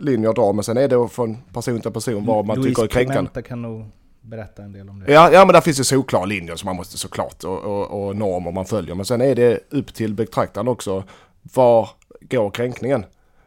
linjer 0.00 0.30
att 0.30 0.36
dra. 0.36 0.52
Men 0.52 0.64
sen 0.64 0.76
är 0.76 0.88
det 0.88 1.08
från 1.08 1.36
person 1.52 1.80
till 1.80 1.90
person 1.90 2.26
vad 2.26 2.46
man 2.46 2.56
Louise 2.56 2.70
tycker 2.70 2.82
är 2.82 2.86
kränkande. 2.86 3.30
Pimenta 3.30 3.42
kan 3.42 3.62
nog 3.62 3.86
berätta 4.20 4.62
en 4.62 4.72
del 4.72 4.88
om 4.88 5.00
det. 5.00 5.12
Ja, 5.12 5.30
ja 5.32 5.44
men 5.44 5.52
där 5.52 5.60
finns 5.60 5.80
ju 5.80 5.84
solklara 5.84 6.24
linjer 6.24 6.56
som 6.56 6.66
man 6.66 6.76
måste 6.76 6.98
såklart 6.98 7.44
och, 7.44 7.58
och, 7.58 8.06
och 8.06 8.16
normer 8.16 8.52
man 8.52 8.64
följer. 8.64 8.94
Men 8.94 9.04
sen 9.04 9.20
är 9.20 9.34
det 9.34 9.60
upp 9.70 9.94
till 9.94 10.14
betraktaren 10.14 10.68
också. 10.68 11.04
Var 11.42 11.88
går 12.20 12.50
kränkningen? 12.50 13.04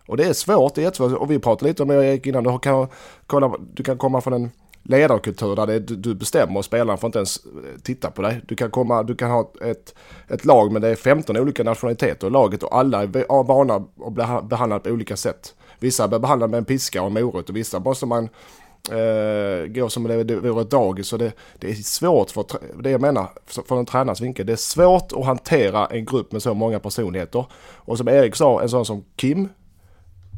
Och 0.07 0.17
det 0.17 0.23
är 0.23 0.33
svårt, 0.33 0.75
det 0.75 0.81
är 0.81 0.83
jättesvårt. 0.83 1.13
Och 1.13 1.31
vi 1.31 1.39
pratade 1.39 1.69
lite 1.69 1.83
om 1.83 1.89
det 1.89 2.27
innan. 2.27 2.43
Du 2.43 2.59
kan, 2.59 2.87
kolla, 3.27 3.51
du 3.73 3.83
kan 3.83 3.97
komma 3.97 4.21
från 4.21 4.33
en 4.33 4.51
ledarkultur 4.83 5.55
där 5.55 5.67
det, 5.67 5.79
du, 5.79 5.95
du 5.95 6.15
bestämmer 6.15 6.57
och 6.57 6.65
spelarna 6.65 6.97
får 6.97 7.07
inte 7.07 7.19
ens 7.19 7.37
eh, 7.45 7.81
titta 7.83 8.11
på 8.11 8.21
dig. 8.21 8.41
Du 8.47 8.55
kan, 8.55 8.71
komma, 8.71 9.03
du 9.03 9.15
kan 9.15 9.31
ha 9.31 9.51
ett, 9.61 9.95
ett 10.27 10.45
lag 10.45 10.71
men 10.71 10.81
det 10.81 10.87
är 10.87 10.95
15 10.95 11.37
olika 11.37 11.63
nationaliteter 11.63 12.27
i 12.27 12.29
laget 12.29 12.63
och 12.63 12.77
alla 12.77 13.03
är 13.03 13.43
vana 13.43 13.75
att 13.75 14.13
bli 14.13 14.25
behandlade 14.49 14.83
på 14.83 14.89
olika 14.89 15.17
sätt. 15.17 15.55
Vissa 15.79 16.07
blir 16.07 16.19
behandlade 16.19 16.51
med 16.51 16.57
en 16.57 16.65
piska 16.65 17.01
och 17.01 17.07
en 17.07 17.13
morot 17.13 17.49
och 17.49 17.55
vissa 17.55 17.79
måste 17.79 18.05
man 18.05 18.29
eh, 18.91 19.67
gå 19.67 19.89
som 19.89 20.05
om 20.05 20.27
det 20.27 20.35
vore 20.35 20.61
ett 20.61 20.69
dagis. 20.69 21.07
Så 21.07 21.17
det, 21.17 21.31
det 21.59 21.69
är 21.69 21.73
svårt, 21.73 22.31
för 22.31 22.45
det 22.81 22.89
jag 22.89 23.01
menar, 23.01 23.29
från 23.45 23.79
en 23.79 23.85
tränars 23.85 24.21
vinkel, 24.21 24.45
det 24.45 24.51
är 24.51 24.57
svårt 24.57 25.11
att 25.11 25.25
hantera 25.25 25.85
en 25.85 26.05
grupp 26.05 26.31
med 26.31 26.41
så 26.41 26.53
många 26.53 26.79
personligheter. 26.79 27.45
Och 27.75 27.97
som 27.97 28.07
Erik 28.07 28.35
sa, 28.35 28.61
en 28.61 28.69
sån 28.69 28.85
som 28.85 29.03
Kim, 29.15 29.49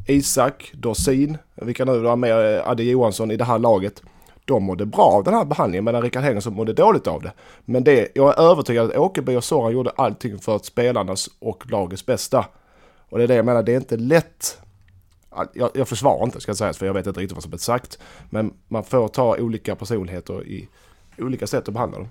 Isak, 0.07 0.71
Dorsin, 0.73 1.37
vilka 1.55 1.85
nu 1.85 2.03
har 2.03 2.15
med 2.15 2.57
eh, 2.57 2.69
Adde 2.69 2.83
Johansson 2.83 3.31
i 3.31 3.37
det 3.37 3.45
här 3.45 3.59
laget. 3.59 4.01
De 4.45 4.63
mådde 4.63 4.85
bra 4.85 5.03
av 5.03 5.23
den 5.23 5.33
här 5.33 5.45
behandlingen 5.45 5.83
medan 5.83 6.01
Rickard 6.01 6.23
Henriksson 6.23 6.53
mådde 6.53 6.73
dåligt 6.73 7.07
av 7.07 7.21
det. 7.21 7.31
Men 7.65 7.83
det, 7.83 8.07
jag 8.15 8.29
är 8.29 8.43
övertygad 8.51 8.91
att 8.91 8.97
Åkerby 8.97 9.35
och 9.35 9.43
Soran 9.43 9.71
gjorde 9.71 9.91
allting 9.95 10.39
för 10.39 10.55
att 10.55 10.65
spelarnas 10.65 11.29
och 11.39 11.71
lagets 11.71 12.05
bästa. 12.05 12.45
Och 13.09 13.17
det 13.17 13.23
är 13.23 13.27
det 13.27 13.35
jag 13.35 13.45
menar, 13.45 13.63
det 13.63 13.71
är 13.71 13.77
inte 13.77 13.97
lätt. 13.97 14.57
Jag, 15.53 15.71
jag 15.73 15.87
försvarar 15.87 16.23
inte 16.23 16.41
ska 16.41 16.49
jag 16.49 16.57
säga 16.57 16.73
för 16.73 16.85
jag 16.85 16.93
vet 16.93 17.07
inte 17.07 17.19
riktigt 17.19 17.35
vad 17.35 17.43
som 17.43 17.53
är 17.53 17.57
sagt. 17.57 17.99
Men 18.29 18.53
man 18.67 18.83
får 18.83 19.07
ta 19.07 19.37
olika 19.37 19.75
personligheter 19.75 20.47
i 20.47 20.69
olika 21.17 21.47
sätt 21.47 21.67
att 21.67 21.73
behandla 21.73 21.97
dem. 21.97 22.09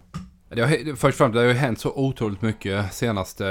Det 0.55 0.61
har, 0.61 0.97
först 0.97 1.15
och 1.15 1.19
främst, 1.19 1.35
det 1.35 1.41
har 1.41 1.47
ju 1.47 1.53
hänt 1.53 1.81
så 1.81 1.93
otroligt 1.93 2.43
mycket 2.43 2.95
senaste 2.95 3.45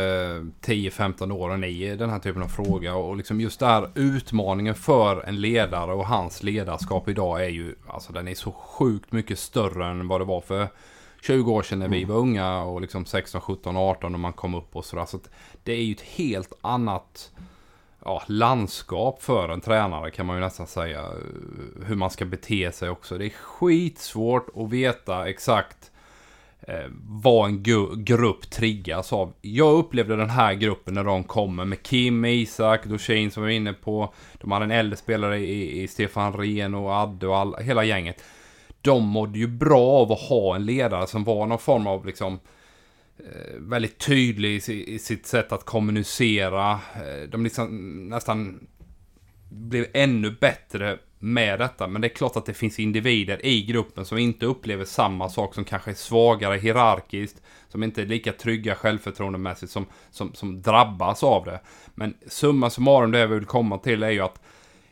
10-15 0.62 1.32
åren 1.32 1.64
i 1.64 1.96
den 1.96 2.10
här 2.10 2.20
typen 2.20 2.44
av 2.44 2.48
fråga. 2.48 2.96
Och 2.96 3.18
liksom 3.18 3.42
just 3.42 3.60
där 3.60 3.90
utmaningen 3.96 4.76
för 4.76 5.24
en 5.28 5.42
ledare 5.42 5.94
och 5.94 6.08
hans 6.08 6.44
ledarskap 6.44 7.10
idag 7.10 7.46
är 7.46 7.50
ju, 7.50 7.76
alltså 7.88 8.14
den 8.14 8.28
är 8.28 8.36
så 8.36 8.52
sjukt 8.52 9.12
mycket 9.12 9.40
större 9.40 9.86
än 9.86 10.08
vad 10.08 10.22
det 10.22 10.26
var 10.26 10.42
för 10.42 10.68
20 11.22 11.52
år 11.52 11.64
sedan 11.64 11.80
när 11.80 11.88
vi 11.88 11.98
mm. 12.04 12.10
var 12.10 12.22
unga 12.22 12.62
och 12.62 12.82
liksom 12.82 13.06
16, 13.06 13.42
17, 13.42 13.78
18 13.78 14.14
och 14.14 14.20
man 14.20 14.34
kom 14.34 14.56
upp 14.56 14.76
och 14.76 14.86
sådär. 14.86 15.06
Så 15.06 15.20
det 15.64 15.74
är 15.74 15.84
ju 15.84 15.94
ett 15.94 16.02
helt 16.02 16.54
annat 16.62 17.32
ja, 18.06 18.24
landskap 18.28 19.24
för 19.24 19.50
en 19.50 19.62
tränare 19.62 20.12
kan 20.12 20.26
man 20.26 20.36
ju 20.36 20.42
nästan 20.42 20.68
säga. 20.68 21.06
Hur 21.86 21.96
man 21.96 22.10
ska 22.10 22.26
bete 22.26 22.72
sig 22.72 22.90
också. 22.90 23.18
Det 23.18 23.26
är 23.26 23.30
skitsvårt 23.30 24.48
att 24.56 24.70
veta 24.70 25.30
exakt 25.30 25.92
eh, 26.62 26.86
vad 27.06 27.50
en 27.50 27.64
grupp 28.04 28.50
triggas 28.50 29.14
av. 29.14 29.34
Jag 29.42 29.78
upplevde 29.78 30.16
den 30.16 30.30
här 30.30 30.54
gruppen 30.54 30.94
när 30.94 31.04
de 31.04 31.24
kommer 31.24 31.66
med 31.66 31.84
Kim, 31.84 32.26
Isak, 32.26 32.86
Dorsin 32.86 33.32
som 33.32 33.44
var 33.44 33.50
inne 33.50 33.74
på. 33.74 34.14
De 34.34 34.52
hade 34.52 34.66
en 34.66 34.72
äldre 34.72 34.98
spelare 34.98 35.40
i, 35.40 35.82
i 35.82 35.88
Stefan 35.88 36.34
Rehn 36.34 36.76
och 36.76 36.92
Adde 36.92 37.28
och 37.28 37.38
all, 37.38 37.56
hela 37.62 37.84
gänget. 37.84 38.24
De 38.82 39.04
mådde 39.04 39.40
ju 39.40 39.48
bra 39.48 39.88
av 39.88 40.12
att 40.12 40.20
ha 40.20 40.56
en 40.56 40.66
ledare 40.66 41.08
som 41.08 41.24
var 41.24 41.46
någon 41.46 41.60
form 41.60 41.88
av 41.88 42.06
liksom 42.06 42.34
eh, 42.34 42.40
Eh, 43.20 43.56
väldigt 43.58 43.98
tydlig 43.98 44.70
i, 44.70 45.00
sitt 45.00 45.26
sätt 45.26 45.52
att 45.52 45.66
kommunicera. 45.66 46.72
Eh, 46.72 47.30
de 47.30 47.44
liksom 47.44 47.70
nästan 48.10 48.68
blev 49.50 49.86
ännu 49.94 50.32
bättre 50.32 51.00
med 51.20 51.60
detta. 51.60 51.88
Men 51.88 52.02
det 52.02 52.08
är 52.08 52.16
klart 52.16 52.36
att 52.36 52.46
det 52.46 52.54
finns 52.54 52.80
individer 52.80 53.46
i 53.46 53.62
gruppen 53.62 54.06
som 54.06 54.18
inte 54.18 54.46
upplever 54.46 54.86
samma 54.86 55.30
sak, 55.30 55.56
som 55.56 55.64
kanske 55.64 55.92
är 55.92 55.96
svagare 55.96 56.58
hierarkiskt, 56.58 57.42
som 57.70 57.84
inte 57.84 58.02
är 58.02 58.06
lika 58.06 58.32
trygga 58.32 58.76
självförtroendemässigt, 58.76 59.72
som, 59.72 59.86
som, 60.12 60.34
som 60.34 60.62
drabbas 60.62 61.24
av 61.24 61.46
det. 61.46 61.60
Men 61.96 62.14
summa 62.28 62.70
summarum, 62.70 63.12
det 63.12 63.20
jag 63.20 63.28
vill 63.28 63.46
komma 63.46 63.78
till 63.78 64.04
är 64.04 64.10
ju 64.10 64.20
att 64.20 64.42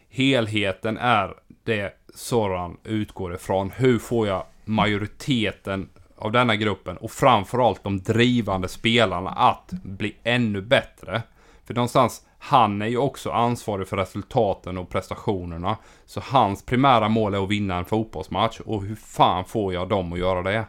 helheten 0.09 0.97
är 0.97 1.33
det 1.63 1.93
Soran 2.15 2.77
utgår 2.83 3.35
ifrån. 3.35 3.71
Hur 3.75 3.99
får 3.99 4.27
jag 4.27 4.45
majoriteten 4.65 5.89
av 6.17 6.31
denna 6.31 6.55
gruppen 6.55 6.97
och 6.97 7.11
framförallt 7.11 7.83
de 7.83 8.01
drivande 8.01 8.67
spelarna 8.67 9.29
att 9.29 9.69
bli 9.83 10.15
ännu 10.23 10.61
bättre? 10.61 11.21
För 11.65 11.73
någonstans 11.73 12.23
han 12.39 12.81
är 12.81 12.87
ju 12.87 12.97
också 12.97 13.31
ansvarig 13.31 13.87
för 13.87 13.97
resultaten 13.97 14.77
och 14.77 14.89
prestationerna. 14.89 15.77
Så 16.05 16.21
hans 16.23 16.65
primära 16.65 17.09
mål 17.09 17.33
är 17.33 17.43
att 17.43 17.49
vinna 17.49 17.77
en 17.77 17.85
fotbollsmatch. 17.85 18.59
Och 18.59 18.83
hur 18.83 18.95
fan 18.95 19.45
får 19.45 19.73
jag 19.73 19.89
dem 19.89 20.13
att 20.13 20.19
göra 20.19 20.41
det? 20.41 20.65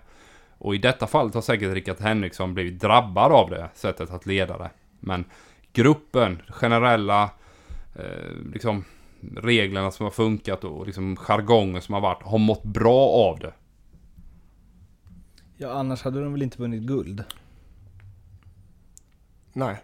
Och 0.58 0.74
i 0.74 0.78
detta 0.78 1.06
fallet 1.06 1.34
har 1.34 1.40
säkert 1.40 1.74
Rickard 1.74 2.00
Henriksson 2.00 2.54
blivit 2.54 2.80
drabbad 2.80 3.32
av 3.32 3.50
det 3.50 3.68
sättet 3.74 4.10
att 4.10 4.26
leda 4.26 4.58
det. 4.58 4.70
Men 5.00 5.24
gruppen, 5.72 6.42
generella, 6.48 7.30
eh, 7.94 8.52
liksom 8.52 8.84
reglerna 9.36 9.90
som 9.90 10.04
har 10.04 10.10
funkat 10.10 10.64
och 10.64 10.86
liksom 10.86 11.16
jargongen 11.16 11.82
som 11.82 11.94
har 11.94 12.00
varit, 12.00 12.22
har 12.22 12.38
mått 12.38 12.62
bra 12.62 13.08
av 13.08 13.38
det. 13.38 13.52
Ja, 15.60 15.70
annars 15.70 16.02
hade 16.02 16.22
de 16.22 16.32
väl 16.32 16.42
inte 16.42 16.58
vunnit 16.58 16.82
guld? 16.82 17.24
Nej. 19.52 19.76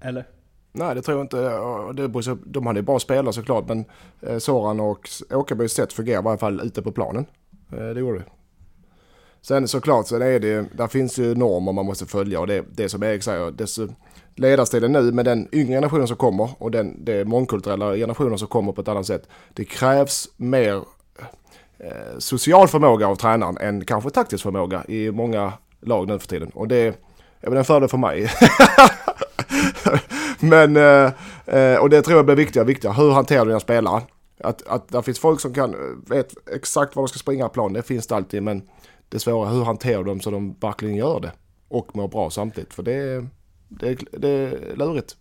Eller? 0.00 0.26
Nej, 0.72 0.94
det 0.94 1.02
tror 1.02 1.18
jag 1.18 1.24
inte. 1.24 1.36
Det 1.92 2.36
de 2.46 2.66
hade 2.66 2.82
bra 2.82 2.98
spelare 2.98 3.32
såklart, 3.32 3.68
men 3.68 3.84
eh, 4.20 4.38
Soran 4.38 4.80
och 4.80 5.08
Åkerbys 5.30 5.72
sätt 5.72 5.92
fungerar 5.92 6.20
i 6.20 6.24
varje 6.24 6.38
fall 6.38 6.60
ute 6.60 6.82
på 6.82 6.92
planen. 6.92 7.26
Eh, 7.72 7.88
det 7.88 8.00
gjorde 8.00 8.18
det. 8.18 8.24
Sen 9.42 9.68
såklart, 9.68 10.06
sen 10.06 10.22
är 10.22 10.40
det, 10.40 10.76
där 10.76 10.86
finns 10.86 11.18
ju 11.18 11.34
normer 11.34 11.72
man 11.72 11.86
måste 11.86 12.06
följa 12.06 12.40
och 12.40 12.46
det, 12.46 12.64
det 12.72 12.88
som 12.88 13.02
Erik 13.02 13.22
säger, 13.22 13.50
dess 13.50 13.78
ledarstilen 14.34 14.92
nu 14.92 15.12
med 15.12 15.24
den 15.24 15.48
yngre 15.52 15.74
generationen 15.74 16.08
som 16.08 16.16
kommer 16.16 16.50
och 16.58 16.70
den 16.70 17.04
det 17.04 17.24
mångkulturella 17.24 17.96
generationen 17.96 18.38
som 18.38 18.48
kommer 18.48 18.72
på 18.72 18.80
ett 18.80 18.88
annat 18.88 19.06
sätt. 19.06 19.28
Det 19.54 19.64
krävs 19.64 20.28
mer 20.36 20.82
Eh, 21.84 22.18
social 22.18 22.68
förmåga 22.68 23.06
av 23.06 23.16
tränaren 23.16 23.58
än 23.58 23.84
kanske 23.84 24.10
taktisk 24.10 24.42
förmåga 24.42 24.84
i 24.88 25.10
många 25.10 25.52
lag 25.80 26.08
nu 26.08 26.18
för 26.18 26.28
tiden. 26.28 26.50
Och 26.54 26.68
det 26.68 26.76
är 27.40 27.50
väl 27.50 27.58
en 27.58 27.64
fördel 27.64 27.88
för 27.88 27.98
mig. 27.98 28.30
Men, 30.40 30.76
eh, 30.76 31.12
eh, 31.46 31.78
och 31.78 31.90
det 31.90 32.02
tror 32.02 32.16
jag 32.16 32.26
blir 32.26 32.36
viktigare 32.36 32.64
och 32.64 32.68
viktigare. 32.68 32.94
Hur 32.94 33.10
hanterar 33.10 33.44
du 33.44 33.50
dina 33.50 33.60
spelare? 33.60 34.02
Att, 34.40 34.66
att 34.66 34.88
det 34.88 35.02
finns 35.02 35.18
folk 35.18 35.40
som 35.40 35.54
kan, 35.54 35.74
vet 36.06 36.34
exakt 36.54 36.96
var 36.96 37.02
de 37.02 37.08
ska 37.08 37.18
springa 37.18 37.48
plan, 37.48 37.72
det 37.72 37.82
finns 37.82 38.06
det 38.06 38.16
alltid. 38.16 38.42
Men 38.42 38.62
det 39.08 39.18
svåra 39.18 39.48
är 39.48 39.52
hur 39.52 39.64
hanterar 39.64 39.98
du 39.98 40.04
dem 40.04 40.20
så 40.20 40.30
de 40.30 40.56
verkligen 40.60 40.96
gör 40.96 41.20
det. 41.20 41.32
Och 41.68 41.96
mår 41.96 42.08
bra 42.08 42.30
samtidigt. 42.30 42.74
För 42.74 42.82
det, 42.82 43.26
det, 43.68 43.98
det 44.12 44.28
är 44.28 44.76
lurigt. 44.76 45.16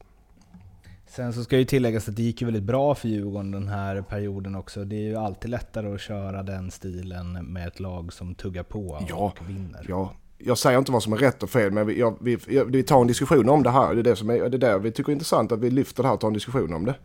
Sen 1.09 1.33
så 1.33 1.43
ska 1.43 1.57
ju 1.57 1.65
tilläggas 1.65 2.09
att 2.09 2.15
det 2.15 2.23
gick 2.23 2.41
ju 2.41 2.45
väldigt 2.45 2.63
bra 2.63 2.95
för 2.95 3.07
Djurgården 3.07 3.51
den 3.51 3.67
här 3.67 4.01
perioden 4.01 4.55
också. 4.55 4.85
Det 4.85 4.95
är 4.95 5.09
ju 5.09 5.15
alltid 5.15 5.51
lättare 5.51 5.93
att 5.93 6.01
köra 6.01 6.43
den 6.43 6.71
stilen 6.71 7.31
med 7.33 7.67
ett 7.67 7.79
lag 7.79 8.13
som 8.13 8.35
tuggar 8.35 8.63
på 8.63 9.05
ja, 9.09 9.15
och 9.15 9.49
vinner. 9.49 9.85
Ja, 9.87 10.13
jag 10.37 10.57
säger 10.57 10.79
inte 10.79 10.91
vad 10.91 11.03
som 11.03 11.13
är 11.13 11.17
rätt 11.17 11.43
och 11.43 11.49
fel, 11.49 11.71
men 11.71 11.87
vi, 11.87 11.99
jag, 11.99 12.17
vi, 12.21 12.37
vi 12.67 12.83
tar 12.83 13.01
en 13.01 13.07
diskussion 13.07 13.49
om 13.49 13.63
det 13.63 13.69
här. 13.69 13.93
Det 13.93 14.01
är 14.01 14.03
det 14.03 14.15
som 14.15 14.29
är 14.29 14.49
det 14.49 14.57
där 14.57 14.79
vi 14.79 14.91
tycker 14.91 15.11
är 15.11 15.13
intressant, 15.13 15.51
att 15.51 15.59
vi 15.59 15.69
lyfter 15.69 16.03
det 16.03 16.07
här 16.07 16.13
och 16.13 16.21
tar 16.21 16.27
en 16.27 16.33
diskussion 16.33 16.73
om 16.73 16.85
det. 16.85 16.95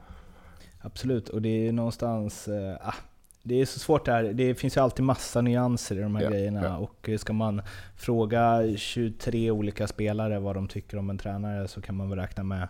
Absolut, 0.80 1.28
och 1.28 1.42
det 1.42 1.68
är 1.68 1.72
någonstans... 1.72 2.48
Äh, 2.48 2.94
det 3.42 3.60
är 3.60 3.66
så 3.66 3.78
svårt 3.78 4.04
det 4.04 4.12
här. 4.12 4.22
Det 4.22 4.54
finns 4.54 4.76
ju 4.76 4.80
alltid 4.80 5.04
massa 5.04 5.40
nyanser 5.40 5.96
i 5.98 6.00
de 6.00 6.16
här 6.16 6.22
ja, 6.22 6.30
grejerna. 6.30 6.62
Ja. 6.62 6.76
Och 6.76 7.10
ska 7.20 7.32
man 7.32 7.62
fråga 7.96 8.62
23 8.76 9.50
olika 9.50 9.86
spelare 9.86 10.38
vad 10.38 10.56
de 10.56 10.68
tycker 10.68 10.98
om 10.98 11.10
en 11.10 11.18
tränare 11.18 11.68
så 11.68 11.80
kan 11.80 11.96
man 11.96 12.10
väl 12.10 12.18
räkna 12.18 12.42
med 12.42 12.68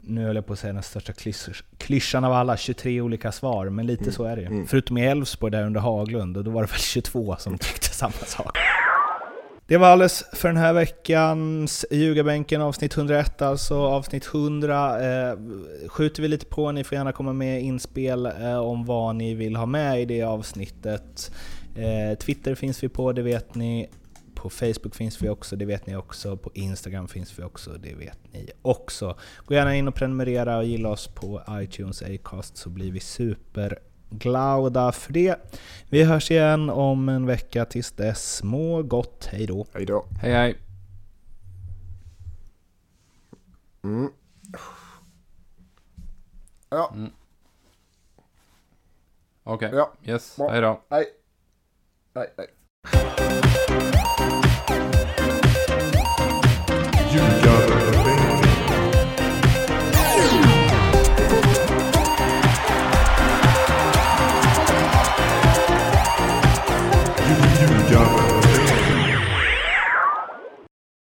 nu 0.00 0.24
höll 0.24 0.36
jag 0.36 0.46
på 0.46 0.52
att 0.52 0.58
säga 0.58 0.72
den 0.72 0.82
största 0.82 1.12
klyschan 1.78 2.24
av 2.24 2.32
alla, 2.32 2.56
23 2.56 3.00
olika 3.00 3.32
svar, 3.32 3.68
men 3.68 3.86
lite 3.86 4.02
mm. 4.02 4.12
så 4.12 4.24
är 4.24 4.36
det 4.36 4.42
ju. 4.42 4.48
Mm. 4.48 4.66
Förutom 4.66 4.98
i 4.98 5.06
Elfsborg 5.06 5.52
där 5.52 5.66
under 5.66 5.80
Haglund, 5.80 6.36
och 6.36 6.44
då 6.44 6.50
var 6.50 6.62
det 6.62 6.70
väl 6.70 6.80
22 6.80 7.36
som 7.38 7.58
tyckte 7.58 7.88
samma 7.88 8.12
sak. 8.12 8.58
Det 9.68 9.76
var 9.76 9.88
alles 9.88 10.24
för 10.32 10.48
den 10.48 10.56
här 10.56 10.72
veckans 10.72 11.84
Ljugarbänken 11.90 12.62
avsnitt 12.62 12.96
101, 12.96 13.42
alltså 13.42 13.74
avsnitt 13.74 14.26
100. 14.26 15.30
Eh, 15.30 15.38
skjuter 15.88 16.22
vi 16.22 16.28
lite 16.28 16.46
på, 16.46 16.72
ni 16.72 16.84
får 16.84 16.98
gärna 16.98 17.12
komma 17.12 17.32
med 17.32 17.62
inspel 17.62 18.26
eh, 18.26 18.58
om 18.58 18.84
vad 18.84 19.16
ni 19.16 19.34
vill 19.34 19.56
ha 19.56 19.66
med 19.66 20.02
i 20.02 20.04
det 20.04 20.22
avsnittet. 20.22 21.30
Eh, 21.76 22.18
Twitter 22.18 22.54
finns 22.54 22.82
vi 22.82 22.88
på, 22.88 23.12
det 23.12 23.22
vet 23.22 23.54
ni. 23.54 23.88
På 24.46 24.50
Facebook 24.50 24.94
finns 24.94 25.22
vi 25.22 25.28
också, 25.28 25.56
det 25.56 25.64
vet 25.64 25.86
ni 25.86 25.96
också. 25.96 26.36
På 26.36 26.50
Instagram 26.54 27.08
finns 27.08 27.38
vi 27.38 27.42
också, 27.42 27.70
det 27.72 27.94
vet 27.94 28.32
ni 28.32 28.50
också. 28.62 29.18
Gå 29.44 29.54
gärna 29.54 29.76
in 29.76 29.88
och 29.88 29.94
prenumerera 29.94 30.56
och 30.56 30.64
gilla 30.64 30.88
oss 30.88 31.08
på 31.08 31.42
iTunes, 31.50 32.02
Acast, 32.02 32.56
så 32.56 32.70
blir 32.70 32.92
vi 32.92 33.00
superglada 33.00 34.92
för 34.92 35.12
det. 35.12 35.36
Vi 35.90 36.02
hörs 36.04 36.30
igen 36.30 36.70
om 36.70 37.08
en 37.08 37.26
vecka 37.26 37.64
tills 37.64 37.92
dess. 37.92 38.42
Må 38.42 38.82
gott, 38.82 39.28
hej 39.32 39.46
då. 39.46 39.66
Hej 39.72 39.86
då. 39.86 40.06
Hej 40.20 40.32
hej. 40.32 40.58
Mm. 43.84 44.10
Ja. 46.70 46.92
Mm. 46.94 47.10
Okej, 49.42 49.68
okay. 49.68 49.78
ja. 49.78 49.92
yes, 50.04 50.34
ja. 50.38 50.50
hej 50.50 50.60
då. 50.60 50.80
Hej. 50.90 51.06
Hej, 52.14 52.34
hej. 52.36 52.46